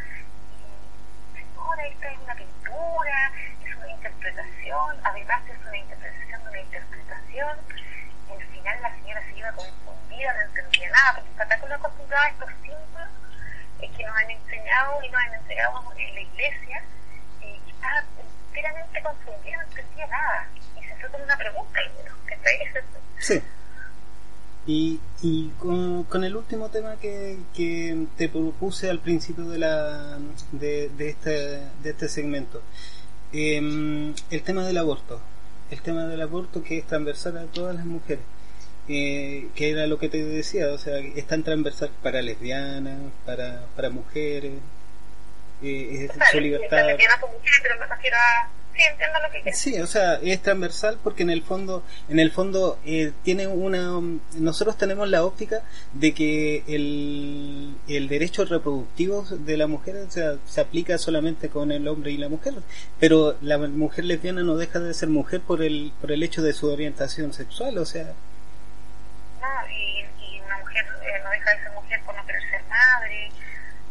esta 1.78 2.10
es 2.10 2.18
una 2.18 2.34
pintura, 2.34 3.32
es 3.64 3.76
una 3.76 3.90
interpretación, 3.90 4.96
además 5.04 5.42
es 5.48 5.66
una 5.66 5.76
interpretación 5.76 6.44
de 6.44 6.50
una 6.50 6.60
interpretación. 6.60 7.58
Al 8.30 8.46
final 8.46 8.82
la 8.82 8.94
señora 8.96 9.22
se 9.24 9.38
iba 9.38 9.52
confundida, 9.52 10.34
no 10.34 10.40
entendía 10.40 10.90
nada, 10.90 11.14
porque 11.14 11.30
está 11.30 11.46
tan 11.46 11.72
acostumbrada 11.72 12.26
a 12.26 12.30
estos 12.30 12.48
símbolos 12.62 13.08
eh, 13.80 13.90
que 13.96 14.04
nos 14.04 14.16
han 14.16 14.30
enseñado 14.30 15.02
y 15.02 15.08
nos 15.08 15.20
han 15.20 15.34
entregado 15.34 15.92
en 15.96 16.14
la 16.14 16.20
iglesia, 16.20 16.82
eh, 17.42 17.60
estaba 17.68 18.04
enteramente 18.48 19.02
confundida, 19.02 19.56
no 19.56 19.62
entendía 19.62 20.06
nada. 20.06 20.48
Y 20.76 20.84
se 20.84 20.96
fue 20.96 21.10
con 21.10 21.22
una 21.22 21.36
pregunta, 21.36 21.82
y 21.82 21.88
bueno, 21.94 22.16
¿cachai? 22.26 22.58
Sí. 23.18 23.42
Y, 24.66 25.00
y 25.22 25.50
con, 25.58 26.04
con 26.04 26.24
el 26.24 26.34
último 26.36 26.70
tema 26.70 26.96
que, 26.96 27.36
que 27.54 28.06
te 28.16 28.28
propuse 28.28 28.88
al 28.88 29.00
principio 29.00 29.44
de, 29.44 29.58
la, 29.58 30.18
de, 30.52 30.88
de, 30.90 31.08
este, 31.10 31.30
de 31.30 31.90
este 31.90 32.08
segmento, 32.08 32.62
eh, 33.32 34.12
el 34.30 34.42
tema 34.42 34.64
del 34.66 34.78
aborto. 34.78 35.20
El 35.70 35.80
tema 35.82 36.06
del 36.06 36.20
aborto 36.20 36.62
que 36.64 36.78
es 36.78 36.86
transversal 36.86 37.36
a 37.38 37.44
todas 37.44 37.76
las 37.76 37.84
mujeres. 37.84 38.24
Eh, 38.88 39.48
que 39.54 39.70
era 39.70 39.86
lo 39.86 39.98
que 40.00 40.08
te 40.08 40.24
decía, 40.24 40.72
o 40.72 40.78
sea, 40.78 40.98
es 40.98 41.24
tan 41.26 41.44
transversal 41.44 41.90
para 42.02 42.22
lesbianas, 42.22 42.98
para, 43.24 43.66
para 43.76 43.88
mujeres, 43.90 44.54
eh, 45.62 46.06
es 46.06 46.12
Claro, 46.12 46.30
su 46.32 46.40
libertad. 46.40 46.86
lesbianas 46.86 47.20
son 47.20 47.30
mujeres, 47.32 47.60
pero 47.62 47.78
me 47.78 47.86
refiero 47.86 48.16
a, 48.16 48.50
sí, 48.80 48.88
entiendo 48.90 49.18
lo 49.20 49.30
que 49.30 49.42
quieres. 49.42 49.58
Sí, 49.58 49.80
o 49.80 49.86
sea, 49.86 50.14
es 50.22 50.42
transversal 50.42 50.98
porque 51.02 51.22
en 51.22 51.30
el 51.30 51.42
fondo, 51.42 51.82
en 52.08 52.18
el 52.18 52.30
fondo 52.30 52.78
eh, 52.84 53.12
tiene 53.22 53.46
una, 53.46 54.00
nosotros 54.34 54.76
tenemos 54.76 55.08
la 55.08 55.24
óptica 55.24 55.62
de 55.92 56.14
que 56.14 56.64
el, 56.66 57.74
el 57.88 58.08
derecho 58.08 58.44
reproductivo 58.44 59.24
de 59.30 59.56
la 59.56 59.66
mujer 59.66 59.96
o 59.96 60.10
sea, 60.10 60.36
se 60.46 60.60
aplica 60.60 60.98
solamente 60.98 61.48
con 61.48 61.72
el 61.72 61.86
hombre 61.88 62.12
y 62.12 62.16
la 62.16 62.28
mujer, 62.28 62.54
pero 62.98 63.36
la 63.42 63.58
mujer 63.58 64.04
lesbiana 64.04 64.42
no 64.42 64.56
deja 64.56 64.78
de 64.78 64.94
ser 64.94 65.08
mujer 65.08 65.40
por 65.40 65.62
el, 65.62 65.92
por 66.00 66.12
el 66.12 66.22
hecho 66.22 66.42
de 66.42 66.52
su 66.52 66.70
orientación 66.70 67.32
sexual, 67.32 67.78
o 67.78 67.84
sea. 67.84 68.12
No, 69.40 69.48
y, 69.70 70.04
y 70.24 70.40
una 70.40 70.58
mujer 70.58 70.86
eh, 71.02 71.20
no 71.22 71.30
deja 71.30 71.50
de 71.50 71.62
ser 71.62 71.72
mujer 71.72 72.00
por 72.04 72.14
no 72.14 72.26
querer 72.26 72.42
ser 72.50 72.62
madre, 72.68 73.30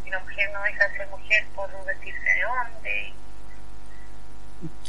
y 0.05 0.09
una 0.09 0.19
mujer 0.19 0.49
no 0.53 0.63
deja 0.63 0.87
de 0.87 0.97
ser 0.97 1.07
mujer 1.07 1.45
por 1.55 1.85
vestirse 1.85 2.29
de 2.29 2.45
hombre. 2.45 3.13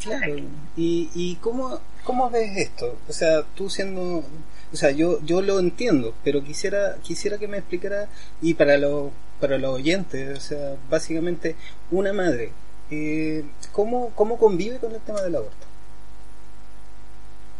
Claro, 0.02 0.36
y, 0.76 1.10
y 1.14 1.36
cómo, 1.36 1.80
cómo 2.04 2.28
ves 2.30 2.56
esto? 2.56 2.98
O 3.08 3.12
sea, 3.12 3.42
tú 3.54 3.70
siendo, 3.70 4.24
o 4.72 4.76
sea, 4.76 4.90
yo, 4.90 5.20
yo 5.22 5.42
lo 5.42 5.60
entiendo, 5.60 6.14
pero 6.24 6.42
quisiera, 6.42 6.96
quisiera 7.02 7.38
que 7.38 7.46
me 7.48 7.58
explicara, 7.58 8.08
y 8.42 8.54
para 8.54 8.76
los, 8.78 9.12
para 9.40 9.58
los 9.58 9.74
oyentes, 9.74 10.36
o 10.36 10.40
sea, 10.40 10.76
básicamente, 10.88 11.54
una 11.90 12.12
madre, 12.12 12.52
eh, 12.90 13.44
¿cómo, 13.72 14.10
¿cómo 14.16 14.38
convive 14.38 14.78
con 14.78 14.92
el 14.92 15.00
tema 15.02 15.22
del 15.22 15.36
aborto? 15.36 15.66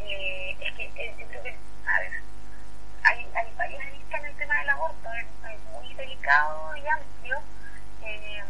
Eh, 0.01 0.57
es 0.61 0.75
que 0.75 0.85
eh, 0.85 1.15
yo 1.19 1.27
creo 1.29 1.43
que, 1.45 1.51
a 1.87 2.01
ver, 2.01 2.13
hay, 3.05 3.19
hay 3.35 3.53
varias 3.57 3.87
aristas 3.87 4.21
en 4.21 4.27
el 4.27 4.37
tema 4.37 4.59
del 4.59 4.69
aborto, 4.71 5.09
es, 5.13 5.27
es 5.55 5.61
muy 5.73 5.95
delicado 5.95 6.77
y 6.77 6.81
amplio. 6.89 7.39
Eh, 8.03 8.43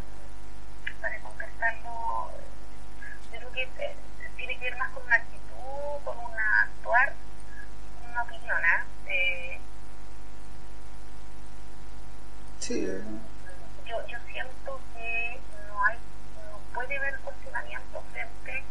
para 1.00 1.18
contestarlo, 1.20 2.30
yo 3.32 3.38
creo 3.38 3.52
que 3.52 3.62
eh, 3.62 3.94
tiene 4.36 4.58
que 4.58 4.64
ver 4.64 4.76
más 4.76 4.90
con 4.92 5.02
una 5.04 5.16
actitud, 5.16 6.04
con 6.04 6.16
una 6.18 6.62
actuar, 6.62 7.14
con 8.02 8.10
una 8.10 8.22
opinión, 8.22 8.58
¿ah? 8.64 8.84
Eh, 9.08 9.58
Sí, 12.70 12.86
yo, 13.84 14.06
yo 14.06 14.18
siento 14.30 14.80
que 14.94 15.40
no 15.66 15.84
hay, 15.84 15.98
no 16.36 16.58
puede 16.72 16.96
haber 16.98 17.18
cuestionamiento 17.18 18.00
frente 18.12 18.62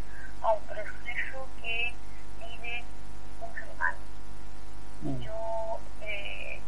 a 0.41 0.53
un 0.53 0.63
proceso 0.63 1.47
que 1.61 1.93
vive 2.39 2.83
un 3.41 3.53
ser 3.53 3.67
humano. 3.75 3.97
Mm. 5.01 5.19
Yo 5.19 5.79
eh, 5.99 6.61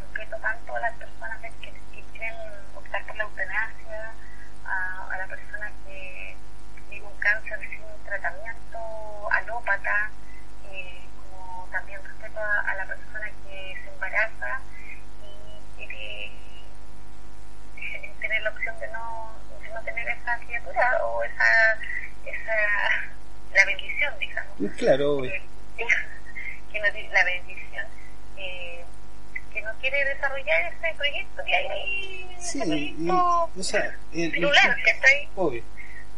respeto 0.00 0.36
tanto 0.38 0.74
a 0.74 0.80
las 0.80 0.92
personas 0.94 1.38
que, 1.40 1.72
que 1.92 2.02
quieren 2.10 2.34
optar 2.74 3.06
por 3.06 3.14
la 3.14 3.22
eutanasia, 3.22 4.12
a, 4.66 5.06
a 5.08 5.18
la 5.18 5.26
persona 5.28 5.70
que 5.86 6.36
vive 6.90 7.06
un 7.06 7.18
cáncer 7.20 7.60
sin 7.60 8.04
tratamiento 8.04 8.78
alópata, 9.30 10.10
eh, 10.72 11.00
como 11.30 11.68
también 11.70 12.02
respeto 12.02 12.40
a, 12.40 12.60
a 12.72 12.74
la 12.74 12.86
persona 12.86 13.30
que 13.44 13.78
se 13.84 13.88
embaraza 13.94 14.60
y 15.22 15.76
quiere 15.76 16.26
eh, 17.76 18.14
tener 18.20 18.42
la 18.42 18.50
opción 18.50 18.78
de 18.78 18.88
no, 18.88 19.32
de 19.62 19.68
no 19.70 19.80
tener 19.82 20.08
esa 20.08 20.38
criatura 20.38 20.98
o 21.20 21.24
esa, 21.24 21.78
esa 22.26 22.56
la 23.54 23.64
bendición, 23.66 24.14
digamos. 24.18 24.72
claro. 24.76 25.24
Eh, 25.24 25.42
que 26.72 26.80
la 27.12 27.24
bendición, 27.24 27.86
eh, 28.36 28.84
que 29.52 29.62
no 29.62 29.70
quiere 29.80 30.04
desarrollar 30.04 30.72
ese 30.72 30.94
proyecto 30.96 31.42
que 31.44 31.54
hay 31.54 31.66
ahí, 31.66 32.36
Sí, 32.40 32.60
y- 32.98 33.10
o 33.10 33.50
sea, 33.62 33.96
el- 34.12 34.24
el- 34.24 34.30
celular 34.32 34.76
que 34.84 34.90
está 34.90 35.08
ahí. 35.08 35.28
obvio. 35.36 35.62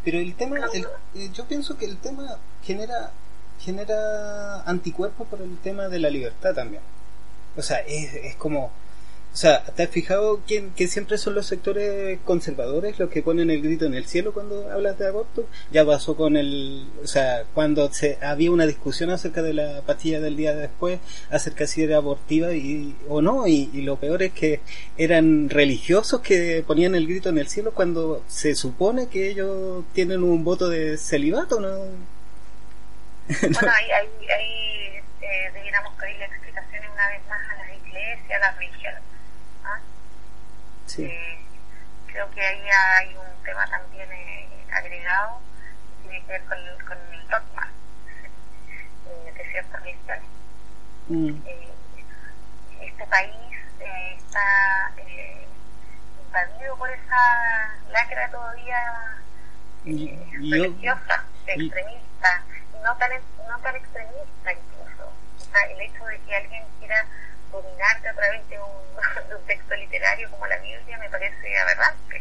Pero 0.05 0.18
el 0.18 0.34
tema, 0.34 0.59
el- 0.72 0.86
eh, 1.14 1.30
yo 1.32 1.46
pienso 1.46 1.76
que 1.78 1.84
el 1.86 1.98
tema 1.98 2.38
genera 2.64 3.11
genera 3.61 4.62
anticuerpos 4.62 5.28
por 5.28 5.40
el 5.40 5.57
tema 5.59 5.88
de 5.88 6.00
la 6.00 6.11
libertad 6.11 6.53
también. 6.53 6.82
O 7.57 7.62
sea, 7.62 7.78
es, 7.86 8.12
es 8.14 8.34
como, 8.34 8.72
o 9.33 9.37
sea, 9.37 9.64
¿te 9.64 9.85
has 9.85 9.89
fijado 9.89 10.45
que, 10.47 10.68
que 10.76 10.87
siempre 10.89 11.16
son 11.16 11.35
los 11.35 11.47
sectores 11.47 12.18
conservadores 12.22 12.99
los 12.99 13.09
que 13.09 13.22
ponen 13.22 13.49
el 13.49 13.62
grito 13.62 13.87
en 13.87 13.95
el 13.95 14.05
cielo 14.05 14.35
cuando 14.35 14.70
hablas 14.70 14.99
de 14.99 15.09
aborto? 15.09 15.49
Ya 15.70 15.87
pasó 15.87 16.16
con 16.16 16.37
el, 16.37 16.87
o 17.03 17.07
sea, 17.07 17.45
cuando 17.55 17.91
se 17.91 18.18
había 18.20 18.51
una 18.51 18.66
discusión 18.66 19.09
acerca 19.09 19.41
de 19.41 19.55
la 19.55 19.80
pastilla 19.87 20.20
del 20.20 20.37
día 20.37 20.55
después, 20.55 21.01
acerca 21.30 21.66
si 21.66 21.83
era 21.83 21.97
abortiva 21.97 22.53
y, 22.53 22.95
o 23.09 23.22
no, 23.22 23.47
y, 23.47 23.70
lo 23.83 23.97
peor 23.97 24.22
es 24.22 24.33
que 24.33 24.61
eran 24.99 25.49
religiosos 25.49 26.20
que 26.20 26.62
ponían 26.66 26.95
el 26.95 27.07
grito 27.07 27.30
en 27.30 27.39
el 27.39 27.49
cielo 27.49 27.72
cuando 27.72 28.22
se 28.28 28.55
supone 28.55 29.09
que 29.09 29.30
ellos 29.30 29.85
tienen 29.95 30.22
un 30.22 30.45
voto 30.45 30.68
de 30.68 30.99
celibato, 30.99 31.59
¿no? 31.59 31.68
Bueno, 33.41 33.72
ahí, 33.72 33.91
ahí, 33.93 34.28
ahí 34.28 35.03
eh, 35.22 35.51
debiéramos 35.55 35.95
pedirle 35.95 36.26
explicaciones 36.26 36.91
una 36.93 37.09
vez 37.09 37.22
más 37.28 37.41
a 37.51 37.55
las 37.55 37.76
iglesias, 37.87 38.30
a 38.30 38.39
las 38.39 38.59
religiones. 38.59 39.12
Sí. 40.95 41.05
Eh, 41.05 41.38
creo 42.07 42.30
que 42.32 42.40
ahí 42.43 42.62
hay 42.68 43.16
un 43.16 43.43
tema 43.45 43.66
también 43.66 44.11
eh, 44.12 44.49
agregado 44.72 45.40
que 46.03 46.09
tiene 46.09 46.26
que 46.26 46.32
ver 46.32 46.45
con, 46.45 46.59
el- 46.59 46.84
con 46.84 46.99
el 47.14 47.28
dogma 47.28 47.70
eh, 49.07 49.32
de 49.32 49.51
ciertas 49.51 49.82
religiones. 49.82 50.22
Mm. 51.09 51.47
Eh, 51.47 51.68
este 52.82 53.07
país 53.07 53.34
eh, 53.80 54.14
está 54.18 54.93
eh, 54.99 55.47
invadido 56.26 56.76
por 56.76 56.90
esa 56.90 57.74
lacra 57.90 58.30
todavía 58.30 58.78
Y- 59.84 60.09
eh, 60.11 60.28
religiosa, 60.51 61.24
y- 61.57 61.66
extremista, 61.66 62.43
y 62.78 62.82
no 62.84 62.95
tan, 62.97 63.11
no 63.49 63.59
tan 63.61 63.76
extremista 63.76 64.53
incluso. 64.53 65.12
O 65.40 65.45
sea, 65.53 65.62
el 65.70 65.80
hecho 65.80 66.05
de 66.05 66.20
que 66.20 66.36
alguien 66.36 66.64
quiera 66.78 67.07
dominarte 67.53 68.09
a 68.09 68.14
través 68.14 68.48
de 68.48 68.59
un, 68.59 69.28
de 69.28 69.34
un 69.34 69.42
texto 69.44 69.74
literario 69.76 70.30
como 70.30 70.46
la 70.46 70.57
Biblia 70.59 70.98
me 70.98 71.11
parece 71.11 71.59
aberrante. 71.59 72.20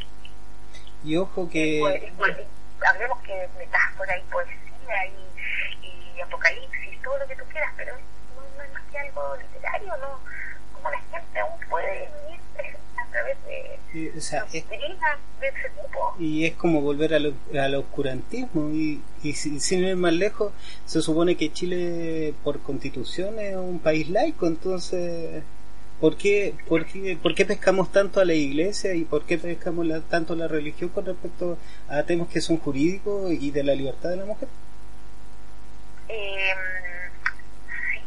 Y 1.03 1.17
ojo 1.17 1.49
que... 1.49 1.79
Pues, 1.79 2.03
pues, 2.17 2.37
hablemos 2.85 3.19
que 3.23 3.49
metáfora 3.57 4.17
y 4.17 4.23
poesía 4.23 5.05
y, 5.07 6.15
y 6.15 6.21
apocalipsis, 6.21 7.01
todo 7.01 7.17
lo 7.17 7.27
que 7.27 7.35
tú 7.35 7.43
quieras, 7.45 7.71
pero 7.77 7.95
no, 7.95 8.41
no 8.57 8.63
es 8.63 8.73
más 8.73 8.83
que 8.91 8.99
algo 8.99 9.35
literario, 9.37 9.97
¿no? 9.97 10.19
Como 10.73 10.89
la 10.89 10.99
gente 10.99 11.39
aún 11.39 11.59
puede 11.69 12.09
de 13.93 14.13
o 14.17 14.21
sea, 14.21 14.45
es 14.53 14.63
doctrinas 14.67 15.19
de 15.39 15.47
ese 15.47 15.69
tipo. 15.69 16.15
y 16.19 16.45
es 16.45 16.53
como 16.55 16.81
volver 16.81 17.13
al, 17.13 17.33
al 17.59 17.75
oscurantismo 17.75 18.69
y, 18.71 19.01
y 19.23 19.33
si- 19.33 19.59
sin 19.59 19.83
ir 19.83 19.95
más 19.95 20.13
lejos 20.13 20.53
se 20.85 21.01
supone 21.01 21.35
que 21.35 21.51
Chile 21.51 22.33
por 22.43 22.59
constitución 22.61 23.39
es 23.39 23.55
un 23.55 23.79
país 23.79 24.09
laico 24.09 24.47
entonces 24.47 25.43
¿por 25.99 26.15
qué, 26.17 26.55
por 26.67 26.85
qué, 26.85 27.17
por 27.21 27.35
qué 27.35 27.45
pescamos 27.45 27.91
tanto 27.91 28.19
a 28.19 28.25
la 28.25 28.33
iglesia 28.33 28.93
y 28.95 29.03
por 29.03 29.23
qué 29.25 29.37
pescamos 29.37 29.85
la- 29.85 30.01
tanto 30.01 30.33
a 30.33 30.35
la 30.35 30.47
religión 30.47 30.89
con 30.89 31.05
respecto 31.05 31.57
a 31.87 32.03
temas 32.03 32.27
que 32.29 32.41
son 32.41 32.57
jurídicos 32.57 33.31
y 33.31 33.51
de 33.51 33.63
la 33.63 33.75
libertad 33.75 34.09
de 34.09 34.15
la 34.17 34.25
mujer? 34.25 34.47
Eh, 36.09 36.53
sí. 37.67 37.99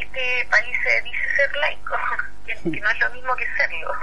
Este 0.00 0.20
país 0.50 0.76
se 0.82 1.02
dice 1.02 1.16
ser 1.36 1.56
laico, 1.60 1.94
que, 2.46 2.54
que 2.70 2.80
no 2.80 2.90
es 2.90 3.00
lo 3.00 3.10
mismo 3.10 3.36
que 3.36 3.46
serlo. 3.56 3.92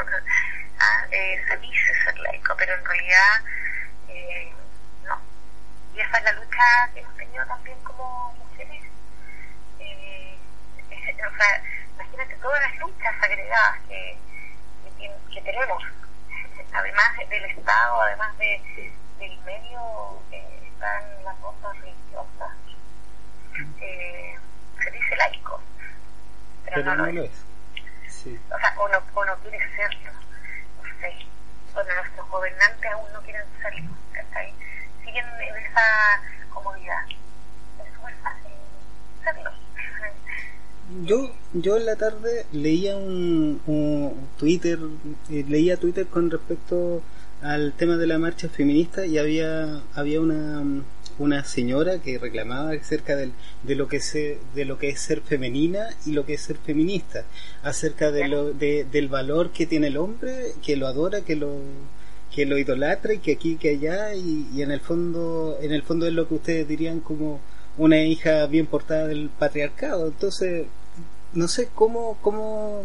Ah, 0.80 1.06
eh, 1.12 1.40
se 1.48 1.56
dice 1.58 1.94
ser 2.04 2.18
laico, 2.20 2.54
pero 2.58 2.74
en 2.74 2.84
realidad 2.84 3.42
eh, 4.10 4.52
no. 5.06 5.18
Y 5.96 6.02
esa 6.02 6.18
es 6.18 6.24
la 6.26 6.32
lucha 6.34 6.90
que 6.94 7.00
hemos 7.00 7.16
tenido 7.16 7.46
también 7.46 7.78
como 7.84 8.34
mujeres. 8.34 8.84
Eh, 9.80 10.36
es- 10.90 11.16
o 11.26 11.38
sea, 11.38 11.64
imagínate 11.94 12.36
todas 12.38 12.60
las 12.62 12.76
luchas 12.80 13.14
agregadas 13.22 13.78
que, 13.88 14.18
que, 14.98 15.12
que 15.34 15.42
tenemos, 15.42 15.84
además 16.74 17.18
del 17.30 17.46
Estado, 17.46 18.02
además 18.02 18.38
de, 18.40 18.92
del 19.20 19.38
medio, 19.46 19.80
eh, 20.32 20.70
están 20.74 21.24
las 21.24 21.40
voces 21.40 21.80
religiosas. 21.82 22.52
Eh, 23.80 24.40
se 24.84 24.92
dice 24.92 25.16
laico, 25.16 25.62
pero, 26.66 26.76
Pero 26.78 26.86
no, 26.90 26.96
no 26.96 27.06
lo 27.06 27.12
lo 27.14 27.24
es. 27.24 27.30
es. 27.32 27.46
Sí. 28.24 28.40
O 28.54 28.58
sea, 28.58 28.74
o 28.78 28.88
no, 28.88 29.00
o 29.14 29.26
no 29.26 29.36
quiere 29.38 29.60
serlo. 29.76 30.12
No 30.78 31.00
sé. 31.00 31.14
Bueno, 31.74 31.90
nuestros 31.96 32.30
gobernantes 32.30 32.92
aún 32.92 33.12
no 33.14 33.22
quieren 33.22 33.44
serlo. 33.62 33.90
¿cachai? 34.14 34.54
Siguen 35.04 35.26
en 35.26 35.56
esa 35.58 36.22
comodidad. 36.54 37.06
Es 37.08 37.94
súper 37.96 38.16
fácil 38.24 38.52
serlo. 39.24 39.52
Yo, 41.06 41.34
yo 41.54 41.78
en 41.78 41.86
la 41.86 41.96
tarde 41.96 42.46
leía 42.52 42.96
un, 42.98 43.62
un 43.66 44.30
Twitter, 44.38 44.78
eh, 45.32 45.44
leía 45.48 45.78
Twitter 45.78 46.06
con 46.06 46.30
respecto 46.30 47.02
al 47.42 47.74
tema 47.74 47.98
de 47.98 48.06
la 48.06 48.20
marcha 48.20 48.48
feminista 48.48 49.06
y 49.06 49.18
había, 49.18 49.82
había 49.96 50.22
una, 50.22 50.62
una 51.20 51.44
señora 51.44 52.00
que 52.00 52.18
reclamaba 52.18 52.72
acerca 52.72 53.16
del, 53.16 53.32
de 53.64 53.76
lo 53.76 53.88
que 53.88 54.00
se, 54.00 54.40
de 54.56 54.66
lo 54.66 54.78
que 54.78 54.90
es 54.90 55.00
ser 55.00 55.22
femenina 55.22 55.90
y 56.06 56.12
lo 56.12 56.26
que 56.26 56.34
es 56.36 56.42
ser 56.42 56.58
feminista, 56.58 57.26
acerca 57.64 58.12
de 58.12 58.28
lo, 58.28 58.54
de, 58.54 58.86
del 58.92 59.08
valor 59.08 59.52
que 59.52 59.66
tiene 59.66 59.88
el 59.88 59.98
hombre, 59.98 60.54
que 60.64 60.76
lo 60.76 60.88
adora, 60.88 61.22
que 61.22 61.36
lo, 61.36 61.58
que 62.34 62.46
lo 62.46 62.58
idolatra 62.58 63.14
y 63.14 63.20
que 63.20 63.34
aquí 63.34 63.56
que 63.58 63.70
allá 63.72 64.16
y, 64.16 64.48
y 64.54 64.62
en 64.62 64.72
el 64.72 64.80
fondo 64.80 65.58
en 65.62 65.72
el 65.72 65.84
fondo 65.84 66.08
es 66.08 66.14
lo 66.14 66.28
que 66.28 66.36
ustedes 66.36 66.68
dirían 66.68 67.00
como 67.00 67.40
una 67.78 68.04
hija 68.04 68.46
bien 68.48 68.66
portada 68.66 69.08
del 69.08 69.30
patriarcado. 69.30 70.08
Entonces 70.08 70.66
no 71.34 71.48
sé 71.48 71.70
cómo 71.74 72.18
cómo 72.22 72.84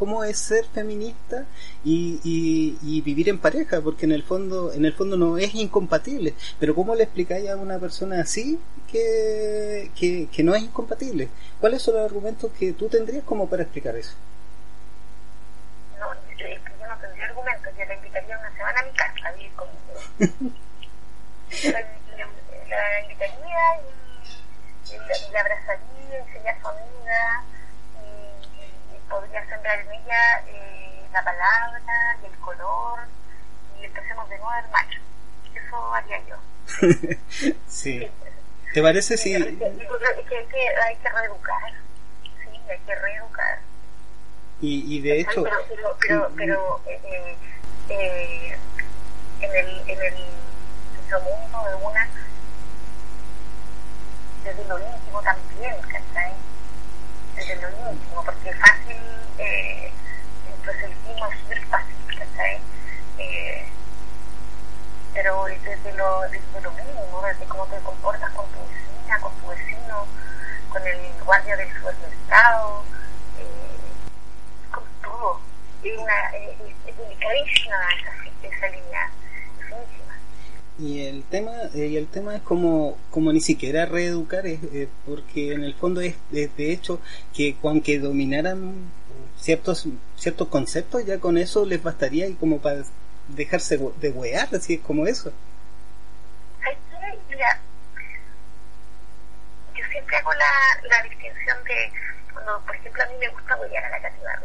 cómo 0.00 0.24
es 0.24 0.38
ser 0.38 0.64
feminista 0.64 1.44
y, 1.84 2.20
y, 2.24 3.00
vivir 3.02 3.28
en 3.28 3.38
pareja, 3.38 3.82
porque 3.82 4.06
en 4.06 4.12
el 4.12 4.22
fondo, 4.22 4.72
en 4.72 4.86
el 4.86 4.94
fondo 4.94 5.18
no 5.18 5.36
es 5.36 5.54
incompatible. 5.54 6.32
Pero 6.58 6.74
¿cómo 6.74 6.94
le 6.94 7.04
explicáis 7.04 7.50
a 7.50 7.56
una 7.56 7.78
persona 7.78 8.18
así 8.18 8.58
que, 8.90 9.90
que, 9.94 10.42
no 10.42 10.54
es 10.54 10.62
incompatible? 10.62 11.28
¿Cuáles 11.60 11.82
son 11.82 11.96
los 11.96 12.04
argumentos 12.06 12.50
que 12.58 12.72
tú 12.72 12.88
tendrías 12.88 13.24
como 13.24 13.46
para 13.50 13.64
explicar 13.64 13.94
eso? 13.94 14.14
No, 15.98 16.14
yo, 16.14 16.46
yo 16.48 16.88
no 16.88 16.96
tendría 16.96 17.26
argumentos, 17.26 17.70
yo 17.78 17.84
la 17.84 17.94
invitaría 17.94 18.38
una 18.38 18.56
semana 18.56 18.80
a 18.80 18.84
mi 18.84 18.92
casa 18.92 19.28
a 19.28 19.32
vivir 19.32 19.52
conmigo. 19.52 20.00
la, 21.64 21.80
la, 22.70 23.02
invitaría 23.02 23.62
y, 24.88 24.94
y 24.94 25.32
la, 25.32 25.40
abrazaría 25.40 26.24
y 26.26 26.32
sería 26.32 26.58
su 26.58 26.68
amiga 26.68 27.44
sembrar 29.70 29.80
en 29.80 29.92
ella 29.92 30.40
eh, 30.48 31.06
la 31.12 31.24
palabra 31.24 32.16
y 32.22 32.26
el 32.26 32.38
color 32.38 33.00
y 33.80 33.84
empecemos 33.84 34.28
de 34.28 34.38
nuevo 34.38 34.68
macho. 34.72 35.00
Eso 35.54 35.94
haría 35.94 36.20
yo. 36.26 36.36
sí. 37.68 38.10
¿Te 38.72 38.82
parece 38.82 39.16
si...? 39.16 39.34
Sí, 39.34 39.56
que, 39.56 39.66
hay 40.84 40.96
que 40.96 41.08
reeducar. 41.08 41.72
Sí, 42.22 42.60
hay 42.70 42.78
que 42.78 42.94
reeducar. 42.94 43.58
Y, 44.60 44.96
y 44.96 45.00
de 45.00 45.20
hecho... 45.20 45.42
Pero, 45.42 45.56
pero, 45.68 45.96
pero, 46.00 46.32
pero 46.36 46.80
eh, 46.86 47.36
eh, 47.88 48.58
en 49.40 49.56
el, 49.56 49.90
en 49.90 50.02
el 50.02 50.14
mundo 51.10 51.64
de 51.68 51.74
una 51.84 52.08
desde 54.44 54.64
lo 54.66 54.78
íntimo 54.78 55.20
también, 55.22 55.76
¿cachai? 55.82 56.32
Desde 57.46 57.56
lo 57.62 57.90
íntimo, 57.90 58.22
porque 58.24 58.50
es 58.50 58.58
fácil, 58.58 58.96
eh, 59.38 59.90
el 60.48 60.54
proselitismo 60.62 61.26
es 61.26 61.38
súper 61.40 61.66
fácil, 61.66 62.18
¿cachai? 62.18 62.60
Eh, 63.18 63.66
pero 65.14 65.44
desde 65.44 65.92
lo, 65.94 66.20
desde 66.22 66.60
lo 66.60 66.70
mínimo, 66.72 67.22
desde 67.26 67.44
cómo 67.46 67.66
te 67.66 67.78
comportas 67.78 68.30
con 68.32 68.46
tu 68.50 68.58
vecina, 68.60 69.20
con 69.20 69.32
tu 69.40 69.48
vecino, 69.48 70.06
con 70.68 70.86
el 70.86 70.98
guardia 71.24 71.56
del 71.56 71.72
supermercado, 71.72 72.84
eh, 73.38 74.70
con 74.70 74.84
todo. 75.02 75.40
Es, 75.82 75.98
una, 75.98 76.28
es, 76.36 76.96
delicadísima 76.96 77.76
esa, 77.98 78.56
esa 78.56 78.68
línea, 78.68 79.10
y 80.80 81.06
el 81.06 81.24
tema 81.24 81.52
eh, 81.74 81.86
y 81.88 81.96
el 81.98 82.06
tema 82.06 82.34
es 82.36 82.42
como 82.42 82.98
como 83.10 83.32
ni 83.32 83.40
siquiera 83.40 83.84
reeducar 83.84 84.46
es 84.46 84.60
eh, 84.72 84.88
porque 85.04 85.52
en 85.52 85.62
el 85.62 85.74
fondo 85.74 86.00
es, 86.00 86.16
de 86.30 86.72
hecho 86.72 87.00
que 87.34 87.54
aunque 87.62 87.98
dominaran 87.98 88.90
ciertos 89.36 89.86
ciertos 90.16 90.48
conceptos 90.48 91.04
ya 91.04 91.18
con 91.18 91.36
eso 91.36 91.66
les 91.66 91.82
bastaría 91.82 92.28
y 92.28 92.34
como 92.34 92.60
para 92.60 92.82
dejarse 93.28 93.78
de 94.00 94.10
huear 94.10 94.48
así 94.54 94.74
es 94.74 94.80
como 94.80 95.06
eso. 95.06 95.32
Mira 97.28 97.60
yo 99.76 99.84
siempre 99.92 100.16
hago 100.16 100.32
la, 100.32 100.88
la 100.88 101.02
distinción 101.02 101.58
de 101.64 101.92
cuando 102.32 102.60
por 102.64 102.74
ejemplo 102.74 103.02
a 103.02 103.06
mí 103.06 103.12
me 103.20 103.28
gusta 103.28 103.56
huear 103.56 103.84
a 103.84 103.90
la 103.90 104.00
cativa 104.00 104.42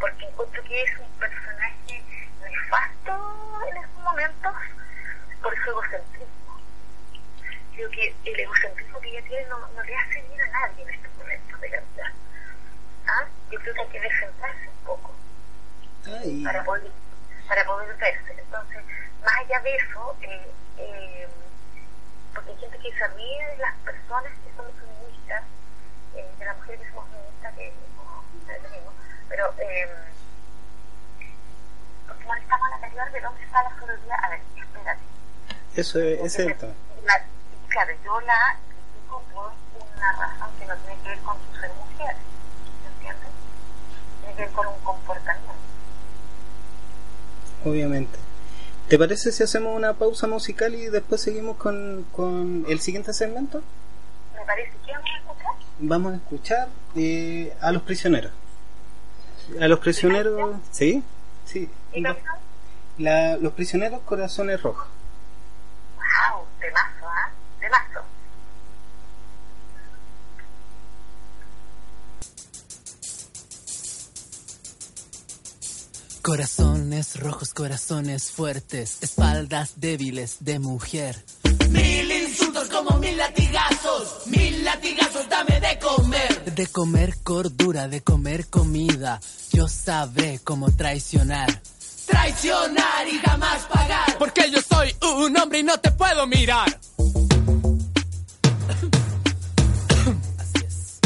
porque 0.00 0.24
encuentro 0.24 0.62
que 0.64 0.82
es 0.82 0.90
un 0.98 1.18
personaje 1.18 1.79
nefasto 2.70 3.66
en 3.68 3.76
estos 3.76 4.02
momentos 4.04 4.54
por 5.42 5.54
su 5.64 5.70
egocentrismo. 5.70 6.60
Creo 7.74 7.90
que 7.90 8.14
el 8.24 8.40
egocentrismo 8.40 9.00
que 9.00 9.08
ella 9.08 9.26
tiene 9.26 9.46
no, 9.48 9.58
no 9.58 9.82
le 9.82 9.96
hace 9.96 10.22
bien 10.22 10.40
a 10.40 10.46
nadie 10.46 10.82
en 10.82 10.90
estos 10.90 11.12
momentos 11.16 11.60
de 11.60 11.68
la 11.68 11.80
vida. 11.80 12.12
¿Ah? 13.06 13.24
Yo 13.50 13.58
creo 13.60 13.74
que 13.74 13.80
hay 13.80 13.88
que 13.88 14.00
descentrarse 14.00 14.68
un 14.68 14.84
poco 14.84 15.14
para 16.44 16.64
poder 16.64 16.90
para 17.48 17.64
poder 17.64 17.96
verse. 17.96 18.32
Entonces, 18.38 18.84
más 19.24 19.36
allá 19.38 19.60
de 19.60 19.76
eso, 19.76 20.16
eh, 20.22 20.52
eh, 20.78 21.28
porque 22.32 22.50
hay 22.50 22.58
gente 22.58 22.78
que 22.78 22.92
se 22.92 23.08
ríe 23.08 23.46
de 23.48 23.56
las 23.56 23.74
personas 23.78 24.32
que 24.44 24.56
son 24.56 24.66
feministas, 24.74 25.42
eh, 26.14 26.30
de 26.38 26.44
las 26.44 26.56
mujeres 26.56 26.80
que 26.80 26.90
somos 26.90 27.08
feministas, 27.10 27.54
que 27.56 27.72
no, 27.96 28.52
es 28.52 28.62
lo 28.62 28.68
mismo, 28.70 28.92
pero 29.28 29.54
eh, 29.58 29.88
molestamos 32.30 32.66
a 32.68 32.70
la 32.70 32.80
calidad 32.80 33.10
de 33.10 33.20
dónde 33.20 33.42
está 33.42 33.62
la 33.62 33.80
sororidad. 33.80 34.18
A 34.22 34.28
ver, 34.28 34.40
espérate 34.56 35.00
eso 35.76 36.00
es, 36.00 36.20
es 36.20 36.32
cierto. 36.32 36.66
claro, 37.68 37.92
yo 38.04 38.20
la 38.22 38.56
critico 38.68 39.22
por 39.32 39.52
una 39.96 40.12
razón 40.12 40.48
que 40.58 40.66
no 40.66 40.74
tiene 40.76 41.02
que 41.02 41.08
ver 41.10 41.18
con 41.20 41.36
su 41.36 41.60
ser 41.60 41.70
mujer, 41.70 42.16
¿entiendes? 42.92 43.28
Tiene 44.20 44.36
que 44.36 44.42
ver 44.42 44.50
con 44.52 44.66
un 44.66 44.80
comportamiento. 44.80 45.52
Obviamente. 47.64 48.18
¿Te 48.88 48.98
parece 48.98 49.30
si 49.30 49.44
hacemos 49.44 49.76
una 49.76 49.94
pausa 49.94 50.26
musical 50.26 50.74
y 50.74 50.86
después 50.86 51.20
seguimos 51.20 51.56
con, 51.56 52.04
con 52.10 52.64
el 52.68 52.80
siguiente 52.80 53.12
segmento? 53.12 53.62
Me 54.34 54.44
parece. 54.44 54.72
¿Qué 54.84 54.92
vamos 54.92 55.10
a 55.10 55.18
escuchar? 55.18 55.52
Vamos 55.78 56.12
a 56.12 56.16
escuchar 56.16 56.68
eh, 56.96 57.56
a 57.60 57.70
los 57.70 57.82
prisioneros. 57.82 58.32
A 59.60 59.68
los 59.68 59.78
prisioneros, 59.78 60.56
¿sí? 60.72 61.04
Sí. 61.44 61.70
¿Y 61.92 62.00
la, 62.98 63.36
los 63.38 63.52
prisioneros 63.52 64.00
corazones 64.02 64.62
rojos. 64.62 64.86
¡Wow! 65.96 66.44
Temazo, 66.60 67.08
¿ah? 67.08 67.30
¿eh? 67.30 67.60
Temazo. 67.60 68.00
Corazones 76.22 77.18
rojos, 77.18 77.54
corazones 77.54 78.30
fuertes, 78.30 78.98
espaldas 79.02 79.80
débiles 79.80 80.36
de 80.40 80.58
mujer. 80.58 81.24
Mil 81.70 82.12
insultos 82.12 82.68
como 82.68 82.98
mil 82.98 83.16
latigazos, 83.16 84.26
mil 84.26 84.62
latigazos, 84.62 85.28
dame 85.28 85.58
de 85.60 85.78
comer. 85.78 86.54
De 86.54 86.66
comer 86.66 87.16
cordura, 87.22 87.88
de 87.88 88.02
comer 88.02 88.48
comida, 88.48 89.20
yo 89.52 89.66
sabré 89.66 90.40
cómo 90.44 90.70
traicionar 90.70 91.62
traicionar 92.10 93.08
y 93.08 93.18
jamás 93.18 93.62
pagar. 93.62 94.18
Porque 94.18 94.50
yo 94.50 94.60
soy 94.60 94.94
un 95.02 95.36
hombre 95.38 95.60
y 95.60 95.62
no 95.62 95.78
te 95.78 95.90
puedo 95.92 96.26
mirar. 96.26 96.68
Así 100.38 100.58
es. 100.66 101.00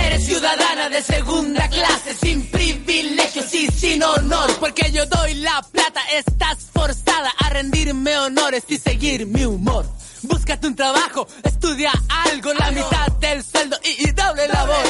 Eres 0.00 0.24
ciudadana 0.24 0.88
de 0.88 1.02
segunda 1.02 1.68
clase, 1.68 2.14
sin 2.14 2.46
privilegios 2.50 3.52
y 3.54 3.66
sin 3.68 4.02
honor. 4.02 4.50
Porque 4.60 4.90
yo 4.92 5.06
doy 5.06 5.34
la 5.34 5.62
plata, 5.72 6.00
estás 6.14 6.58
forzada 6.72 7.30
a 7.38 7.50
rendirme 7.50 8.16
honores 8.18 8.64
y 8.68 8.78
seguir 8.78 9.26
mi 9.26 9.44
humor. 9.44 9.86
Búscate 10.28 10.66
un 10.66 10.76
trabajo, 10.76 11.26
estudia 11.42 11.90
algo, 12.26 12.52
la 12.52 12.70
mitad 12.70 13.08
del 13.20 13.42
sueldo 13.42 13.76
y, 13.82 14.10
doble 14.12 14.46
labor. 14.48 14.84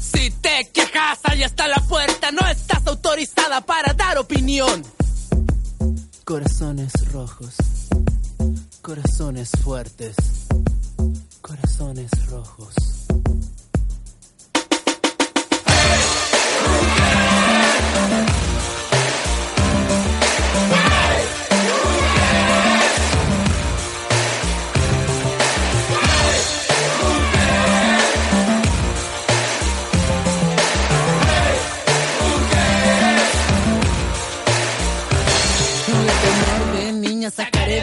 Si 0.00 0.30
te 0.30 0.70
quejas, 0.72 1.20
ahí 1.24 1.42
está 1.42 1.66
la 1.66 1.80
puerta, 1.80 2.30
no 2.30 2.46
estás 2.46 2.86
autorizada 2.86 3.60
para 3.62 3.94
dar 3.94 4.18
opinión. 4.18 4.84
Corazones 6.24 6.92
rojos, 7.10 7.54
corazones 8.82 9.50
fuertes, 9.62 10.16
corazones 11.40 12.10
rojos. 12.28 13.01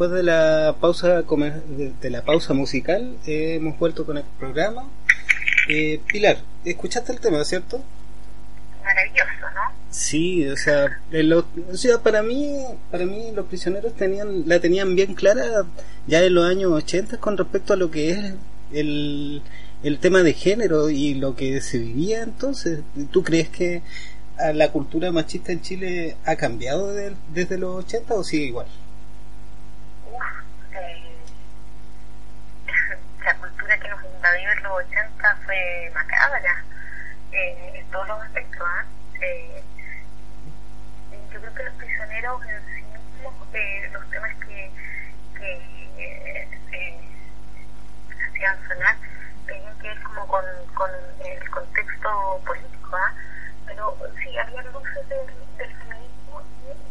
Después 0.00 0.16
de 0.16 0.22
la 0.22 0.76
pausa 0.80 1.20
de, 1.20 2.08
la 2.10 2.22
pausa 2.24 2.54
musical, 2.54 3.18
eh, 3.26 3.56
hemos 3.56 3.78
vuelto 3.78 4.06
con 4.06 4.16
el 4.16 4.24
programa. 4.38 4.84
Eh, 5.68 6.00
Pilar, 6.10 6.38
escuchaste 6.64 7.12
el 7.12 7.20
tema, 7.20 7.44
¿cierto? 7.44 7.82
Maravilloso, 8.82 9.28
¿no? 9.54 9.60
Sí, 9.90 10.48
o 10.48 10.56
sea, 10.56 10.86
en 11.12 11.28
lo- 11.28 11.44
o 11.70 11.76
sea, 11.76 11.98
para 11.98 12.22
mí, 12.22 12.64
para 12.90 13.04
mí 13.04 13.30
los 13.34 13.44
prisioneros 13.44 13.94
tenían, 13.94 14.48
la 14.48 14.58
tenían 14.58 14.96
bien 14.96 15.12
clara 15.12 15.66
ya 16.06 16.22
en 16.24 16.32
los 16.32 16.46
años 16.48 16.72
80 16.72 17.18
con 17.18 17.36
respecto 17.36 17.74
a 17.74 17.76
lo 17.76 17.90
que 17.90 18.12
es 18.12 18.32
el, 18.72 19.42
el 19.82 19.98
tema 19.98 20.22
de 20.22 20.32
género 20.32 20.88
y 20.88 21.12
lo 21.12 21.36
que 21.36 21.60
se 21.60 21.76
vivía 21.76 22.22
entonces. 22.22 22.80
¿Tú 23.10 23.22
crees 23.22 23.50
que 23.50 23.82
a 24.38 24.54
la 24.54 24.72
cultura 24.72 25.12
machista 25.12 25.52
en 25.52 25.60
Chile 25.60 26.16
ha 26.24 26.36
cambiado 26.36 26.90
de- 26.94 27.12
desde 27.34 27.58
los 27.58 27.84
80 27.84 28.14
o 28.14 28.24
sigue 28.24 28.44
igual? 28.46 28.66
Uf, 30.12 30.22
eh, 30.74 30.98
la 33.24 33.36
cultura 33.36 33.78
en 34.48 34.62
los 34.62 34.72
80 34.72 35.36
fue 35.44 35.90
macabra 35.94 36.64
eh, 37.32 37.72
en 37.74 37.90
todos 37.90 38.08
los 38.08 38.22
aspectos. 38.22 38.66
¿ah? 38.66 38.84
Eh, 39.20 39.62
yo 41.32 41.40
creo 41.40 41.54
que 41.54 41.62
los 41.64 41.74
prisioneros 41.74 42.42
en 42.46 42.62
sí 42.66 42.82
mismos, 42.82 43.34
eh, 43.52 43.90
los 43.92 44.10
temas 44.10 44.34
que, 44.36 44.70
que 45.36 46.48
eh, 46.72 47.00
hacían 48.28 48.68
sonar, 48.68 48.96
tenían 49.46 49.78
que 49.78 49.88
ver 49.88 50.02
como 50.02 50.26
con, 50.26 50.44
con 50.74 50.90
el 51.24 51.50
contexto 51.50 52.40
político. 52.46 52.96
¿ah? 52.96 53.12
Pero 53.66 53.96
sí, 54.22 54.38
había 54.38 54.62
luces 54.62 55.08
del, 55.08 55.26
del 55.58 55.76
feminismo 55.76 56.42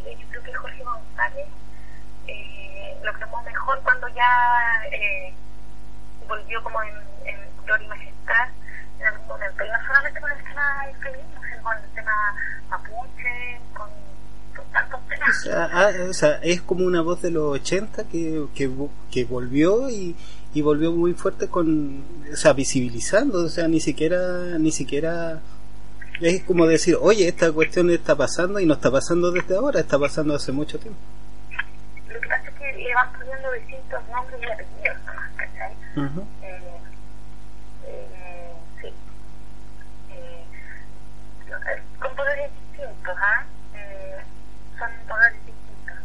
y 0.04 0.16
yo 0.16 0.28
creo 0.28 0.42
que 0.42 0.54
Jorge 0.54 0.84
González 0.84 1.48
lo 3.02 3.12
tomó 3.18 3.42
mejor 3.42 3.80
cuando 3.82 4.06
ya 4.08 4.82
volvió 6.28 6.62
como 6.62 6.80
en 6.82 7.09
gloria 7.70 7.86
y 7.86 7.88
majestad 7.88 8.48
en 9.00 9.06
algún 9.06 9.26
momento. 9.28 9.64
Y 9.64 9.68
no 9.68 9.86
solamente 9.86 10.20
con 10.20 10.30
el 10.32 10.44
tema 10.44 10.86
del 10.86 10.96
feminismo, 10.96 11.40
sino 11.48 11.62
con 11.62 11.78
el 11.78 11.90
tema 11.94 12.12
mapuche, 12.68 13.60
con, 13.74 13.88
con 14.56 14.72
tantos 14.72 15.00
O 15.00 15.08
temas. 15.08 15.42
sea, 15.42 15.68
ah, 15.72 15.90
o 16.08 16.12
sea, 16.12 16.30
es 16.42 16.62
como 16.62 16.84
una 16.84 17.02
voz 17.02 17.22
de 17.22 17.30
los 17.30 17.54
80 17.60 18.04
que, 18.04 18.46
que, 18.54 18.70
que 19.10 19.24
volvió 19.24 19.88
y, 19.90 20.16
y 20.54 20.62
volvió 20.62 20.92
muy 20.92 21.14
fuerte 21.14 21.48
con, 21.48 22.04
o 22.32 22.36
sea, 22.36 22.52
visibilizando, 22.52 23.44
o 23.44 23.48
sea, 23.48 23.68
ni 23.68 23.80
siquiera, 23.80 24.58
ni 24.58 24.72
siquiera 24.72 25.40
es 26.20 26.42
como 26.42 26.66
decir, 26.66 26.98
oye, 27.00 27.26
esta 27.28 27.50
cuestión 27.50 27.88
está 27.90 28.14
pasando 28.14 28.60
y 28.60 28.66
no 28.66 28.74
está 28.74 28.90
pasando 28.90 29.30
desde 29.32 29.56
ahora, 29.56 29.80
está 29.80 29.98
pasando 29.98 30.34
hace 30.34 30.52
mucho 30.52 30.78
tiempo. 30.78 31.00
Lo 32.12 32.20
que 32.20 32.28
pasa 32.28 32.46
es 32.48 32.54
que 32.56 32.72
le 32.76 32.94
van 32.94 33.10
poniendo 33.12 33.52
distintos 33.52 34.00
nombres 34.10 34.40
y 34.42 34.44
apellidos 34.52 34.98
nomás, 35.06 35.30
¿cachai? 35.36 35.72
Ujú. 35.96 36.26
Eh, 36.42 36.60
eh, 37.86 38.52
sí. 38.82 38.86
Eh, 40.10 40.44
eh, 41.48 41.82
con 42.02 42.14
poderes 42.16 42.50
distintos, 42.52 43.16
¿ah? 43.18 43.44
Eh, 43.74 44.16
son 44.78 44.90
poderes 45.08 45.38
distintos. 45.46 45.96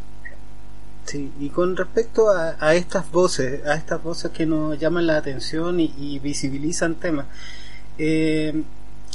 Sí. 1.15 1.33
Y 1.39 1.49
con 1.49 1.75
respecto 1.77 2.29
a, 2.29 2.55
a 2.59 2.75
estas 2.75 3.09
voces, 3.11 3.65
a 3.65 3.75
estas 3.75 4.01
voces 4.03 4.31
que 4.31 4.45
nos 4.45 4.77
llaman 4.79 5.07
la 5.07 5.17
atención 5.17 5.79
y, 5.79 6.19
visibilizan 6.19 6.95
temas, 6.95 7.27
eh, 7.97 8.63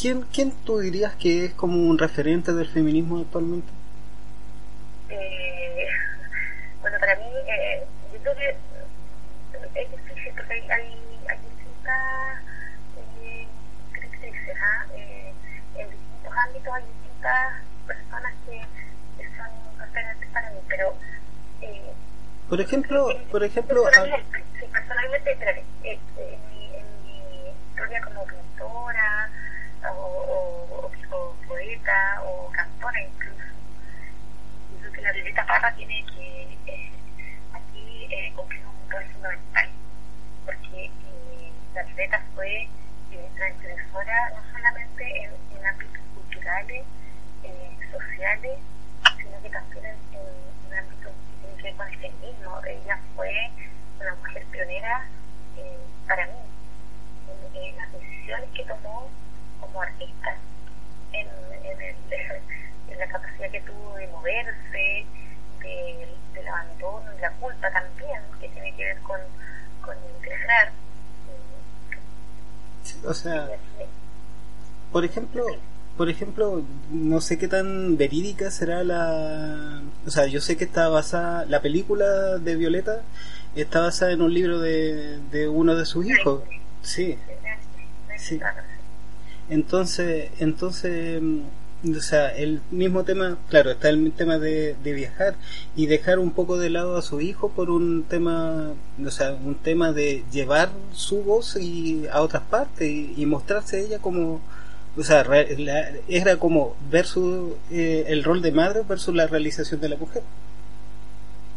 ¿quién, 0.01 0.23
¿quién 0.33 0.53
tú 0.65 0.79
dirías 0.79 1.15
que 1.17 1.47
es 1.47 1.55
como 1.55 1.89
un 1.89 1.99
referente 1.99 2.53
del 2.53 2.69
feminismo 2.69 3.19
actualmente? 3.19 3.69
Eh, 5.11 5.87
bueno, 6.81 6.97
para 6.99 7.17
mí, 7.17 7.25
eh, 7.49 7.85
yo 8.13 8.19
creo 8.21 8.37
que 8.37 8.57
es 9.81 9.91
difícil 9.91 10.33
porque 10.37 10.55
hay, 10.55 10.71
hay, 10.71 11.21
hay 11.29 11.39
distintas 11.39 12.41
eh, 13.23 13.47
directrices, 13.93 14.57
¿ah? 14.61 14.87
Eh, 14.95 15.33
en 15.77 15.91
distintos 15.91 16.33
ámbitos 16.47 16.73
hay 16.75 16.85
distintas 16.85 17.55
personas 17.87 18.35
que, 18.47 18.61
que 19.19 19.29
son 19.37 19.79
referentes 19.79 20.29
para 20.31 20.51
mí, 20.51 20.59
pero 20.69 20.95
eh, 21.63 21.93
Por 22.51 22.61
ejemplo, 22.61 23.07
por 23.31 23.45
ejemplo, 23.45 23.85
ah, 23.87 23.91
personalmente, 23.91 24.45
sí, 24.59 24.67
personalmente, 24.73 25.31
espérate, 25.33 25.65
eh, 25.85 25.99
en, 26.19 26.51
mi, 26.51 26.65
en 26.75 27.03
mi 27.05 27.49
historia 27.71 28.01
como 28.03 28.27
pintora 28.27 29.31
o, 29.89 29.95
o, 29.95 30.91
o- 31.17 31.37
poeta 31.47 32.23
o 32.25 32.51
cantora 32.51 33.01
incluso, 33.03 33.45
yo 34.83 34.93
que 34.93 35.01
la 35.01 35.13
Violeta 35.13 35.47
Parra 35.47 35.73
tiene 35.77 36.05
que 36.13 36.59
eh, 36.67 36.91
aquí 37.53 38.09
eh, 38.11 38.33
cumplir 38.35 38.63
un 38.67 38.91
rol 38.91 39.05
fundamental, 39.15 39.69
porque 40.45 40.85
eh, 40.87 41.53
la 41.75 41.83
Violeta 41.85 42.21
fue 42.35 42.69
transgresora 43.37 44.31
no 44.31 44.43
solamente 44.53 45.23
en, 45.23 45.31
en 45.57 45.67
ámbitos 45.67 46.03
culturales, 46.15 46.85
eh, 47.45 47.79
sociales, 47.93 48.59
sino 49.17 49.41
que 49.43 49.51
también 49.51 49.85
en, 49.87 49.97
en, 50.19 50.73
en 50.73 50.79
ámbitos 50.79 51.13
que 51.13 51.37
tienen 51.41 51.57
que 51.57 51.63
ver 51.65 51.75
con 51.77 51.89
el 51.89 51.90
feminismo. 52.01 52.61
Ella 52.67 52.99
fue 53.15 53.31
una 54.01 54.15
mujer 54.15 54.45
pionera 54.51 55.05
eh, 55.57 55.79
para 56.07 56.27
mí 56.27 56.33
en, 57.55 57.63
en 57.63 57.77
las 57.77 57.93
decisiones 57.93 58.49
que 58.55 58.65
tomó 58.65 59.09
como 59.61 59.83
artista, 59.83 60.37
en, 61.13 61.29
en, 61.65 61.81
el, 61.83 61.97
en 62.91 62.99
la 62.99 63.07
capacidad 63.09 63.51
que 63.51 63.61
tuvo 63.61 63.95
de 63.97 64.07
moverse, 64.09 65.07
de, 65.61 66.09
del 66.35 66.49
abandono 66.49 67.05
y 67.17 67.21
la 67.21 67.31
culpa 67.33 67.71
también, 67.71 68.21
que 68.41 68.49
tiene 68.49 68.75
que 68.75 68.85
ver 68.85 68.99
con, 69.01 69.21
con 69.83 69.97
integrar. 70.17 70.69
eh, 70.69 70.73
o 73.07 73.15
sea, 73.15 73.49
por 74.93 75.05
ejemplo, 75.05 75.45
por 76.01 76.09
ejemplo, 76.09 76.63
no 76.91 77.21
sé 77.21 77.37
qué 77.37 77.47
tan 77.47 77.99
verídica 77.99 78.51
será 78.51 78.83
la... 78.85 79.83
O 80.07 80.11
sea, 80.11 80.25
yo 80.29 80.41
sé 80.41 80.57
que 80.57 80.65
está 80.65 80.89
basada... 80.89 81.45
La 81.45 81.61
película 81.61 82.39
de 82.39 82.57
Violeta 82.57 83.03
está 83.55 83.81
basada 83.81 84.13
en 84.13 84.23
un 84.23 84.33
libro 84.33 84.61
de, 84.61 85.19
de 85.31 85.51
uno 85.51 85.77
de 85.77 85.85
sus 85.85 86.07
hijos. 86.07 86.41
Sí. 86.81 87.19
Sí. 88.17 88.41
Entonces, 89.51 90.31
entonces, 90.39 91.21
mm, 91.21 91.95
o 91.95 92.01
sea, 92.01 92.35
el 92.35 92.63
mismo 92.71 93.05
tema, 93.05 93.37
claro, 93.51 93.71
está 93.71 93.91
el 93.91 94.11
tema 94.13 94.39
de, 94.39 94.77
de, 94.83 94.93
viajar 94.95 95.35
y 95.77 95.85
dejar 95.85 96.19
un 96.19 96.31
poco 96.31 96.57
de 96.57 96.71
lado 96.71 96.97
a 96.97 97.03
su 97.03 97.21
hijo 97.21 97.51
por 97.51 97.69
un 97.69 98.05
tema, 98.05 98.73
o 99.05 99.11
sea, 99.11 99.35
un 99.35 99.57
tema 99.57 99.93
de 99.93 100.25
llevar 100.33 100.71
su 100.95 101.23
voz 101.23 101.57
y 101.57 102.07
a 102.11 102.23
otras 102.23 102.45
partes 102.45 102.89
y, 102.89 103.13
y 103.19 103.27
mostrarse 103.27 103.81
ella 103.81 103.99
como, 103.99 104.41
o 104.97 105.03
sea, 105.03 105.25
la, 105.25 105.91
era 106.09 106.37
como 106.37 106.77
versus 106.91 107.55
eh, 107.71 108.05
el 108.09 108.25
rol 108.25 108.43
de 108.43 108.53
madre 108.53 108.83
versus 108.89 109.15
la 109.15 109.27
realización 109.27 109.81
de 109.81 109.89
la 109.89 109.97
mujer. 109.97 110.23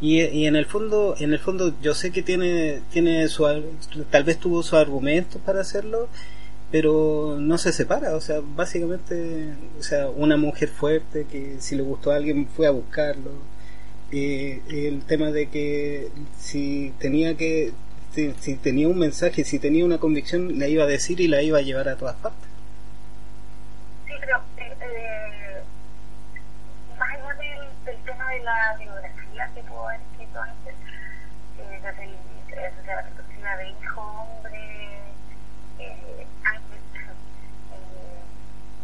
Y, 0.02 0.22
y, 0.22 0.48
en 0.48 0.56
el 0.56 0.66
fondo, 0.66 1.16
en 1.20 1.34
el 1.34 1.40
fondo 1.40 1.74
yo 1.82 1.94
sé 1.94 2.12
que 2.12 2.22
tiene, 2.22 2.82
tiene 2.92 3.28
su, 3.30 3.46
tal 4.10 4.24
vez 4.24 4.38
tuvo 4.38 4.62
sus 4.62 4.74
argumentos 4.74 5.42
para 5.42 5.62
hacerlo, 5.62 6.10
pero 6.72 7.38
no 7.40 7.58
se 7.58 7.72
separa, 7.72 8.16
o 8.16 8.22
sea, 8.22 8.42
básicamente, 8.44 9.54
o 9.80 9.84
sea, 9.84 10.10
una 10.10 10.38
mujer 10.38 10.70
fuerte 10.70 11.26
que 11.32 11.58
si 11.60 11.76
le 11.76 11.84
gustó 11.84 12.12
a 12.12 12.16
alguien 12.18 12.48
fue 12.48 12.68
a 12.68 12.72
buscarlo. 12.72 13.32
Eh, 14.12 14.62
el 14.70 15.02
tema 15.04 15.32
de 15.32 15.50
que 15.50 16.10
si 16.40 16.94
tenía 17.00 17.36
que, 17.36 17.74
si, 18.14 18.34
si, 18.40 18.56
tenía 18.56 18.88
un 18.88 19.00
mensaje, 19.00 19.44
si 19.44 19.60
tenía 19.60 19.86
una 19.86 20.00
convicción, 20.00 20.60
la 20.60 20.68
iba 20.68 20.84
a 20.84 20.88
decir 20.88 21.20
y 21.22 21.28
la 21.28 21.42
iba 21.44 21.60
a 21.60 21.62
llevar 21.62 21.90
a 21.90 21.96
todas 21.98 22.16
partes. 22.18 22.53
Eh, 24.86 25.64
más 27.00 27.10
allá 27.10 27.34
del, 27.36 28.04
tema 28.04 28.30
de 28.32 28.40
la 28.40 28.76
biografía 28.78 29.50
que 29.56 29.64
puedo 29.64 29.88
haber 29.88 30.02
escrito 30.02 30.42
antes, 30.42 30.76
eh, 31.58 31.80
desde, 31.82 32.04
el, 32.04 32.18
desde 32.48 32.96
la 32.96 33.04
perspectiva 33.04 33.56
de 33.56 33.70
hijo, 33.70 34.02
hombre, 34.02 35.00
antes, 36.44 36.82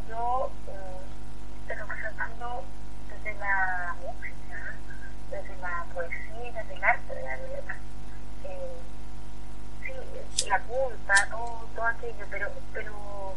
yo 0.07 0.51
estoy 1.61 1.75
representando 1.75 2.63
desde 3.09 3.39
la 3.39 3.95
música, 3.99 4.75
desde 5.31 5.57
la 5.57 5.85
poesía, 5.93 6.53
desde 6.53 6.73
el 6.75 6.83
arte 6.83 7.13
de 7.15 7.23
la 7.23 7.37
letra. 7.37 7.75
Eh, 8.45 8.77
sí, 10.33 10.47
la 10.47 10.59
culpa, 10.61 11.13
todo, 11.29 11.67
todo 11.75 11.85
aquello, 11.85 12.25
pero, 12.31 12.51
pero 12.73 13.35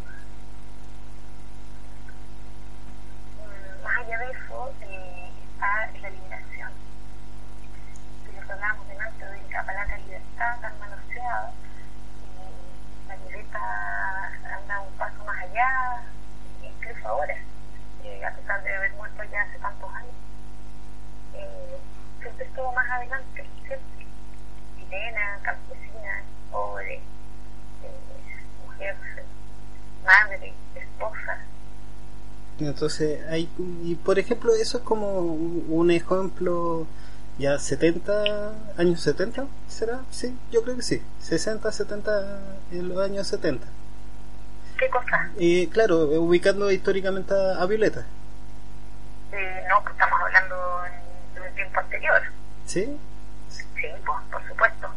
allá 4.02 4.18
de 4.18 4.32
eso 4.32 4.72
eh, 4.82 5.30
está 5.54 5.90
la 6.00 6.10
liberación. 6.10 6.72
De 8.26 8.32
lo 8.40 8.46
que 8.46 8.52
hablábamos 8.52 8.88
delante 8.88 9.24
de 9.24 9.50
la 9.50 9.64
palabra 9.64 9.96
libertad 9.98 10.60
tan 10.60 10.78
manoseada, 10.80 11.52
la 13.08 13.16
libreta 13.16 14.32
anda 14.58 14.80
un 14.80 14.92
paso 14.94 15.24
más 15.24 15.38
allá, 15.38 16.02
incluso 16.62 17.08
ahora, 17.08 17.36
eh, 18.02 18.24
a 18.24 18.34
pesar 18.34 18.62
de 18.64 18.76
haber 18.76 18.92
muerto 18.94 19.22
ya 19.24 19.42
hace 19.42 19.58
tantos 19.58 19.94
años. 19.94 20.14
Eh, 21.34 21.78
siempre 22.20 22.46
estuvo 22.46 22.72
más 22.72 22.90
adelante, 22.90 23.48
siempre. 23.66 24.06
Chilena, 24.78 25.38
campesina, 25.42 26.22
pobre, 26.50 26.94
eh, 26.94 28.44
mujer, 28.66 28.96
madre, 30.04 30.54
esposa. 30.74 31.38
Entonces, 32.58 33.26
hay, 33.28 33.48
y 33.82 33.94
por 33.96 34.18
ejemplo, 34.18 34.54
eso 34.54 34.78
es 34.78 34.84
como 34.84 35.20
un 35.20 35.90
ejemplo 35.90 36.86
ya 37.38 37.58
70 37.58 38.52
años 38.76 39.00
70 39.00 39.46
será 39.66 40.00
sí 40.10 40.36
yo 40.50 40.62
creo 40.62 40.76
que 40.76 40.82
sí 40.82 41.02
60 41.20 41.72
70 41.72 42.38
en 42.72 42.88
los 42.88 42.98
años 42.98 43.26
70 43.26 43.66
qué 44.78 44.88
cosa 44.90 45.30
y 45.38 45.66
claro 45.68 46.04
ubicando 46.20 46.70
históricamente 46.70 47.34
a, 47.34 47.62
a 47.62 47.66
Violeta. 47.66 48.04
Eh, 49.32 49.64
no 49.68 49.82
pues 49.82 49.94
estamos 49.94 50.20
hablando 50.20 50.56
de 51.34 51.40
un 51.40 51.54
tiempo 51.54 51.80
anterior. 51.80 52.22
Sí 52.66 52.96
sí 53.48 53.64
pues, 54.04 54.20
por 54.30 54.46
supuesto. 54.48 54.88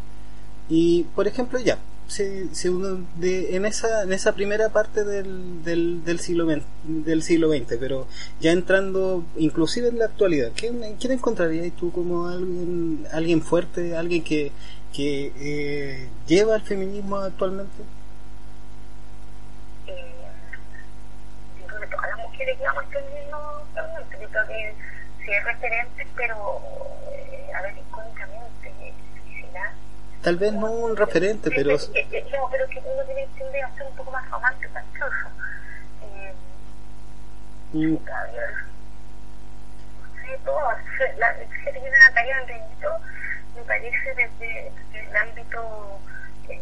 Y 0.67 1.03
por 1.15 1.27
ejemplo 1.27 1.59
ya 1.59 1.77
si 2.07 2.67
uno 2.69 3.05
de, 3.15 3.55
en 3.55 3.65
esa 3.65 4.03
en 4.03 4.13
esa 4.13 4.35
primera 4.35 4.69
parte 4.69 5.03
del, 5.03 5.63
del, 5.63 6.03
del 6.03 6.19
siglo 6.19 6.45
XX, 6.45 6.63
del 6.83 7.23
siglo 7.23 7.49
XX 7.49 7.77
pero 7.79 8.07
ya 8.39 8.51
entrando 8.51 9.23
inclusive 9.37 9.89
en 9.89 9.99
la 9.99 10.05
actualidad 10.05 10.51
¿quién, 10.55 10.95
quién 10.99 11.13
encontrarías 11.13 11.71
tú 11.75 11.91
como 11.91 12.27
alguien 12.27 13.07
alguien 13.11 13.41
fuerte 13.41 13.95
alguien 13.95 14.23
que 14.23 14.51
que 14.93 15.33
eh, 15.37 16.07
lleva 16.27 16.55
el 16.55 16.61
feminismo 16.61 17.17
actualmente 17.17 17.83
eh, 19.87 20.15
que 21.57 21.87
todas 21.87 22.09
las 22.09 22.27
mujeres 22.27 22.57
el 22.59 22.87
feminismo 22.87 23.37
actualmente 23.65 24.17
yo 24.21 24.29
creo 24.29 24.47
que 24.47 24.73
pero 26.15 26.61
eh, 27.11 27.51
a 27.53 27.61
ver 27.61 27.73
icónicamente 27.77 28.73
difícil 28.79 29.45
¿eh? 29.45 30.14
Tal 30.25 30.37
vez 30.37 30.51
no 30.53 30.71
un 30.71 30.97
referente, 30.97 31.51
pero... 31.51 31.73
No, 31.73 32.49
pero 32.49 32.67
que 32.67 32.79
uno 32.79 33.03
tiene 33.03 33.27
que 33.37 33.61
hacer 33.61 33.85
un 33.85 33.95
poco 33.95 34.09
más 34.09 34.27
romántico, 34.31 34.73
incluso. 34.91 35.27
Eh, 36.01 36.33
mm. 37.73 38.09
A 38.09 38.23
ver, 38.23 38.53
no 40.01 40.25
sé, 40.25 40.39
todo, 40.43 40.61
la 41.19 41.35
Serena 41.63 41.99
Natalia 42.09 42.37
Andreito 42.39 42.89
me 43.55 43.61
parece 43.61 44.15
desde, 44.15 44.71
desde 44.91 45.09
el 45.11 45.15
ámbito 45.15 45.99
eh, 46.49 46.59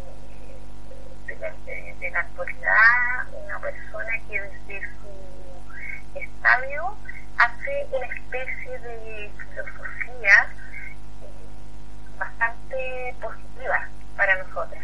de, 1.26 1.36
la, 1.36 1.50
de, 1.64 1.96
de 2.00 2.10
la 2.10 2.20
actualidad, 2.20 3.26
una 3.46 3.58
persona 3.60 4.12
que 4.28 4.42
desde 4.42 4.88
su 6.12 6.18
estadio 6.18 6.94
hace 7.38 7.86
una 7.92 8.06
especie 8.08 8.78
de 8.78 9.30
filosofía 9.38 10.50
bastante 12.24 13.14
positiva 13.20 13.88
para 14.16 14.36
nosotros. 14.42 14.82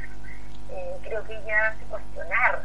Eh, 0.71 0.97
creo 1.03 1.25
que 1.25 1.35
ella 1.35 1.69
hace 1.69 1.85
cuestionar, 1.87 2.63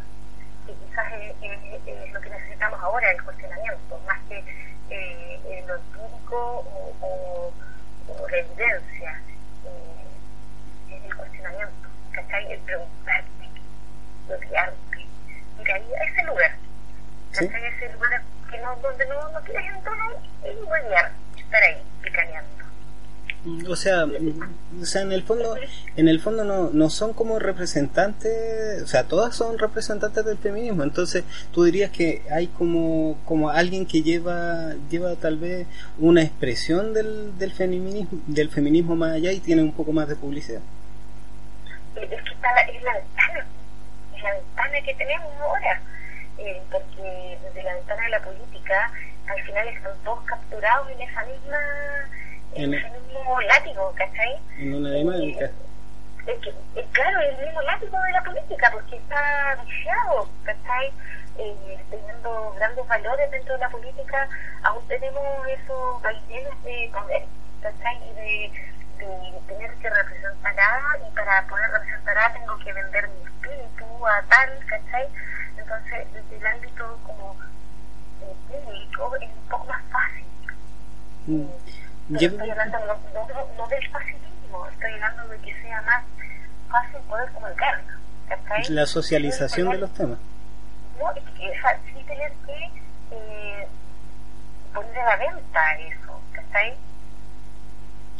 que 0.65 0.73
quizás 0.73 1.13
es, 1.13 1.36
es, 1.41 1.88
es, 1.88 2.13
lo 2.13 2.21
que 2.21 2.30
necesitamos 2.30 2.80
ahora, 2.82 3.11
el 3.11 3.23
cuestionamiento, 3.23 3.99
más 4.05 4.19
que 4.28 4.43
eh, 4.89 5.63
lo 5.67 5.76
empírico 5.76 6.36
o, 6.36 6.93
o, 7.01 7.53
o, 8.07 8.30
la 8.30 8.38
evidencia, 8.38 9.21
eh, 9.65 10.95
es 10.95 11.03
el 11.05 11.15
cuestionamiento, 11.15 11.89
¿cachai? 12.11 12.51
El 12.51 12.59
preguntarte, 12.59 13.49
el 14.30 14.49
guiarte, 14.49 15.07
ir 15.61 15.71
ahí 15.71 15.93
a 15.93 16.03
ese 16.03 16.23
lugar, 16.23 16.51
¿cachai? 17.32 17.49
¿Sí? 17.49 17.65
Ese 17.65 17.93
lugar 17.93 18.21
que 18.51 18.57
no, 18.59 18.76
donde 18.76 19.05
no, 19.07 19.30
no 19.30 19.41
quieres 19.41 19.73
entrar 19.73 19.97
y 20.43 20.88
guiar, 20.88 21.11
estar 21.38 21.63
ahí, 21.63 21.82
picaneando 22.03 22.55
o 23.69 23.75
sea, 23.75 24.05
o 24.05 24.85
sea, 24.85 25.01
en 25.03 25.11
el 25.11 25.23
fondo, 25.23 25.55
en 25.95 26.07
el 26.07 26.19
fondo 26.19 26.43
no, 26.43 26.69
no 26.71 26.89
son 26.89 27.13
como 27.13 27.37
representantes, 27.39 28.81
o 28.81 28.87
sea, 28.87 29.03
todas 29.03 29.35
son 29.35 29.59
representantes 29.59 30.25
del 30.25 30.37
feminismo. 30.37 30.83
Entonces, 30.83 31.23
tú 31.51 31.63
dirías 31.63 31.91
que 31.91 32.23
hay 32.31 32.47
como, 32.47 33.17
como 33.25 33.49
alguien 33.49 33.85
que 33.85 34.01
lleva, 34.01 34.73
lleva 34.89 35.15
tal 35.15 35.37
vez 35.37 35.67
una 35.99 36.23
expresión 36.23 36.93
del, 36.93 37.37
del 37.37 37.51
feminismo, 37.51 38.19
del 38.27 38.49
feminismo 38.49 38.95
más 38.95 39.13
allá 39.13 39.31
y 39.31 39.39
tiene 39.39 39.61
un 39.61 39.73
poco 39.73 39.91
más 39.91 40.07
de 40.07 40.15
publicidad. 40.15 40.61
Es 41.95 42.09
que 42.09 42.15
está 42.15 42.53
la, 42.53 42.61
es 42.61 42.83
la 42.83 42.93
ventana, 42.93 43.45
es 44.15 44.23
la 44.23 44.33
ventana 44.33 44.81
que 44.83 44.93
tenemos 44.95 45.31
ahora, 45.41 45.81
eh, 46.39 46.61
porque 46.71 47.37
desde 47.43 47.63
la 47.63 47.75
ventana 47.75 48.03
de 48.03 48.09
la 48.09 48.23
política, 48.23 48.91
al 49.27 49.41
final 49.43 49.67
están 49.67 49.93
todos 50.03 50.23
capturados 50.25 50.89
en 50.91 51.01
esa 51.01 51.23
misma 51.25 51.57
el 52.56 52.70
mismo 52.70 53.41
látigo, 53.41 53.93
¿cachai? 53.95 54.39
En 54.58 54.76
una 54.76 54.91
dinámica. 54.91 55.45
Es 56.26 56.39
que, 56.39 56.49
es, 56.49 56.86
claro, 56.91 57.20
el 57.22 57.45
mismo 57.45 57.62
látigo 57.62 58.01
de 58.01 58.12
la 58.12 58.24
política, 58.24 58.70
porque 58.72 58.95
está 58.95 59.58
viciado, 59.64 60.30
¿cachai? 60.43 60.91
Eh, 61.38 61.78
teniendo 61.89 62.53
grandes 62.56 62.88
valores 62.88 63.32
dentro 63.32 63.53
de 63.53 63.60
la 63.60 63.70
política, 63.70 64.30
aún 64.64 64.88
tenemos 64.88 65.47
esos 65.47 66.01
vaivenes 66.01 66.64
de 66.64 66.89
poder, 66.93 67.24
¿cachai? 67.62 67.97
Y 68.10 68.14
de, 68.16 68.51
de, 69.06 69.39
tener 69.47 69.74
que 69.76 69.89
representar 69.89 70.60
A, 70.60 70.97
y 71.06 71.12
para 71.14 71.45
poder 71.47 71.70
representar 71.72 72.18
A 72.18 72.34
tengo 72.34 72.58
que 72.60 72.74
vender 72.74 73.10
mi 73.10 73.26
espíritu 73.26 74.08
a 74.08 74.22
tal, 74.30 74.60
¿cachai? 74.66 75.08
Entonces, 75.58 76.08
desde 76.14 76.38
el 76.38 76.47
ámbito 76.47 76.99
como 77.06 77.36
eh, 78.22 78.36
público 78.47 79.16
es 79.18 79.30
un 79.30 79.49
poco 79.49 79.66
más 79.66 79.84
fácil. 79.91 80.26
Mm. 81.28 81.84
Pero 82.08 82.20
estoy 82.20 82.49
hablando 82.49 82.78
no, 82.80 83.28
no, 83.28 83.47
no, 83.58 83.68
del 83.68 83.88
facilismo, 83.89 84.68
estoy 84.72 84.91
hablando 84.93 85.28
de 85.28 85.38
que 85.39 85.62
sea 85.62 85.82
más 85.82 86.03
fácil 86.70 86.99
poder 87.08 87.32
comunicar. 87.32 87.82
La 88.70 88.86
socialización 88.86 89.70
de 89.70 89.78
los 89.78 89.93
temas. 89.93 90.20
No, 90.99 91.12
es 91.12 91.24
que 91.38 91.53
sí 91.93 92.03
tener 92.06 92.32
que 92.45 92.72
eh, 93.12 93.68
poner 94.74 94.99
a 94.99 95.06
la 95.06 95.18
venta 95.18 95.74
eso, 95.80 96.20
ahí? 96.53 96.74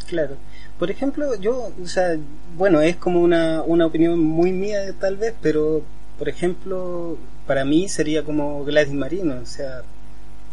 Claro. 0.08 0.38
Por 0.78 0.92
ejemplo, 0.92 1.36
yo, 1.36 1.72
o 1.82 1.88
sea, 1.88 2.18
bueno, 2.56 2.82
es 2.82 2.96
como 2.98 3.22
una, 3.22 3.62
una 3.64 3.86
opinión 3.86 4.20
muy 4.20 4.52
mía 4.52 4.80
tal 5.00 5.18
vez, 5.18 5.34
pero 5.42 5.84
por 6.18 6.30
ejemplo, 6.30 7.18
para 7.48 7.66
mí 7.66 7.90
sería 7.90 8.24
como 8.24 8.64
Gladys 8.64 8.94
Marino, 8.94 9.36
o 9.42 9.46
sea, 9.46 9.84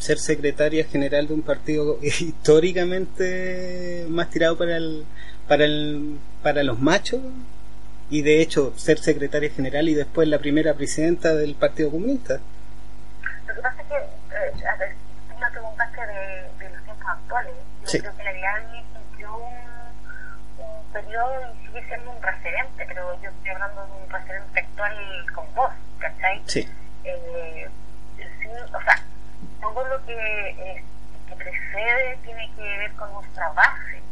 ser 0.02 0.18
secretaria 0.18 0.84
general 0.84 1.28
de 1.28 1.34
un 1.34 1.42
partido 1.42 1.98
históricamente 2.02 4.04
más 4.08 4.30
tirado 4.30 4.58
para 4.58 4.76
el, 4.76 5.04
para 5.46 5.64
el, 5.64 6.18
para 6.42 6.62
los 6.64 6.80
machos 6.80 7.20
y 8.10 8.22
de 8.22 8.42
hecho 8.42 8.72
ser 8.76 8.98
secretaria 8.98 9.50
general 9.50 9.88
y 9.88 9.94
después 9.94 10.26
la 10.28 10.38
primera 10.38 10.74
presidenta 10.74 11.34
del 11.34 11.54
Partido 11.54 11.90
Comunista. 11.90 12.40
Lo 13.46 13.54
que 13.54 13.60
pasa 13.60 13.80
es 13.82 13.88
que, 13.88 13.94
eh, 13.94 14.66
a 14.66 14.76
ver, 14.76 14.94
tú 15.28 15.34
me 15.38 15.50
preguntaste 15.50 16.00
de, 16.00 16.64
de 16.64 16.70
los 16.74 16.84
tiempos 16.84 17.06
actuales. 17.08 17.52
Yo 17.82 17.88
Sí. 17.88 18.00
creo 18.00 18.16
que 18.16 18.24
la 18.24 18.32
Gladys 18.32 18.84
cumplió 18.92 19.36
un, 19.36 20.64
un 20.64 20.92
periodo 20.92 21.32
y 21.54 21.66
sigue 21.66 21.86
siendo 21.86 22.10
un 22.10 22.22
referente, 22.22 22.84
pero 22.88 23.22
yo 23.22 23.30
estoy 23.30 23.50
hablando 23.50 23.86
de 23.86 23.92
un 24.04 24.10
referente 24.10 24.60
actual 24.60 24.96
con 25.34 25.44
vos, 25.54 25.70
¿cachai? 25.98 26.42
Sí, 26.46 26.68
eh, 27.04 27.68
todo 29.72 29.84
lo 29.88 30.04
que, 30.04 30.12
eh, 30.12 30.84
que 31.28 31.36
precede 31.36 32.16
tiene 32.24 32.50
que 32.56 32.62
ver 32.62 32.92
con 32.94 33.12
nuestra 33.14 33.48
base, 33.50 34.02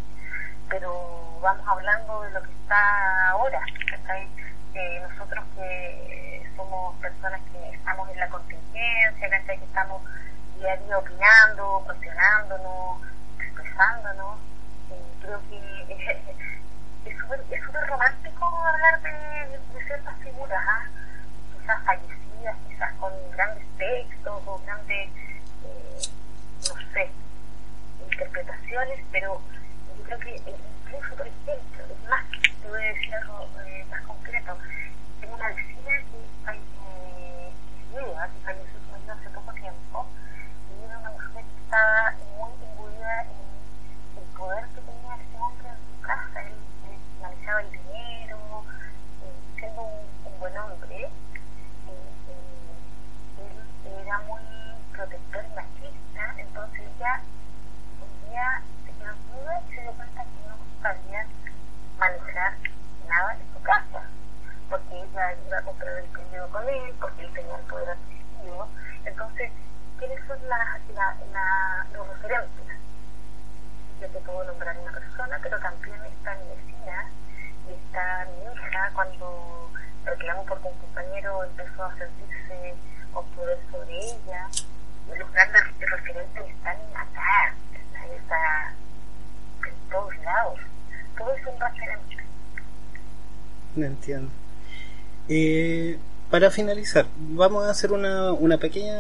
pero 0.69 1.39
vamos 1.41 1.67
hablando 1.67 2.23
de 2.23 2.31
lo 2.31 2.43
que 2.43 2.53
está 2.53 3.31
ahora. 3.31 3.61
Eh, 4.73 5.03
nosotros 5.03 5.45
que 5.57 6.49
somos 6.57 6.95
personas 7.01 7.41
que 7.53 7.71
estamos 7.75 8.09
en 8.11 8.19
la 8.19 8.29
contingencia, 8.29 9.29
que 9.29 9.53
estamos 9.53 10.03
día 10.57 10.73
a 10.73 10.77
día 10.77 10.99
opinando, 10.99 11.83
cuestionándonos, 11.85 13.03
expresándonos, 13.41 14.39
eh, 14.91 15.03
creo 15.23 15.41
que 15.51 15.93
es 17.05 17.19
súper 17.19 17.45
es 17.51 17.65
súper 17.65 17.87
romántico 17.89 18.47
hablar 18.47 19.01
de, 19.03 19.59
de 19.59 19.85
ciertas 19.87 20.17
figuras, 20.19 20.63
¿ah? 20.69 20.87
quizás 21.53 21.85
fallecidas, 21.85 22.57
quizás 22.69 22.93
con 22.95 23.13
grandes 23.33 23.67
textos 23.77 24.43
o 24.47 24.59
grandes, 24.65 25.09
eh, 25.65 25.99
no 26.69 26.93
sé, 26.93 27.11
interpretaciones, 28.71 29.05
pero 29.13 29.41
yo 29.99 30.05
creo 30.05 30.19
que 30.21 30.35
eh, 30.37 30.57
incluso, 30.87 31.17
por 31.17 31.27
ejemplo, 31.27 31.85
es 31.85 32.09
más, 32.09 32.25
te 32.63 32.69
voy 32.69 32.83
a 32.83 32.87
decir 32.95 33.15
algo 33.15 33.49
eh, 33.67 33.85
más 33.91 34.03
concreto, 34.03 34.57
tengo 35.21 35.35
una 35.35 35.49
vecina 35.49 35.91
que 36.11 36.53
es 36.53 37.91
viuda, 37.91 38.29
que 38.29 38.41
falleció 38.45 38.81
hace 39.13 39.31
poco 39.31 39.53
tiempo, 39.55 40.07
y 40.71 40.85
era 40.85 40.99
una 40.99 41.11
mujer 41.11 41.31
que 41.45 41.63
estaba 41.65 42.15
muy 42.39 42.53
imbuida 42.71 43.23
en 43.23 44.23
el 44.23 44.25
poder 44.39 44.65
que 44.67 44.81
tenía 44.81 45.15
ese 45.17 45.37
hombre 45.41 45.69
en 45.69 45.77
su 45.97 46.01
casa, 46.03 46.43
él, 46.43 46.55
él 46.91 46.99
manejaba 47.21 47.61
el 47.63 47.71
dinero, 47.73 48.65
eh, 49.25 49.59
siendo 49.59 49.83
un, 49.83 50.33
un 50.33 50.39
buen 50.41 50.57
hombre, 50.59 51.03
eh, 51.05 51.11
eh, 52.29 53.87
él 53.87 54.07
era 54.07 54.19
muy 54.21 54.41
protector 54.93 55.45
y 55.45 55.55
machista, 55.57 56.35
entonces 56.39 56.81
ella 56.97 57.21
un 58.01 58.31
día 58.31 58.63
se 58.87 58.93
quedó 58.93 59.13
viuda 59.35 59.61
y 59.61 59.75
se 59.75 59.81
dio 59.83 59.93
cuenta 59.93 60.23
que 60.23 60.49
no 60.49 60.57
sabía 60.83 61.27
manejar 61.99 62.53
nada 63.09 63.35
en 63.35 63.53
su 63.53 63.63
casa, 63.63 64.03
porque 64.69 64.95
ella 65.03 65.35
iba 65.47 65.59
a 65.59 65.63
comprar 65.63 65.99
el 65.99 66.05
periodo 66.07 66.49
con 66.51 66.69
él, 66.69 66.95
porque 67.01 67.23
él 67.23 67.33
tenía 67.35 67.57
el 67.57 67.63
poder 67.67 67.89
adquisitivo, 67.91 68.69
entonces, 69.05 69.51
¿quiénes 69.99 70.25
son 70.27 70.39
las- 70.49 70.81
la- 70.95 71.17
la- 71.33 71.87
los 71.95 72.09
referentes? 72.09 72.51
yo 74.01 74.09
te 74.09 74.19
puedo 74.21 74.45
nombrar 74.45 74.79
una 74.79 74.93
persona, 74.93 75.39
pero 75.43 75.59
también 75.61 75.95
está 76.07 76.35
mi 76.37 76.49
vecina 76.57 77.05
y 77.69 77.73
está 77.75 78.27
mi 78.33 78.51
hija 78.51 78.91
cuando 78.95 79.71
reclamó 80.07 80.43
porque 80.47 80.69
un 80.69 80.79
compañero 80.79 81.45
empezó 81.45 81.85
a 81.85 81.95
sentirse 81.99 82.75
con 83.13 83.27
poder 83.33 83.59
sobre 83.71 83.95
ella. 83.99 84.49
Y 85.07 85.19
los 85.19 85.31
grandes 85.33 85.63
referentes 85.81 86.47
están 86.49 86.77
acá, 86.97 87.53
está, 87.75 88.07
está 88.07 88.73
en 89.69 89.91
todos 89.91 90.17
lados. 90.21 90.61
Todo 91.19 91.35
es 91.35 91.47
un 91.47 91.61
referente. 91.61 92.17
no 93.77 93.85
entiendo. 93.85 94.33
Eh, 95.33 95.97
para 96.29 96.51
finalizar, 96.51 97.07
vamos 97.17 97.65
a 97.65 97.71
hacer 97.71 97.93
una, 97.93 98.33
una 98.33 98.59
pequeña 98.59 98.99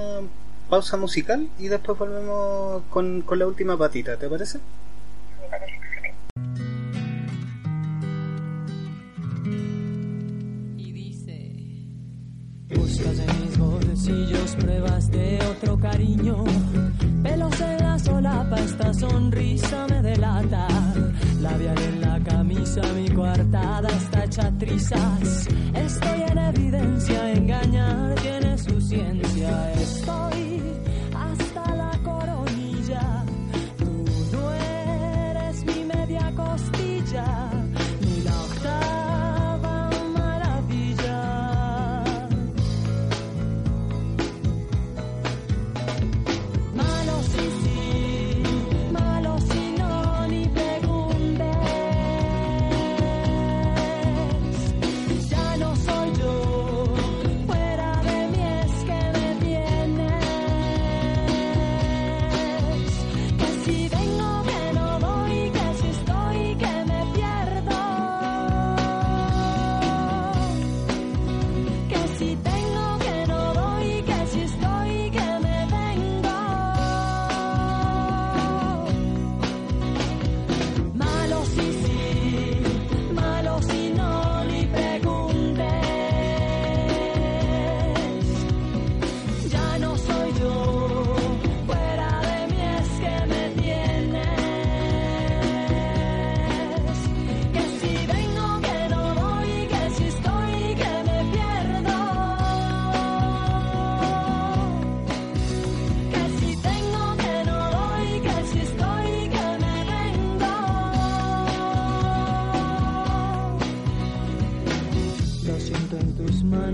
pausa 0.68 0.96
musical 0.96 1.48
y 1.58 1.66
después 1.66 1.98
volvemos 1.98 2.84
con, 2.88 3.22
con 3.22 3.40
la 3.40 3.48
última 3.48 3.76
patita, 3.76 4.16
¿te 4.16 4.28
parece? 4.28 4.60
Y 10.76 10.92
dice 10.92 11.52
Buscas 12.76 13.18
en 13.18 13.42
mis 13.42 13.58
bolsillos 13.58 14.54
pruebas 14.54 15.10
de 15.10 15.40
otro 15.50 15.80
cariño 15.80 16.44
Pelos 17.24 17.60
en 17.60 17.76
la 17.78 17.98
solapa, 17.98 18.56
esta 18.60 18.94
sonrisa 18.94 19.84
me 19.88 20.00
delata 20.00 20.68
Labial 21.40 21.78
en 21.80 22.00
la 22.02 22.20
camisa, 22.20 22.82
mi 22.94 23.08
coartada 23.08 23.88
está 23.88 24.24
hecha 24.24 24.52
trizas. 24.58 25.48
Estoy 25.74 26.22
en 26.30 26.38
evidencia, 26.38 27.32
engañar 27.32 28.14
tiene 28.16 28.58
su 28.58 28.78
ciencia. 28.80 29.72
Estoy 29.72 30.49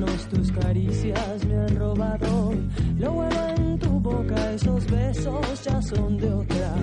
tus 0.04 0.52
caricias 0.52 1.44
me 1.46 1.56
han 1.56 1.76
robado. 1.76 2.52
Lo 2.98 3.12
huelo 3.12 3.48
en 3.56 3.78
tu 3.78 3.88
boca, 4.00 4.52
esos 4.52 4.84
besos 4.90 5.64
ya 5.64 5.80
son 5.82 6.18
de 6.18 6.32
otra. 6.32 6.74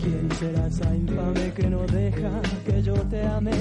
¿Quién 0.00 0.28
será 0.38 0.66
esa 0.66 0.94
infame 0.94 1.52
que 1.54 1.70
no 1.70 1.86
deja 1.86 2.30
que 2.66 2.82
yo 2.82 2.94
te 2.94 3.26
ame? 3.26 3.52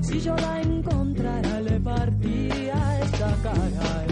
Si 0.00 0.20
yo 0.20 0.34
la 0.36 0.62
encontrara, 0.62 1.60
le 1.60 1.80
partía 1.80 3.00
esa 3.02 3.36
cara. 3.42 4.07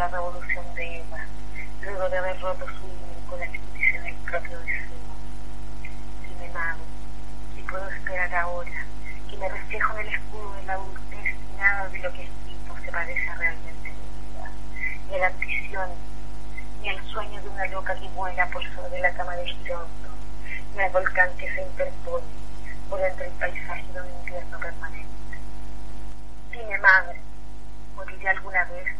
la 0.00 0.08
revolución 0.08 0.64
de 0.76 0.96
Iuba, 0.96 1.18
luego 1.82 2.08
de 2.08 2.16
haber 2.16 2.40
roto 2.40 2.64
su 2.68 3.28
con 3.28 3.42
el 3.42 3.54
incondicional 3.54 4.14
propio 4.24 4.58
de 4.60 4.80
su 4.86 4.94
Dime, 6.26 6.48
mago, 6.54 6.80
¿qué 7.54 7.62
puedo 7.64 7.86
esperar 7.90 8.34
ahora? 8.34 8.86
Que 9.28 9.36
me 9.36 9.46
reflejo 9.46 9.92
en 9.98 10.06
el 10.06 10.14
escudo 10.14 10.54
de 10.54 10.62
la 10.62 10.72
adultez 10.72 11.36
y 11.52 11.56
nada 11.58 11.86
de 11.90 11.98
lo 11.98 12.10
que 12.14 12.22
escrito 12.22 12.76
se 12.82 12.90
parece 12.90 13.34
realmente 13.36 13.90
a 13.90 13.92
mi 13.92 14.32
vida, 14.32 14.50
ni 15.10 15.16
a 15.16 15.18
la 15.18 15.26
ambición, 15.26 15.90
ni 16.80 16.88
al 16.88 17.04
sueño 17.04 17.42
de 17.42 17.48
una 17.50 17.66
loca 17.66 17.94
que 17.94 18.08
vuela 18.08 18.46
por 18.46 18.64
sobre 18.74 19.00
la 19.00 19.12
cama 19.12 19.36
de 19.36 19.44
Girondo, 19.48 20.08
ni 20.74 20.80
al 20.80 20.90
volcán 20.92 21.28
que 21.36 21.54
se 21.54 21.60
interpone 21.60 22.24
por 22.88 23.00
entre 23.02 23.26
el 23.26 23.32
paisaje 23.32 23.84
de 23.92 24.00
un 24.00 24.08
invierno 24.20 24.58
permanente. 24.60 25.36
Dime, 26.52 26.78
madre, 26.78 27.20
¿moriré 27.96 28.30
alguna 28.30 28.64
vez? 28.64 28.99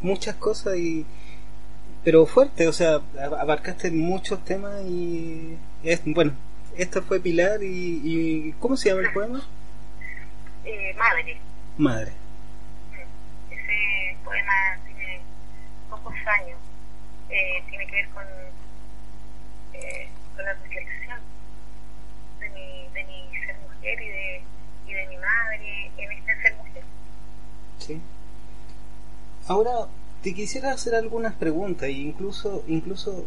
muchas 0.00 0.34
cosas 0.36 0.76
y 0.76 1.06
pero 2.04 2.26
fuerte, 2.26 2.68
o 2.68 2.72
sea, 2.72 3.00
abarcaste 3.18 3.90
muchos 3.90 4.44
temas 4.44 4.82
y 4.84 5.56
es, 5.82 6.02
bueno, 6.04 6.32
esto 6.76 7.02
fue 7.02 7.18
Pilar 7.18 7.60
y, 7.62 8.54
¿cómo 8.60 8.76
se 8.76 8.90
llama 8.90 9.00
el 9.02 9.12
poema? 9.12 9.42
Eh, 10.66 10.94
madre. 10.98 11.38
Madre. 11.78 12.12
Ese 13.50 14.16
poema 14.22 14.52
tiene 14.84 15.20
pocos 15.88 16.14
años, 16.26 16.58
eh, 17.30 17.62
tiene 17.70 17.86
que 17.86 17.92
ver 17.92 18.08
con 18.10 18.24
con 20.36 20.44
la 20.44 20.52
reflexión 20.54 21.18
de 22.40 22.48
mi, 22.50 22.88
de 22.92 23.04
mi 23.04 23.38
ser 23.46 23.56
mujer 23.60 24.02
y 24.02 24.08
de, 24.08 24.42
y 24.86 24.92
de 24.92 25.06
mi 25.06 25.16
madre 25.16 25.90
en 25.96 26.12
este 26.12 26.42
ser 26.42 26.54
mujer. 26.56 26.82
Sí. 27.78 28.00
Ahora 29.46 29.88
te 30.22 30.34
quisiera 30.34 30.72
hacer 30.72 30.94
algunas 30.94 31.34
preguntas, 31.34 31.88
e 31.88 31.92
incluso, 31.92 32.64
incluso 32.66 33.26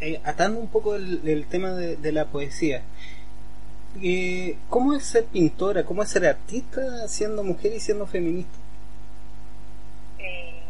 eh, 0.00 0.20
atando 0.24 0.60
un 0.60 0.68
poco 0.68 0.94
el, 0.94 1.46
tema 1.46 1.70
de, 1.72 2.12
la 2.12 2.26
poesía. 2.26 2.82
Eh, 4.02 4.56
¿Cómo 4.68 4.94
es 4.94 5.04
ser 5.04 5.24
pintora? 5.26 5.84
¿Cómo 5.84 6.02
es 6.02 6.10
ser 6.10 6.26
artista 6.26 7.06
siendo 7.08 7.42
mujer 7.42 7.72
y 7.74 7.80
siendo 7.80 8.06
feminista? 8.06 8.56
Eh, 10.18 10.62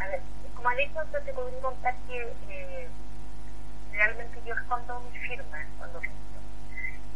a 0.00 0.08
ver, 0.08 0.20
como 0.54 0.68
anécdota 0.68 1.20
te 1.20 1.32
podría 1.32 1.60
contar 1.60 1.94
que 2.08 2.22
eh, 2.50 2.88
realmente 3.92 4.38
yo 4.46 4.54
escondo 4.54 5.02
mi 5.12 5.18
firma 5.18 5.66
cuando 5.78 6.00
pinto. 6.00 6.14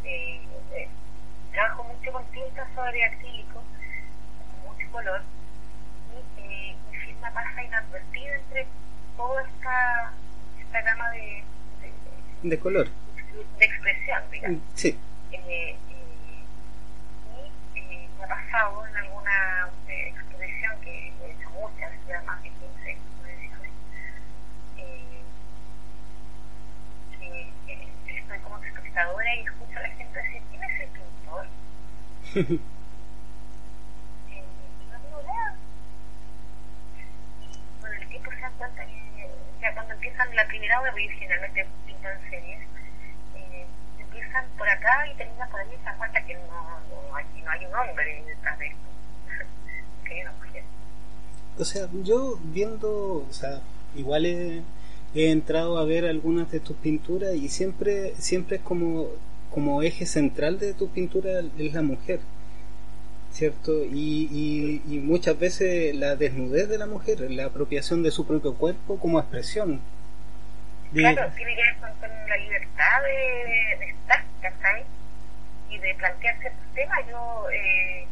Eh, 0.03 0.41
eh, 0.75 0.87
trabajo 1.51 1.83
mucho 1.83 2.11
con 2.11 2.23
tinta 2.31 2.67
sobre 2.75 3.03
acrílico, 3.05 3.61
mucho 4.65 4.91
color, 4.91 5.21
inadvertida 7.79 8.35
entre 8.35 8.67
toda 9.15 9.41
esta, 9.41 10.13
esta 10.59 10.81
gama 10.81 11.09
de, 11.11 11.43
de, 11.81 12.49
de 12.49 12.59
color. 12.59 12.87
De, 13.57 13.65
expresión, 13.65 14.23
digamos. 14.31 14.61
Sí. 14.75 14.97
y 15.31 15.37
me 18.17 18.23
ha 18.23 18.27
pasado 18.27 18.85
en 18.87 18.97
alguna 18.97 19.69
exposición 19.87 20.81
que 20.81 21.07
he 21.07 21.31
hecho 21.31 21.49
muchas, 21.51 21.91
ya 22.07 22.21
más 22.23 22.41
de 22.43 22.49
15 22.49 22.97
y 29.35 29.47
escucho 29.47 29.77
a 29.77 29.81
la 29.81 29.89
gente 29.89 30.21
decir, 30.21 30.41
¿quién 30.49 30.63
es 30.63 30.81
el 30.81 30.89
pintor? 30.89 31.47
y, 34.29 34.41
no 34.89 34.99
digo 34.99 35.21
nada. 35.25 35.55
Y 37.41 37.81
con 37.81 37.93
el 37.93 38.07
tiempo 38.09 38.31
se 38.31 38.39
dan 38.41 38.53
cuenta 38.57 38.85
que 38.85 39.29
ya 39.61 39.73
cuando 39.73 39.99
la 40.33 40.47
primera 40.47 40.81
obra, 40.81 40.91
porque 40.91 41.09
generalmente 41.09 41.65
pintan 41.85 42.19
series, 42.29 42.59
eh, 43.35 43.65
empiezan 43.99 44.45
por 44.57 44.67
acá 44.67 45.07
y 45.11 45.15
terminan 45.15 45.49
por 45.49 45.59
allí 45.61 45.71
y 45.73 45.77
se 45.77 45.83
dan 45.83 45.97
cuenta 45.97 46.25
que 46.25 46.33
no, 46.35 46.41
no, 46.41 47.15
aquí 47.15 47.41
no 47.41 47.51
hay 47.51 47.65
un 47.65 47.75
hombre 47.75 48.23
detrás 48.27 48.59
de 48.59 48.67
esto. 48.67 48.79
que 50.03 50.13
hay 50.13 50.21
una 50.21 50.31
mujer. 50.33 50.63
O 51.57 51.65
sea, 51.65 51.87
yo 52.03 52.37
viendo, 52.43 53.25
o 53.29 53.33
sea, 53.33 53.61
igual 53.95 54.25
he 54.25 54.63
entrado 55.13 55.77
a 55.79 55.85
ver 55.85 56.05
algunas 56.05 56.51
de 56.51 56.59
tus 56.59 56.77
pinturas 56.77 57.33
y 57.35 57.49
siempre 57.49 58.13
siempre 58.17 58.57
es 58.57 58.61
como 58.61 59.07
como 59.49 59.81
eje 59.81 60.05
central 60.05 60.59
de 60.59 60.73
tu 60.73 60.89
pintura 60.89 61.41
es 61.57 61.73
la 61.73 61.81
mujer 61.81 62.19
cierto 63.31 63.83
y, 63.83 64.81
y, 64.87 64.99
muchas 64.99 65.37
veces 65.39 65.95
la 65.95 66.15
desnudez 66.15 66.69
de 66.69 66.77
la 66.77 66.85
mujer 66.85 67.31
la 67.31 67.45
apropiación 67.45 68.03
de 68.03 68.11
su 68.11 68.25
propio 68.25 68.53
cuerpo 68.53 68.99
como 68.99 69.19
expresión 69.19 69.81
claro 70.93 71.31
tiene 71.35 71.55
que 71.55 71.61
ver 71.61 71.75
con, 71.77 71.89
la 72.27 72.37
libertad 72.37 73.03
de, 73.03 73.89
estar 73.89 74.23
¿cachai? 74.41 74.85
y 75.69 75.77
de 75.77 75.95
plantearse 75.95 76.47
estos 76.47 76.73
temas 76.73 76.99
yo 77.07 77.47
eh, 77.51 78.07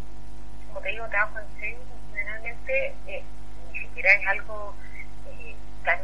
como 0.67 0.81
te 0.81 0.89
digo 0.89 1.07
trabajo 1.07 1.39
en 1.39 1.59
serio 1.59 1.79
generalmente 2.13 2.93
eh, 3.07 3.23
ni 3.71 3.79
siquiera 3.79 4.13
es 4.13 4.27
algo 4.27 4.75
eh, 5.29 5.55
tan 5.83 5.99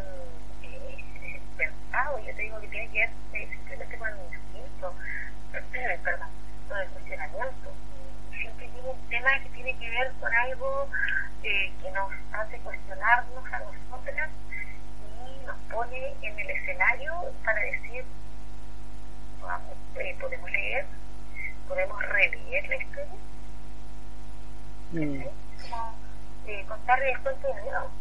pensado, 1.57 2.19
yo 2.19 2.35
te 2.35 2.41
digo 2.41 2.59
que 2.61 2.67
tiene 2.67 2.89
que 2.89 2.99
ver 2.99 3.09
eh, 3.33 3.47
simplemente 3.51 3.97
con 3.97 4.09
el 4.09 4.17
instinto 4.33 4.95
perdón, 6.03 6.29
lo 6.69 6.75
del 6.75 6.89
cuestionamiento. 6.89 7.73
Siempre 8.31 8.67
tiene 8.67 8.89
un 8.89 9.09
tema 9.09 9.39
que 9.39 9.49
tiene 9.49 9.77
que 9.77 9.89
ver 9.89 10.11
con 10.19 10.33
algo 10.33 10.89
eh, 11.43 11.71
que 11.81 11.91
nos 11.91 12.11
hace 12.33 12.57
cuestionarnos 12.59 13.53
a 13.53 13.59
nosotras 13.59 14.29
y 14.51 14.62
nos 15.45 15.57
pone 15.71 16.13
en 16.21 16.39
el 16.39 16.49
escenario 16.49 17.13
para 17.43 17.59
decir, 17.61 18.03
vamos, 19.41 19.75
eh, 19.95 20.15
podemos 20.19 20.51
leer, 20.51 20.85
podemos 21.67 22.01
releer 22.07 22.67
la 22.67 22.75
historia. 22.75 23.19
Mm. 24.91 25.23
Como 25.69 25.95
eh, 26.47 26.65
contarle 26.67 27.11
el 27.11 27.19
cuento 27.19 27.47
de 27.47 27.61
nuevo. 27.61 27.91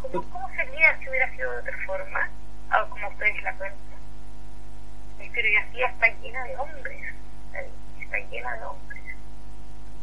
¿Cómo, 0.00 0.30
¿Cómo 0.30 0.48
sería 0.56 0.98
si 0.98 1.08
hubiera 1.08 1.30
sido 1.34 1.50
de 1.52 1.58
otra 1.58 1.78
forma? 1.86 2.28
O 2.72 2.88
como 2.88 3.08
ustedes 3.08 3.42
la 3.42 3.54
cuentan. 3.54 3.78
La 5.18 5.24
historiografía 5.24 5.86
está 5.86 6.08
llena 6.20 6.44
de 6.44 6.56
hombres, 6.56 7.14
está 8.00 8.18
llena 8.18 8.52
de 8.56 8.64
hombres. 8.64 9.02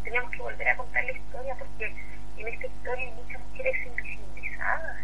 Tenemos 0.03 0.31
que 0.31 0.37
volver 0.37 0.69
a 0.69 0.77
contar 0.77 1.03
la 1.03 1.11
historia 1.11 1.55
porque 1.55 1.93
en 2.37 2.47
esta 2.47 2.67
historia 2.67 3.05
hay 3.05 3.11
muchas 3.11 3.41
mujeres 3.41 3.85
invisibilizadas, 3.85 4.97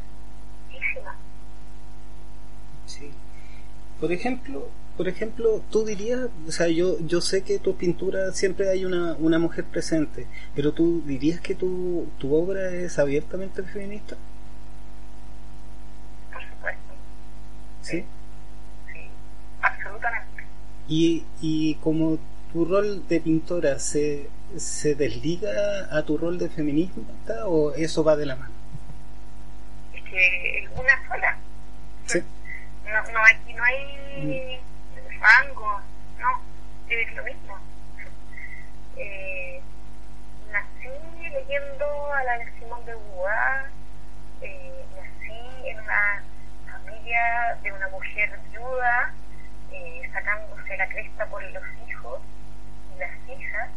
Sí. 2.85 3.11
Por 3.99 4.11
ejemplo, 4.11 4.69
por 4.97 5.07
ejemplo, 5.07 5.61
tú 5.71 5.83
dirías, 5.85 6.27
o 6.47 6.51
sea, 6.51 6.67
yo, 6.67 6.97
yo 6.99 7.21
sé 7.21 7.43
que 7.43 7.59
tu 7.59 7.75
pintura 7.75 8.31
siempre 8.31 8.69
hay 8.69 8.85
una, 8.85 9.13
una 9.19 9.39
mujer 9.39 9.65
presente, 9.65 10.27
pero 10.55 10.71
tú 10.73 11.01
dirías 11.05 11.39
que 11.41 11.55
tu, 11.55 12.07
tu 12.17 12.33
obra 12.35 12.71
es 12.71 12.97
abiertamente 12.99 13.63
feminista? 13.63 14.15
Por 16.31 16.41
supuesto, 16.43 16.93
Sí. 17.81 18.03
sí, 18.93 18.99
absolutamente. 19.61 20.43
Y, 20.87 21.23
y 21.41 21.75
como 21.75 22.17
tu 22.53 22.65
rol 22.65 23.07
de 23.07 23.19
pintora 23.21 23.79
se, 23.79 24.29
se 24.57 24.95
desliga 24.95 25.51
a 25.91 26.03
tu 26.03 26.17
rol 26.17 26.37
de 26.37 26.49
feminista 26.49 27.47
o 27.47 27.73
eso 27.73 28.03
va 28.03 28.15
de 28.15 28.25
la 28.27 28.35
mano? 28.35 28.53
Es 30.17 30.69
una 30.73 31.07
sola. 31.09 31.37
Sí. 32.05 32.23
No, 32.85 33.03
no, 33.11 33.19
aquí 33.25 33.53
no 33.53 33.63
hay 33.65 34.61
rango, 35.19 35.81
no, 36.19 36.41
es 36.87 37.13
lo 37.15 37.23
mismo. 37.23 37.59
Eh, 38.95 39.61
nací 40.53 41.29
leyendo 41.29 42.13
a 42.13 42.23
la 42.23 42.37
de 42.37 42.51
Simón 42.57 42.85
de 42.85 42.93
Beauvoir, 42.93 43.65
eh, 44.39 44.85
nací 44.95 45.67
en 45.67 45.79
una 45.81 46.23
familia 46.71 47.57
de 47.61 47.73
una 47.73 47.89
mujer 47.89 48.39
viuda, 48.51 49.13
eh, 49.73 50.09
sacándose 50.13 50.77
la 50.77 50.87
cresta 50.87 51.25
por 51.25 51.43
los 51.43 51.63
hijos 51.89 52.21
y 52.95 52.99
las 52.99 53.11
hijas. 53.37 53.69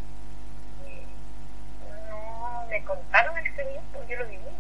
Eh, 0.87 1.05
no 2.09 2.65
me 2.71 2.81
contaron 2.85 3.37
el 3.39 3.53
feminismo, 3.55 4.05
yo 4.09 4.19
lo 4.19 4.27
viví. 4.27 4.58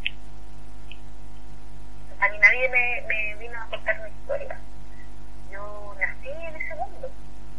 A 2.20 2.28
mí 2.28 2.38
nadie 2.38 2.68
me, 2.68 3.34
vino 3.36 3.60
a 3.60 3.66
contar 3.68 4.00
mi 4.02 4.08
historia. 4.10 4.58
Yo 5.52 5.94
nací 6.00 6.28
en 6.28 6.56
ese 6.56 6.74
mundo. 6.74 7.10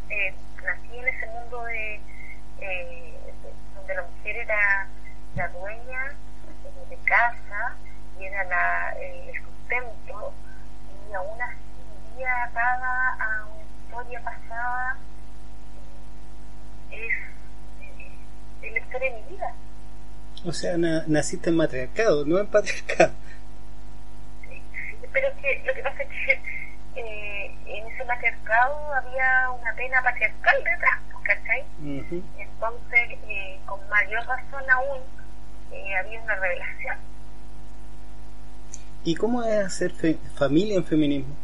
Eh, 0.10 0.34
nací 0.64 0.98
en 0.98 1.08
ese 1.08 1.26
mundo 1.28 1.64
de, 1.66 1.96
eh, 1.96 3.20
de- 3.44 3.54
donde 3.76 3.96
la 3.96 4.02
mujer 4.04 4.36
era 4.38 4.88
la 5.36 5.48
dueña 5.50 6.14
de 6.90 6.98
casa 7.06 7.76
y 8.20 8.26
era 8.26 8.44
la, 8.46 8.92
el 9.00 9.32
sustento 9.44 10.34
y 11.10 11.14
aún 11.14 11.42
así 11.42 11.58
vivía 12.12 12.44
atada 12.46 13.16
a 13.20 13.46
una 13.46 13.64
historia 13.86 14.22
pasada. 14.24 14.98
Es, 16.92 17.14
eh, 17.82 18.12
es 18.64 18.74
la 18.74 18.80
historia 18.80 19.12
de 19.14 19.22
mi 19.22 19.36
vida. 19.36 19.54
O 20.46 20.54
sea, 20.54 20.78
na- 20.78 21.04
naciste 21.08 21.50
en 21.50 21.58
matriarcado, 21.58 22.26
no 22.26 22.40
en 22.40 22.48
patriarcado. 22.48 23.12
Pero 25.20 25.34
es 25.34 25.42
que 25.42 25.64
lo 25.66 25.74
que 25.74 25.82
pasa 25.84 26.02
es 26.04 26.08
que 26.08 26.32
eh, 26.96 27.52
en 27.66 27.88
ese 27.92 28.06
matriarcado 28.06 28.94
había 28.94 29.52
una 29.52 29.74
pena 29.76 30.02
patriarcal 30.02 30.56
detrás, 30.64 31.00
¿cachai? 31.24 31.64
Ujú. 31.82 32.24
Entonces, 32.38 33.20
eh, 33.28 33.60
con 33.66 33.80
mayor 33.90 34.26
razón 34.26 34.64
aún, 34.72 35.02
eh, 35.74 35.94
había 35.98 36.22
una 36.22 36.36
revelación. 36.36 36.96
¿Y 39.04 39.16
cómo 39.16 39.44
es 39.44 39.58
hacer 39.66 39.92
fe- 39.92 40.18
familia 40.36 40.78
en 40.78 40.86
feminismo? 40.86 41.36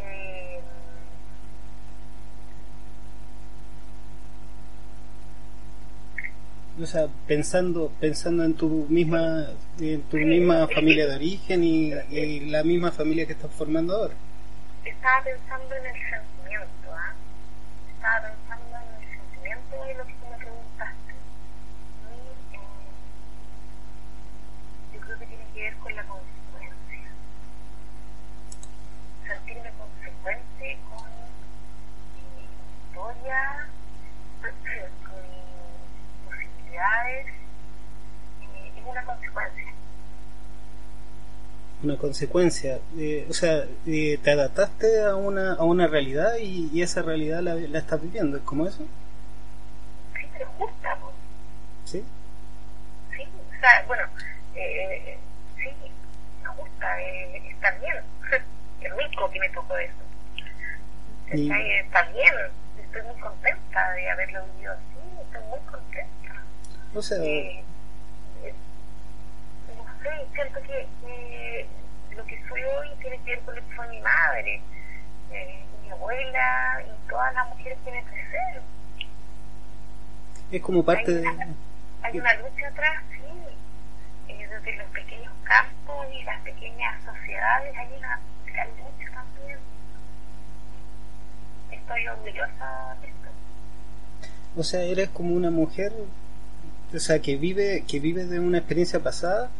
Eh, 0.00 0.60
O 6.80 6.86
sea, 6.86 7.08
pensando 7.26 7.90
pensando 8.00 8.44
en 8.44 8.54
tu 8.54 8.86
misma 8.88 9.46
en 9.80 10.02
tu 10.02 10.16
misma 10.16 10.68
familia 10.68 11.06
de 11.08 11.16
origen 11.16 11.64
y, 11.64 11.90
la 12.50 12.62
misma 12.62 12.92
familia 12.92 13.26
que 13.26 13.32
estás 13.32 13.50
formando 13.50 13.94
ahora. 13.96 14.14
estaba 14.84 15.22
pensando 15.24 15.74
en 15.74 15.86
el 15.86 15.92
sentimiento, 15.92 16.88
¿ah? 16.92 17.14
Estaba 17.94 18.28
pensando 18.28 18.76
en 18.76 19.02
el 19.02 19.08
sentimiento 19.18 19.84
de 19.84 19.94
lo 19.94 20.06
que 20.06 20.12
tú 20.14 20.26
me 20.30 20.36
preguntaste. 20.36 21.12
Y 22.08 22.54
eh, 22.54 22.60
yo 24.94 25.00
creo 25.00 25.18
que 25.18 25.26
tiene 25.26 25.44
que 25.54 25.62
ver 25.62 25.74
con 25.76 25.96
la 25.96 26.04
consecuencia. 26.04 27.10
Sentirme 29.26 29.70
consecuente 29.78 30.78
con 30.90 31.06
mi 32.14 32.44
historia, 32.88 33.68
con 34.40 35.22
mis 35.22 35.48
posibilidades, 36.26 37.26
eh, 37.26 38.72
es 38.76 38.84
una 38.86 39.04
consecuencia. 39.04 39.72
Una 41.82 41.96
consecuencia. 41.96 42.80
eh, 42.96 43.26
o 43.30 43.32
sea, 43.32 43.64
eh, 43.86 44.18
te 44.22 44.30
adaptaste 44.32 45.00
a 45.02 45.14
una, 45.14 45.54
a 45.54 45.62
una 45.64 45.86
realidad 45.86 46.36
y, 46.40 46.68
y 46.72 46.82
esa 46.82 47.02
realidad 47.02 47.40
la, 47.40 47.54
la 47.54 47.78
estás 47.78 48.00
viviendo. 48.02 48.36
¿Es 48.36 48.42
como 48.42 48.66
eso? 48.66 48.84
Sí, 50.16 50.26
pero 50.32 50.46
justa, 50.58 50.96
pues. 51.00 51.14
¿Sí? 51.84 52.04
Sí, 53.16 53.22
o 53.22 53.60
sea, 53.60 53.84
bueno, 53.86 54.02
eh, 54.56 55.18
sí, 55.56 55.68
me 56.42 56.48
gusta, 56.56 57.00
eh, 57.02 57.42
está 57.50 57.70
bien. 57.78 57.94
Es 58.80 58.96
rico 58.96 59.30
que 59.30 59.38
me 59.40 59.48
tocó 59.50 59.76
eso. 59.78 59.92
Está 61.30 62.02
bien, 62.12 62.34
estoy 62.82 63.02
muy 63.02 63.20
contenta 63.20 63.92
de 63.92 64.10
haberlo 64.10 64.40
vivido 64.54 64.72
así, 64.72 65.20
estoy 65.22 65.42
muy 65.48 65.58
contenta. 65.70 66.42
O 66.94 67.02
sea, 67.02 67.18
Eh, 67.18 67.62
eh, 68.44 68.54
no 69.76 69.84
sé, 70.02 70.26
siento 70.34 70.60
que 70.62 70.86
soy 72.48 72.62
hoy 72.62 72.88
tiene 73.00 73.18
que 73.24 73.30
ver 73.30 73.40
con 73.40 73.54
lo 73.54 73.62
que 73.62 73.74
fue 73.74 73.88
mi 73.88 74.00
madre, 74.00 74.60
eh, 75.32 75.64
mi 75.82 75.90
abuela 75.90 76.82
y 76.86 77.08
todas 77.08 77.34
las 77.34 77.48
mujeres 77.48 77.78
que 77.84 77.90
me 77.90 78.02
precedieron. 78.02 78.64
es 80.50 80.62
como 80.62 80.84
parte 80.84 81.12
de... 81.12 81.28
Hay 82.02 82.18
una 82.18 82.34
lucha 82.34 82.68
atrás, 82.68 83.02
sí, 83.10 84.32
eh, 84.32 84.48
desde 84.48 84.76
los 84.76 84.86
pequeños 84.90 85.32
campos 85.44 86.06
y 86.12 86.22
las 86.22 86.40
pequeñas 86.42 87.02
sociedades, 87.04 87.76
hay 87.76 87.88
una 87.98 88.20
gran 88.46 88.68
lucha 88.68 89.12
también. 89.12 89.58
Estoy 91.70 92.08
orgullosa 92.08 92.96
de 93.00 93.08
esto. 93.08 93.28
O 94.56 94.62
sea, 94.62 94.82
eres 94.82 95.08
como 95.10 95.34
una 95.34 95.50
mujer, 95.50 95.92
o 96.94 96.98
sea, 96.98 97.20
que 97.20 97.36
vive, 97.36 97.84
que 97.86 98.00
vive 98.00 98.24
de 98.24 98.38
una 98.38 98.58
experiencia 98.58 99.00
pasada 99.00 99.50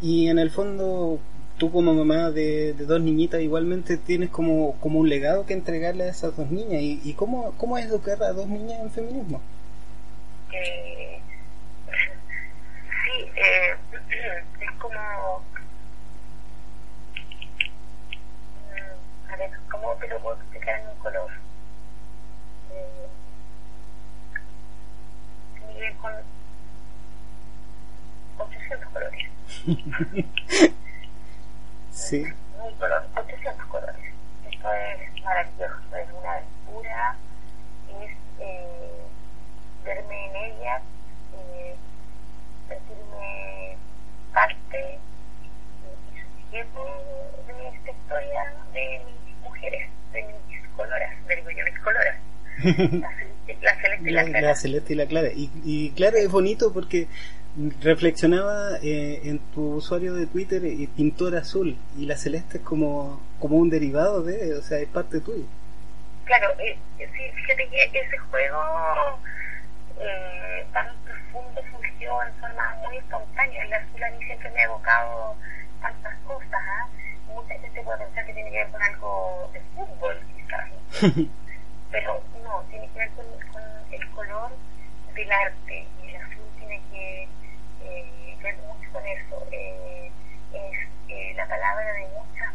y 0.00 0.28
en 0.28 0.38
el 0.38 0.50
fondo 0.50 1.18
tú 1.58 1.72
como 1.72 1.94
mamá 1.94 2.30
de, 2.30 2.74
de 2.74 2.84
dos 2.84 3.00
niñitas 3.00 3.40
igualmente 3.40 3.96
tienes 3.96 4.30
como, 4.30 4.76
como 4.80 4.98
un 5.00 5.08
legado 5.08 5.46
que 5.46 5.54
entregarle 5.54 6.04
a 6.04 6.08
esas 6.08 6.36
dos 6.36 6.50
niñas. 6.50 6.82
¿Y, 6.82 7.00
y 7.04 7.14
cómo, 7.14 7.54
cómo 7.56 7.78
es 7.78 7.86
educar 7.86 8.22
a 8.22 8.32
dos 8.32 8.46
niñas 8.48 8.80
en 8.80 8.90
feminismo? 8.90 9.40
Eh, 10.52 11.20
sí, 13.04 13.30
eh, 13.36 13.74
es 14.60 14.70
como... 14.78 14.98
mm, 18.70 19.32
a 19.32 19.36
ver, 19.36 19.50
¿cómo 19.70 19.94
te 19.94 20.08
lo 20.08 20.20
puedo 20.20 20.36
explicar 20.36 20.80
en 20.80 20.88
un 20.88 20.96
color? 20.96 21.30
Eh, 25.78 25.94
con 26.00 26.12
800 28.38 28.88
colores. 28.92 29.26
Sí, 31.96 32.18
Mil 32.18 32.74
colores, 32.78 33.08
800 33.16 33.66
colores. 33.68 33.96
Esto 34.52 34.68
es 34.70 35.24
maravilloso, 35.24 35.96
es 35.96 36.08
una 36.12 36.32
aventura, 36.32 37.16
es 37.88 38.10
eh, 38.38 39.00
verme 39.82 40.26
en 40.26 40.36
ella, 40.36 40.82
eh, 41.32 41.74
sentirme 42.68 43.78
parte 44.34 44.98
y, 45.82 46.16
y 46.16 46.20
sujeto 46.20 46.84
de 47.46 47.68
esta 47.68 47.90
historia 47.90 48.54
de 48.74 49.00
mis 49.06 49.36
mujeres, 49.42 49.90
de 50.12 50.22
mis 50.22 50.68
coloras, 50.76 51.16
digo 51.26 51.50
yo, 51.50 51.64
mis 51.64 51.76
la, 53.00 53.10
celeste 53.80 54.10
y 54.10 54.12
la, 54.12 54.24
clara. 54.24 54.40
La 54.48 54.54
celeste 54.54 54.92
y 54.92 54.96
la 54.96 55.06
clara. 55.06 55.28
Y, 55.34 55.50
y 55.64 55.90
claro, 55.92 56.18
es 56.18 56.30
bonito 56.30 56.74
porque 56.74 57.08
reflexionaba 57.80 58.78
eh, 58.82 59.20
en 59.24 59.38
tu 59.54 59.76
usuario 59.76 60.14
de 60.14 60.26
Twitter 60.26 60.64
eh, 60.64 60.88
pintor 60.94 61.36
azul 61.36 61.76
y 61.96 62.06
la 62.06 62.16
celeste 62.16 62.58
es 62.58 62.64
como, 62.64 63.20
como 63.40 63.56
un 63.56 63.70
derivado 63.70 64.22
de, 64.22 64.54
o 64.54 64.62
sea, 64.62 64.78
es 64.78 64.88
parte 64.88 65.20
tuya. 65.20 65.46
Claro, 66.26 66.48
eh, 66.58 66.76
sí, 66.98 67.22
fíjate 67.34 67.68
que 67.68 68.00
ese 68.00 68.18
juego 68.18 68.60
eh, 70.00 70.66
tan 70.72 70.88
profundo 71.04 71.62
surgió 71.70 72.22
en 72.22 72.34
forma 72.34 72.76
muy 72.84 72.96
espontánea. 72.96 73.62
El 73.62 73.72
azul 73.72 74.02
a 74.02 74.10
mí 74.10 74.24
siempre 74.24 74.50
me 74.50 74.60
ha 74.60 74.64
evocado 74.64 75.36
tantas 75.80 76.14
cosas. 76.26 76.50
¿ah? 76.52 76.88
Mucha 77.28 77.54
gente 77.60 77.80
puede 77.82 78.04
pensar 78.04 78.26
que 78.26 78.34
tiene 78.34 78.50
que 78.50 78.56
ver 78.58 78.68
con 78.70 78.82
algo 78.82 79.50
de 79.52 79.60
fútbol, 79.74 80.18
quizás. 80.34 81.10
Pero 81.92 82.22
no, 82.42 82.64
tiene 82.70 82.88
que 82.88 82.98
ver 82.98 83.10
con, 83.10 83.24
con 83.52 83.62
el 83.92 84.10
color 84.10 84.50
del 85.14 85.32
arte. 85.32 85.86
Y 86.02 86.08
el 86.08 86.16
azul 86.16 86.44
tiene 86.58 86.82
que 86.90 87.28
eh, 87.84 88.36
ver 88.42 88.56
mucho 88.56 88.92
con 88.92 89.06
eso. 89.06 89.46
Eh, 89.52 90.10
es 90.52 90.88
eh, 91.08 91.34
la 91.36 91.45
palabra 91.56 91.90
de 91.94 92.06
muchas 92.08 92.52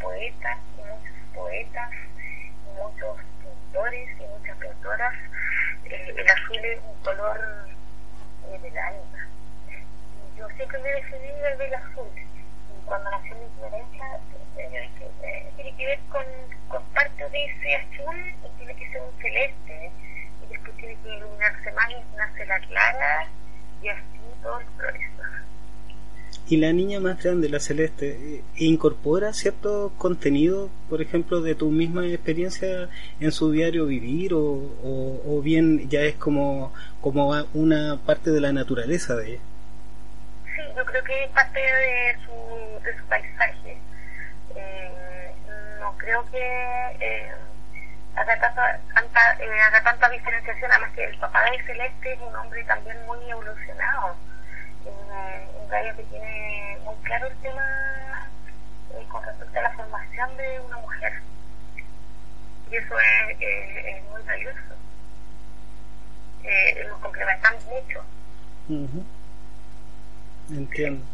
poetas 0.00 0.58
y 0.76 0.80
muchos 0.80 1.16
poetas, 1.34 1.90
y 2.66 2.82
muchos 2.82 3.16
pintores 3.42 4.10
y 4.18 4.24
muchas 4.24 4.56
pintoras. 4.56 5.14
Eh, 5.84 6.14
el 6.16 6.28
azul 6.28 6.56
es 6.56 6.80
un 6.82 7.02
color 7.04 7.68
eh, 8.48 8.58
del 8.58 8.78
alma. 8.78 9.28
Y 9.70 10.38
yo 10.38 10.48
siempre 10.56 10.78
me 10.78 10.88
he 10.88 10.94
definido 10.94 11.56
del 11.58 11.74
azul. 11.74 12.10
Y 12.18 12.86
cuando 12.86 13.10
nació 13.10 13.36
mi 13.36 13.46
dije, 13.78 15.10
eh, 15.22 15.52
tiene 15.54 15.76
que 15.76 15.86
ver 15.86 16.00
con, 16.10 16.24
parte 16.92 17.28
de 17.30 17.44
ese 17.44 17.76
azul 17.76 18.34
y 18.44 18.56
tiene 18.58 18.74
que 18.74 18.90
ser 18.90 19.00
un 19.02 19.22
celeste 19.22 19.92
y 20.42 20.46
después 20.48 20.76
tiene 20.76 20.96
que 21.02 21.08
iluminarse 21.08 21.70
más 21.72 21.90
y 21.90 22.16
nace 22.16 22.46
la 22.46 22.58
clara 22.60 23.28
y 23.80 23.88
así 23.88 24.20
todos 24.42 24.64
los 24.64 24.72
colores. 24.74 25.39
Y 26.50 26.56
la 26.56 26.72
niña 26.72 26.98
más 26.98 27.22
grande, 27.22 27.48
la 27.48 27.60
celeste, 27.60 28.08
eh, 28.10 28.42
¿incorpora 28.56 29.32
cierto 29.32 29.92
contenido, 29.96 30.68
por 30.88 31.00
ejemplo, 31.00 31.40
de 31.40 31.54
tu 31.54 31.70
misma 31.70 32.04
experiencia 32.04 32.88
en 33.20 33.30
su 33.30 33.52
diario 33.52 33.86
vivir 33.86 34.34
o, 34.34 34.40
o, 34.42 35.40
bien 35.44 35.88
ya 35.88 36.00
es 36.00 36.16
como, 36.16 36.74
como 37.00 37.32
una 37.54 38.00
parte 38.04 38.32
de 38.32 38.40
la 38.40 38.50
naturaleza 38.50 39.14
de 39.14 39.34
ella? 39.34 39.40
Sí, 40.44 40.60
yo 40.76 40.84
creo 40.84 41.04
que 41.04 41.22
es 41.22 41.30
parte 41.30 41.60
de 41.60 42.16
su, 42.26 42.84
de 42.84 42.98
su 42.98 43.04
paisaje. 43.04 43.78
Eh, 44.56 45.32
no 45.78 45.96
creo 45.98 46.28
que 46.32 46.36
eh, 46.40 47.30
haga, 48.16 48.40
tanta, 48.40 48.80
tanta, 48.92 49.20
eh, 49.38 49.60
haga 49.68 49.84
tanta 49.84 50.08
diferenciación, 50.08 50.72
además 50.72 50.90
que 50.96 51.04
el 51.04 51.16
papá 51.18 51.44
de 51.44 51.62
Celeste 51.62 52.12
es 52.12 52.20
un 52.20 52.34
hombre 52.34 52.64
también 52.64 52.96
muy 53.06 53.30
evolucionado. 53.30 54.16
Que 55.96 56.02
tiene 56.10 56.78
muy 56.84 56.94
claro 57.04 57.26
el 57.28 57.36
tema 57.36 58.28
eh, 58.92 59.06
con 59.08 59.24
respecto 59.24 59.58
a 59.58 59.62
la 59.62 59.72
formación 59.72 60.36
de 60.36 60.60
una 60.66 60.78
mujer. 60.78 61.12
Y 62.70 62.76
eso 62.76 62.94
es, 62.98 63.38
es 63.40 64.04
muy 64.10 64.22
valioso. 64.22 64.58
Eh, 66.44 66.86
nos 66.88 66.98
complementamos 67.00 67.62
mucho. 67.66 68.00
Entiendo. 70.50 71.04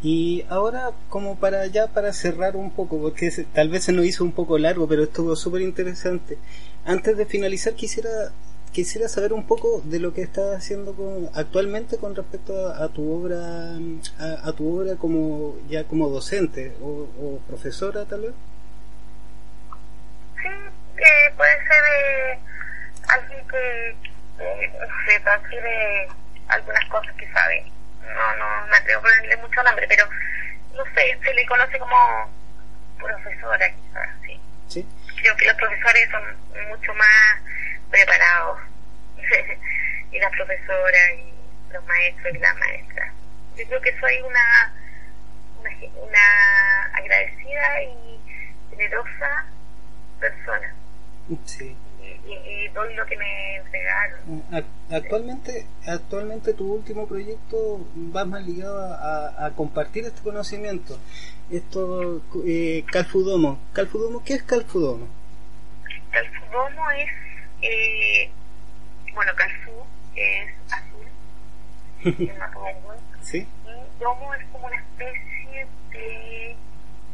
Y 0.00 0.44
ahora, 0.48 0.90
como 1.08 1.36
para 1.36 1.66
ya 1.66 1.88
para 1.88 2.12
cerrar 2.12 2.54
un 2.56 2.70
poco, 2.70 3.00
porque 3.00 3.30
se- 3.32 3.44
tal 3.44 3.68
vez 3.68 3.84
se 3.84 3.92
nos 3.92 4.04
hizo 4.04 4.22
un 4.24 4.32
poco 4.32 4.56
largo, 4.58 4.86
pero 4.88 5.02
estuvo 5.04 5.34
súper 5.34 5.62
interesante. 5.62 6.38
Antes 6.84 7.16
de 7.16 7.26
finalizar, 7.26 7.74
quisiera 7.74 8.10
quisiera 8.72 9.08
saber 9.08 9.32
un 9.32 9.46
poco 9.46 9.80
de 9.84 9.98
lo 9.98 10.14
que 10.14 10.22
estás 10.22 10.56
haciendo 10.56 10.94
con, 10.94 11.30
actualmente 11.34 11.98
con 11.98 12.14
respecto 12.14 12.68
a, 12.68 12.84
a 12.84 12.88
tu 12.88 13.12
obra, 13.12 13.36
a, 14.18 14.48
a 14.48 14.52
tu 14.52 14.80
obra 14.80 14.96
como 14.96 15.56
ya 15.68 15.84
como 15.84 16.08
docente 16.08 16.72
o, 16.80 17.08
o 17.20 17.38
profesora, 17.48 18.04
tal 18.04 18.22
vez. 18.22 18.32
Sí, 20.40 20.48
eh, 20.48 21.32
puede 21.36 21.58
ser 21.66 21.82
eh, 21.96 22.38
alguien 23.08 23.48
que 23.48 23.90
eh, 24.38 24.72
se 25.06 25.20
transfiere 25.20 26.08
algunas 26.48 26.84
cosas 26.86 27.14
que 27.16 27.30
sabe. 27.32 27.70
No, 28.02 28.36
no 28.36 28.66
me 28.68 28.76
atrevo 28.76 29.00
a 29.00 29.02
ponerle 29.02 29.36
mucho 29.36 29.62
nombre, 29.62 29.86
pero 29.88 30.04
no 30.74 30.84
sé, 30.94 31.18
se 31.22 31.34
le 31.34 31.46
conoce 31.46 31.78
como 31.78 31.96
profesora 32.98 33.70
quizás, 33.70 34.08
sí. 34.24 34.40
Sí. 34.68 34.86
Creo 35.20 35.36
que 35.36 35.46
los 35.46 35.56
profesores 35.56 36.08
son 36.10 36.22
mucho 36.68 36.94
más 36.94 37.40
preparados. 37.90 38.58
y 40.12 40.18
las 40.18 40.32
profesoras 40.32 41.10
y 41.18 41.72
los 41.72 41.84
maestros 41.86 42.34
y 42.34 42.38
las 42.38 42.56
maestras. 42.58 43.12
Yo 43.56 43.64
creo 43.66 43.80
que 43.80 43.98
soy 44.00 44.20
una, 44.22 44.74
una, 45.60 45.70
una 46.02 46.84
agradecida 46.94 47.82
y 47.82 48.20
generosa 48.70 49.46
persona. 50.20 50.74
Sí. 51.44 51.76
Y, 52.00 52.32
y, 52.32 52.68
doy 52.68 52.94
lo 52.94 53.04
que 53.06 53.16
me 53.16 53.56
entregaron. 53.56 54.42
Ac- 54.50 54.64
Actualmente, 54.90 55.66
actualmente 55.86 56.54
tu 56.54 56.72
último 56.72 57.06
proyecto 57.06 57.86
va 58.16 58.24
más 58.24 58.42
ligado 58.46 58.80
a, 58.80 59.46
a 59.46 59.50
compartir 59.50 60.04
este 60.06 60.22
conocimiento. 60.22 60.98
Esto, 61.50 62.22
eh, 62.46 62.84
Calfudomo. 62.90 63.60
Calfudomo, 63.74 64.22
¿qué 64.24 64.34
es 64.34 64.42
Calfudomo? 64.42 65.06
Calfudomo 66.10 66.90
es, 66.92 67.10
eh, 67.62 68.30
bueno, 69.14 69.32
Calfu 69.34 69.86
es 70.14 70.50
azul, 70.72 71.08
en 72.28 72.38
Mapudungun, 72.38 72.96
¿Sí? 73.22 73.48
y 73.64 74.00
domo 74.00 74.34
es 74.34 74.46
como 74.52 74.66
una 74.66 74.76
especie 74.76 75.66
de 75.90 76.56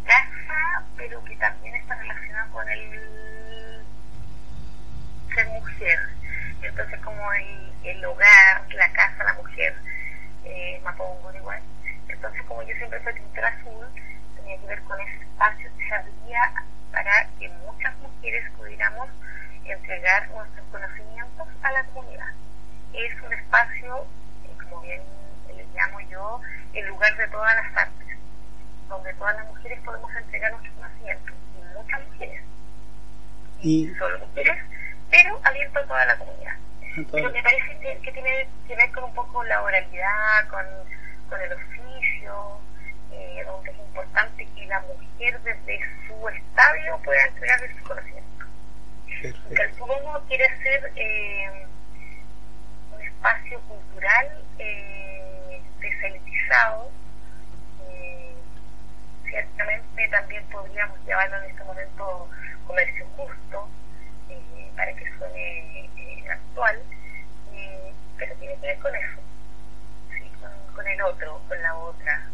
casa, 0.04 0.84
pero 0.96 1.24
que 1.24 1.36
también 1.36 1.74
está 1.76 1.94
relacionada 1.94 2.50
con 2.50 2.68
el 2.68 3.84
ser 5.34 5.46
mujer. 5.48 5.98
Entonces, 6.62 7.00
como 7.00 7.32
el, 7.32 7.72
el 7.84 8.04
hogar, 8.04 8.66
la 8.74 8.92
casa, 8.92 9.24
la 9.24 9.34
mujer, 9.34 9.74
eh, 10.44 10.80
Mapudungun 10.84 11.36
igual. 11.36 11.60
Entonces, 12.08 12.42
como 12.42 12.62
yo 12.62 12.76
siempre 12.76 13.02
soy 13.02 13.14
pintora 13.14 13.48
azul, 13.48 13.86
tenía 14.36 14.60
que 14.60 14.66
ver 14.66 14.82
con 14.82 15.00
ese 15.00 15.22
espacio 15.22 15.70
que 15.78 15.88
se 15.88 15.94
abría 15.94 16.64
para 16.92 17.26
que 17.38 17.48
muchas 17.48 17.96
mujeres 17.98 18.44
pudiéramos 18.56 19.08
entregar 19.64 20.30
nuestros 20.30 20.66
conocimientos 20.70 21.48
a 21.62 21.72
la 21.72 21.84
comunidad. 21.84 22.32
Es 22.92 23.12
un 23.22 23.32
espacio, 23.32 24.06
como 24.62 24.80
bien 24.82 25.02
le 25.48 25.66
llamo 25.74 26.00
yo, 26.10 26.40
el 26.74 26.86
lugar 26.86 27.16
de 27.16 27.28
todas 27.28 27.54
las 27.54 27.76
artes, 27.76 28.18
donde 28.88 29.14
todas 29.14 29.36
las 29.36 29.46
mujeres 29.46 29.80
podemos 29.84 30.14
entregar 30.14 30.52
nuestros 30.52 30.74
conocimientos, 30.74 31.34
y 31.58 31.78
muchas 31.78 32.08
mujeres, 32.08 32.42
Y, 33.60 33.94
solo 33.98 34.18
mujeres, 34.18 34.62
pero 35.10 35.40
abierto 35.42 35.78
a 35.78 35.84
toda 35.84 36.06
la 36.06 36.16
comunidad. 36.18 36.56
Pero 37.10 37.30
me 37.30 37.42
parece 37.42 37.78
que, 37.80 37.98
que 38.02 38.12
tiene 38.12 38.48
que 38.68 38.76
ver 38.76 38.92
con 38.92 39.04
un 39.04 39.14
poco 39.14 39.42
la 39.44 39.62
oralidad, 39.62 40.48
con, 40.48 40.64
con 41.28 41.40
el 41.40 41.52
oficio, 41.52 42.60
eh, 43.10 43.42
donde 43.44 43.70
es 43.70 43.78
importante 43.78 44.46
que 44.54 44.66
la 44.66 44.80
mujer 44.80 45.40
desde 45.42 45.80
su 46.06 46.28
estadio 46.28 46.98
pueda 47.04 47.24
entregar 47.26 47.60
su 47.78 47.84
conocimiento. 47.84 48.33
Perfecto. 49.32 49.54
Calzudomo 49.54 50.20
quiere 50.28 50.46
ser 50.62 50.92
eh, 50.96 51.66
un 52.94 53.00
espacio 53.02 53.60
cultural 53.60 54.26
eh, 54.58 55.60
deselitizado. 55.80 56.90
Eh, 57.88 58.34
ciertamente 59.24 60.08
también 60.08 60.44
podríamos 60.52 60.98
llevarlo 61.06 61.36
en 61.42 61.50
este 61.50 61.64
momento 61.64 62.28
comercio 62.66 63.06
justo, 63.16 63.68
eh, 64.28 64.70
para 64.76 64.92
que 64.94 65.04
suene 65.18 65.90
actual, 66.30 66.82
pero 68.18 68.34
tiene 68.36 68.54
que 68.56 68.66
ver 68.66 68.78
con 68.78 68.94
eso, 68.94 69.20
sí, 70.10 70.30
con, 70.40 70.74
con 70.74 70.86
el 70.86 71.02
otro, 71.02 71.40
con 71.48 71.62
la 71.62 71.74
otra, 71.76 72.26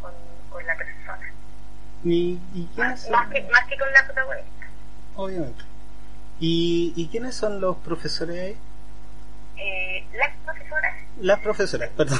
con, 0.00 0.12
con 0.50 0.66
la 0.66 0.76
persona, 0.76 1.32
¿Y, 2.04 2.38
y 2.54 2.66
quiénes 2.74 2.76
más, 2.76 3.00
son? 3.02 3.12
más 3.12 3.28
que, 3.30 3.42
más 3.50 3.66
que 3.66 3.78
con 3.78 3.92
la 3.92 4.04
protagonista. 4.04 4.66
Obviamente. 5.16 5.64
¿Y, 6.38 6.92
¿Y 6.96 7.08
quiénes 7.08 7.34
son 7.34 7.60
los 7.60 7.76
profesores 7.78 8.36
ahí? 8.38 8.58
Eh, 9.56 10.04
las 10.14 10.36
profesoras 10.44 10.94
Las 11.20 11.38
profesoras, 11.40 11.90
perdón. 11.90 12.18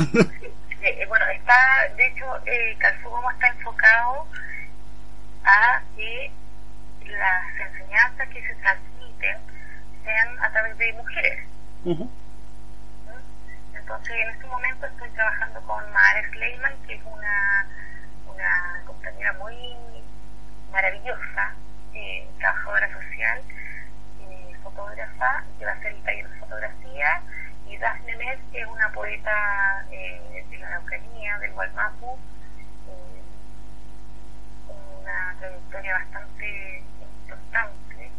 Eh, 0.82 1.02
eh, 1.02 1.06
bueno, 1.06 1.24
está, 1.34 1.88
de 1.96 2.06
hecho, 2.06 2.24
eh, 2.46 2.76
Calzugomo 2.78 3.28
está 3.32 3.48
enfocado 3.48 4.26
a 5.44 5.82
que 5.96 6.30
las 7.06 7.60
enseñanzas 7.72 8.28
que 8.28 8.40
se 8.40 8.54
transmiten 8.56 9.36
sean 10.04 10.38
a 10.40 10.50
través 10.52 10.78
de 10.78 10.92
mujeres. 10.92 11.44
Ujú. 11.84 12.04
¿m? 13.08 13.78
Entonces, 13.78 14.14
en 14.14 14.30
este 14.30 14.46
momento 14.46 14.86
estoy 14.86 15.08
trabajando 15.10 15.60
con 15.62 15.92
Mara 15.92 16.22
Sleiman, 16.30 16.72
que 16.86 16.94
es 16.94 17.02
una, 17.04 17.66
una 18.32 18.82
compañera 18.86 19.32
muy 19.34 19.56
maravillosa, 20.70 21.54
eh, 21.94 22.28
trabajadora 22.38 22.88
social, 22.92 23.42
que 25.58 25.64
va 25.64 25.72
a 25.72 25.80
ser 25.80 25.92
el 25.92 26.02
taller 26.02 26.28
de 26.28 26.36
fotografía 26.38 27.22
y 27.66 27.78
Dafne 27.78 28.14
Med, 28.16 28.38
que 28.52 28.60
es 28.60 28.66
una 28.66 28.92
poeta 28.92 29.86
eh, 29.90 30.44
de 30.50 30.58
la 30.58 30.68
Araucanía, 30.68 31.38
del 31.38 31.52
Gualmapu, 31.52 32.18
eh, 32.88 33.22
una 35.00 35.34
trayectoria 35.40 35.94
bastante 35.94 36.82
importante, 37.00 38.04
eh, 38.04 38.10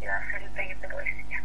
que 0.00 0.08
va 0.08 0.16
a 0.16 0.30
ser 0.30 0.42
el 0.42 0.54
taller 0.54 0.78
de 0.78 0.88
poesía. 0.88 1.42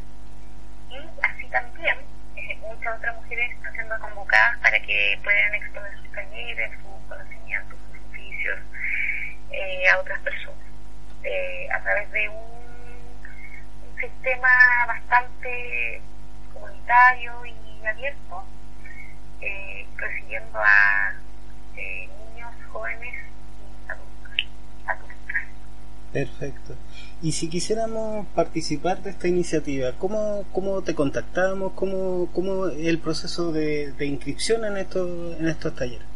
Y 0.90 1.10
así 1.24 1.48
también 1.50 1.98
eh, 2.38 2.58
muchas 2.62 2.98
otras 2.98 3.16
mujeres 3.18 3.52
están 3.52 3.74
siendo 3.74 4.00
convocadas 4.00 4.58
para 4.60 4.80
que 4.80 5.20
puedan 5.24 5.56
exponer 5.56 5.98
sus 5.98 6.12
talleres, 6.14 6.72
sus 6.82 7.08
conocimientos, 7.10 7.78
sus 7.92 8.00
oficios 8.10 8.60
eh, 9.52 9.90
a 9.90 10.00
otras 10.00 10.20
personas 10.22 10.72
eh, 11.24 11.68
a 11.72 11.80
través 11.82 12.12
de 12.12 12.30
un 12.30 12.61
sistema 14.02 14.50
bastante 14.88 16.02
comunitario 16.54 17.32
y 17.46 17.86
abierto, 17.86 18.44
eh, 19.42 19.86
recibiendo 19.96 20.60
a 20.60 21.14
eh, 21.78 22.10
niños, 22.34 22.54
jóvenes 22.72 23.14
y 23.16 23.90
adultos. 23.90 24.48
adultas. 24.88 25.42
Perfecto. 26.12 26.76
Y 27.22 27.34
si 27.34 27.50
quisiéramos 27.50 28.26
participar 28.28 29.04
de 29.04 29.12
esta 29.12 29.28
iniciativa, 29.28 29.94
¿cómo, 30.00 30.44
cómo 30.52 30.82
te 30.82 30.96
contactamos? 30.96 31.74
¿Cómo, 31.74 32.30
cómo 32.34 32.68
el 32.68 33.00
proceso 33.00 33.52
de, 33.52 33.92
de 33.92 34.06
inscripción 34.08 34.66
en 34.66 34.78
estos, 34.78 35.40
en 35.40 35.48
estos 35.48 35.76
talleres? 35.76 36.08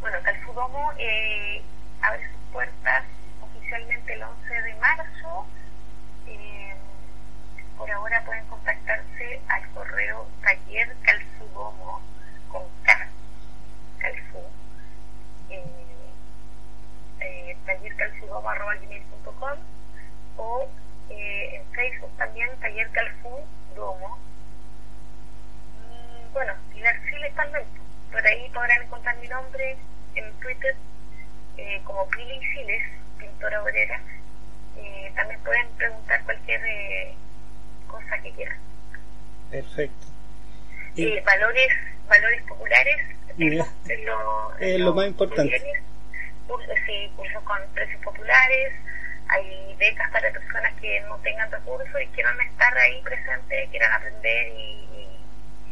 Bueno, 0.00 0.16
Calfudomo 0.24 0.92
eh, 0.98 1.62
abre 2.02 2.28
sus 2.28 2.52
puertas 2.52 3.04
oficialmente 3.40 4.14
el 4.14 4.22
11 4.22 4.62
de 4.62 4.74
marzo. 4.76 5.46
Ahora 8.08 8.24
pueden 8.24 8.46
contactarse 8.46 9.38
al 9.48 9.68
correo 9.74 10.26
taller 10.42 10.96
calfudomo 11.02 12.00
con 12.50 12.62
K, 12.82 13.06
calfu, 13.98 14.38
eh, 15.50 15.62
eh, 17.20 17.56
tallercalfudomo.com 17.66 19.58
o 20.38 20.68
eh, 21.10 21.56
en 21.56 21.70
Facebook 21.74 22.16
también 22.16 22.48
taller 22.60 22.90
domo. 23.76 24.18
Y 25.92 26.32
bueno, 26.32 26.54
Pilar 26.72 26.98
Siles 27.10 27.34
también. 27.34 27.66
Por 28.10 28.26
ahí 28.26 28.48
podrán 28.54 28.84
encontrar 28.84 29.18
mi 29.18 29.28
nombre 29.28 29.76
en 30.14 30.32
Twitter 30.40 30.76
eh, 31.58 31.82
como 31.84 32.08
Pili 32.08 32.40
Siles, 32.54 32.84
pintora 33.18 33.62
obrera. 33.62 34.00
Eh, 34.78 35.12
también 35.14 35.40
pueden 35.42 35.68
preguntar 35.76 36.24
cualquier 36.24 37.18
cosa 37.88 38.18
que 38.22 38.32
quieran. 38.32 38.58
Perfecto. 39.50 40.06
Y- 40.94 41.04
Eh, 41.04 41.22
valores 41.24 41.68
valores 42.08 42.42
populares 42.44 42.96
es 43.38 44.04
lo, 44.04 44.56
Es 44.58 44.78
lo 44.80 44.94
más 44.94 45.06
importante. 45.08 45.60
Cursos, 46.46 46.74
sí, 46.86 47.12
cursos 47.16 47.42
con 47.44 47.58
precios 47.74 48.02
populares. 48.02 48.72
Hay 49.28 49.74
becas 49.78 50.10
para 50.10 50.30
personas 50.32 50.72
que 50.80 51.00
no 51.02 51.16
tengan 51.18 51.50
recursos 51.50 52.00
y 52.02 52.06
quieran 52.08 52.40
estar 52.40 52.76
ahí 52.78 53.02
presentes, 53.02 53.68
quieran 53.70 53.92
aprender 53.92 54.48
y, 54.48 54.88
y- 54.96 55.20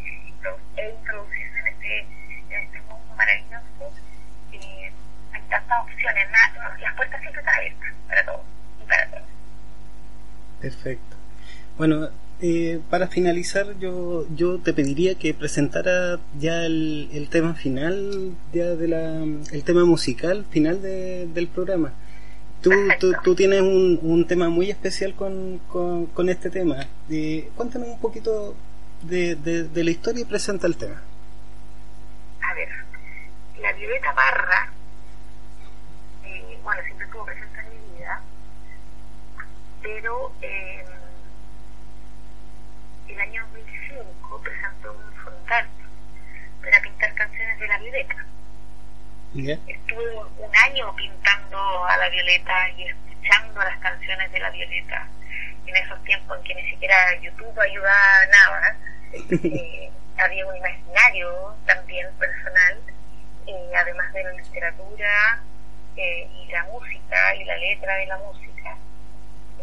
y 0.04 0.80
e 0.80 0.90
introducirse 0.90 1.58
en 1.60 1.66
este, 1.68 1.98
en 2.00 2.62
este 2.64 2.80
mundo 2.82 3.14
maravilloso. 3.16 3.92
Eh, 4.52 4.92
hay 5.32 5.42
tantas 5.48 5.82
opciones, 5.84 6.30
na- 6.30 6.52
no, 6.70 6.76
las 6.76 6.94
puertas 6.96 7.20
siempre 7.22 7.40
están 7.40 7.54
abiertas 7.56 7.92
para 8.08 8.24
todos 8.26 8.40
y 8.82 8.84
para 8.86 9.06
todos. 9.10 9.28
Perfecto. 10.60 11.15
Bueno, 11.78 12.08
eh, 12.40 12.80
para 12.90 13.06
finalizar, 13.08 13.78
yo, 13.78 14.26
yo 14.34 14.58
te 14.58 14.72
pediría 14.72 15.14
que 15.16 15.34
presentara 15.34 16.18
ya 16.38 16.64
el, 16.64 17.08
el 17.12 17.28
tema 17.28 17.54
final, 17.54 18.32
ya 18.52 18.66
de 18.74 18.88
la, 18.88 19.22
el 19.52 19.62
tema 19.64 19.84
musical 19.84 20.44
final 20.50 20.80
de- 20.82 21.26
del 21.28 21.48
programa. 21.48 21.92
Tú, 22.62 22.70
tú, 22.98 23.12
tú 23.22 23.34
tienes 23.34 23.60
un, 23.60 23.98
un 24.02 24.26
tema 24.26 24.48
muy 24.48 24.70
especial 24.70 25.14
con, 25.14 25.60
con, 25.68 26.06
con 26.06 26.28
este 26.28 26.50
tema. 26.50 26.86
Eh, 27.10 27.50
cuéntanos 27.54 27.88
un 27.88 28.00
poquito 28.00 28.54
de, 29.02 29.36
de, 29.36 29.64
de 29.64 29.84
la 29.84 29.90
historia 29.90 30.22
y 30.22 30.24
presenta 30.24 30.66
el 30.66 30.76
tema. 30.76 31.00
A 32.42 32.54
ver, 32.54 32.68
la 33.60 33.72
Violeta 33.74 34.12
Barra, 34.12 34.72
eh, 36.24 36.58
bueno, 36.64 36.82
siempre 36.84 37.06
estuvo 37.06 37.24
presente 37.26 37.60
en 37.60 37.68
mi 37.68 37.98
vida, 37.98 38.20
pero 39.82 40.32
eh, 40.42 40.82
el 43.08 43.20
año 43.20 43.42
2005 43.54 44.40
presentó 44.42 44.92
un 44.92 45.12
frontal 45.22 45.66
para 46.62 46.80
pintar 46.82 47.14
canciones 47.14 47.55
de 47.66 47.72
la 47.72 47.78
Violeta. 47.78 48.16
Estuve 49.66 50.16
un, 50.38 50.56
año 50.56 50.94
pintando 50.94 51.84
a 51.84 51.96
la 51.96 52.08
Violeta 52.08 52.70
y 52.76 52.84
escuchando 52.84 53.60
las 53.60 53.78
canciones 53.80 54.30
de 54.32 54.38
la 54.38 54.50
Violeta 54.50 55.08
en 55.66 55.76
esos 55.76 56.02
tiempos 56.04 56.38
en 56.38 56.44
que 56.44 56.54
ni 56.54 56.70
siquiera 56.70 57.20
YouTube 57.20 57.60
ayudaba 57.60 58.20
a 58.20 58.26
nada. 58.26 58.76
Eh, 59.16 59.90
había 60.18 60.46
un 60.46 60.56
imaginario 60.56 61.54
también 61.66 62.06
personal, 62.18 62.78
eh, 63.46 63.72
además 63.76 64.12
de 64.12 64.24
la 64.24 64.32
literatura 64.32 65.40
eh, 65.96 66.28
y 66.34 66.48
la 66.50 66.64
música 66.64 67.34
y 67.34 67.44
la 67.44 67.56
letra 67.56 67.94
de 67.96 68.06
la 68.06 68.18
música. 68.18 68.76
Y, 69.58 69.62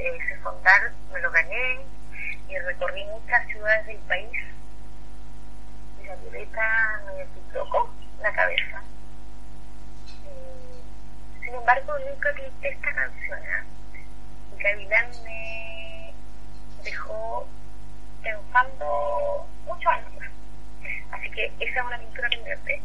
eh, 0.00 0.16
ese 0.16 0.36
fondar 0.42 0.92
me 1.12 1.20
lo 1.20 1.30
gané 1.30 1.80
y 2.48 2.58
recorrí 2.58 3.04
muchas 3.06 3.46
ciudades 3.46 3.86
del 3.86 3.98
país 3.98 4.51
y 6.02 6.06
la 6.06 6.16
violeta 6.16 7.02
me 7.06 7.24
tocó 7.52 7.90
la 8.20 8.32
cabeza. 8.32 8.82
Eh, 10.26 10.82
sin 11.40 11.54
embargo, 11.54 11.92
nunca 12.08 12.32
pinté 12.34 12.68
esta 12.68 12.92
canción. 12.92 13.38
¿ah? 13.38 13.64
Gavilán 14.58 15.10
me 15.24 16.14
dejó 16.84 17.46
pensando 18.22 19.46
muchos 19.66 19.92
años. 19.92 20.24
Así 21.10 21.30
que 21.30 21.52
esa 21.60 21.80
es 21.80 21.86
una 21.86 21.98
pintura 21.98 22.28
pendiente. 22.28 22.82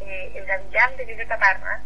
Eh, 0.00 0.32
el 0.34 0.46
Gavilán 0.46 0.96
de 0.96 1.04
Violeta 1.04 1.38
Parra. 1.38 1.80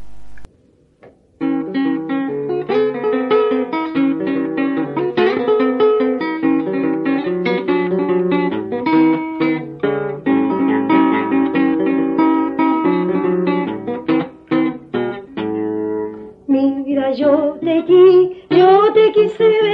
Yo 19.39 19.51
te 19.51 19.74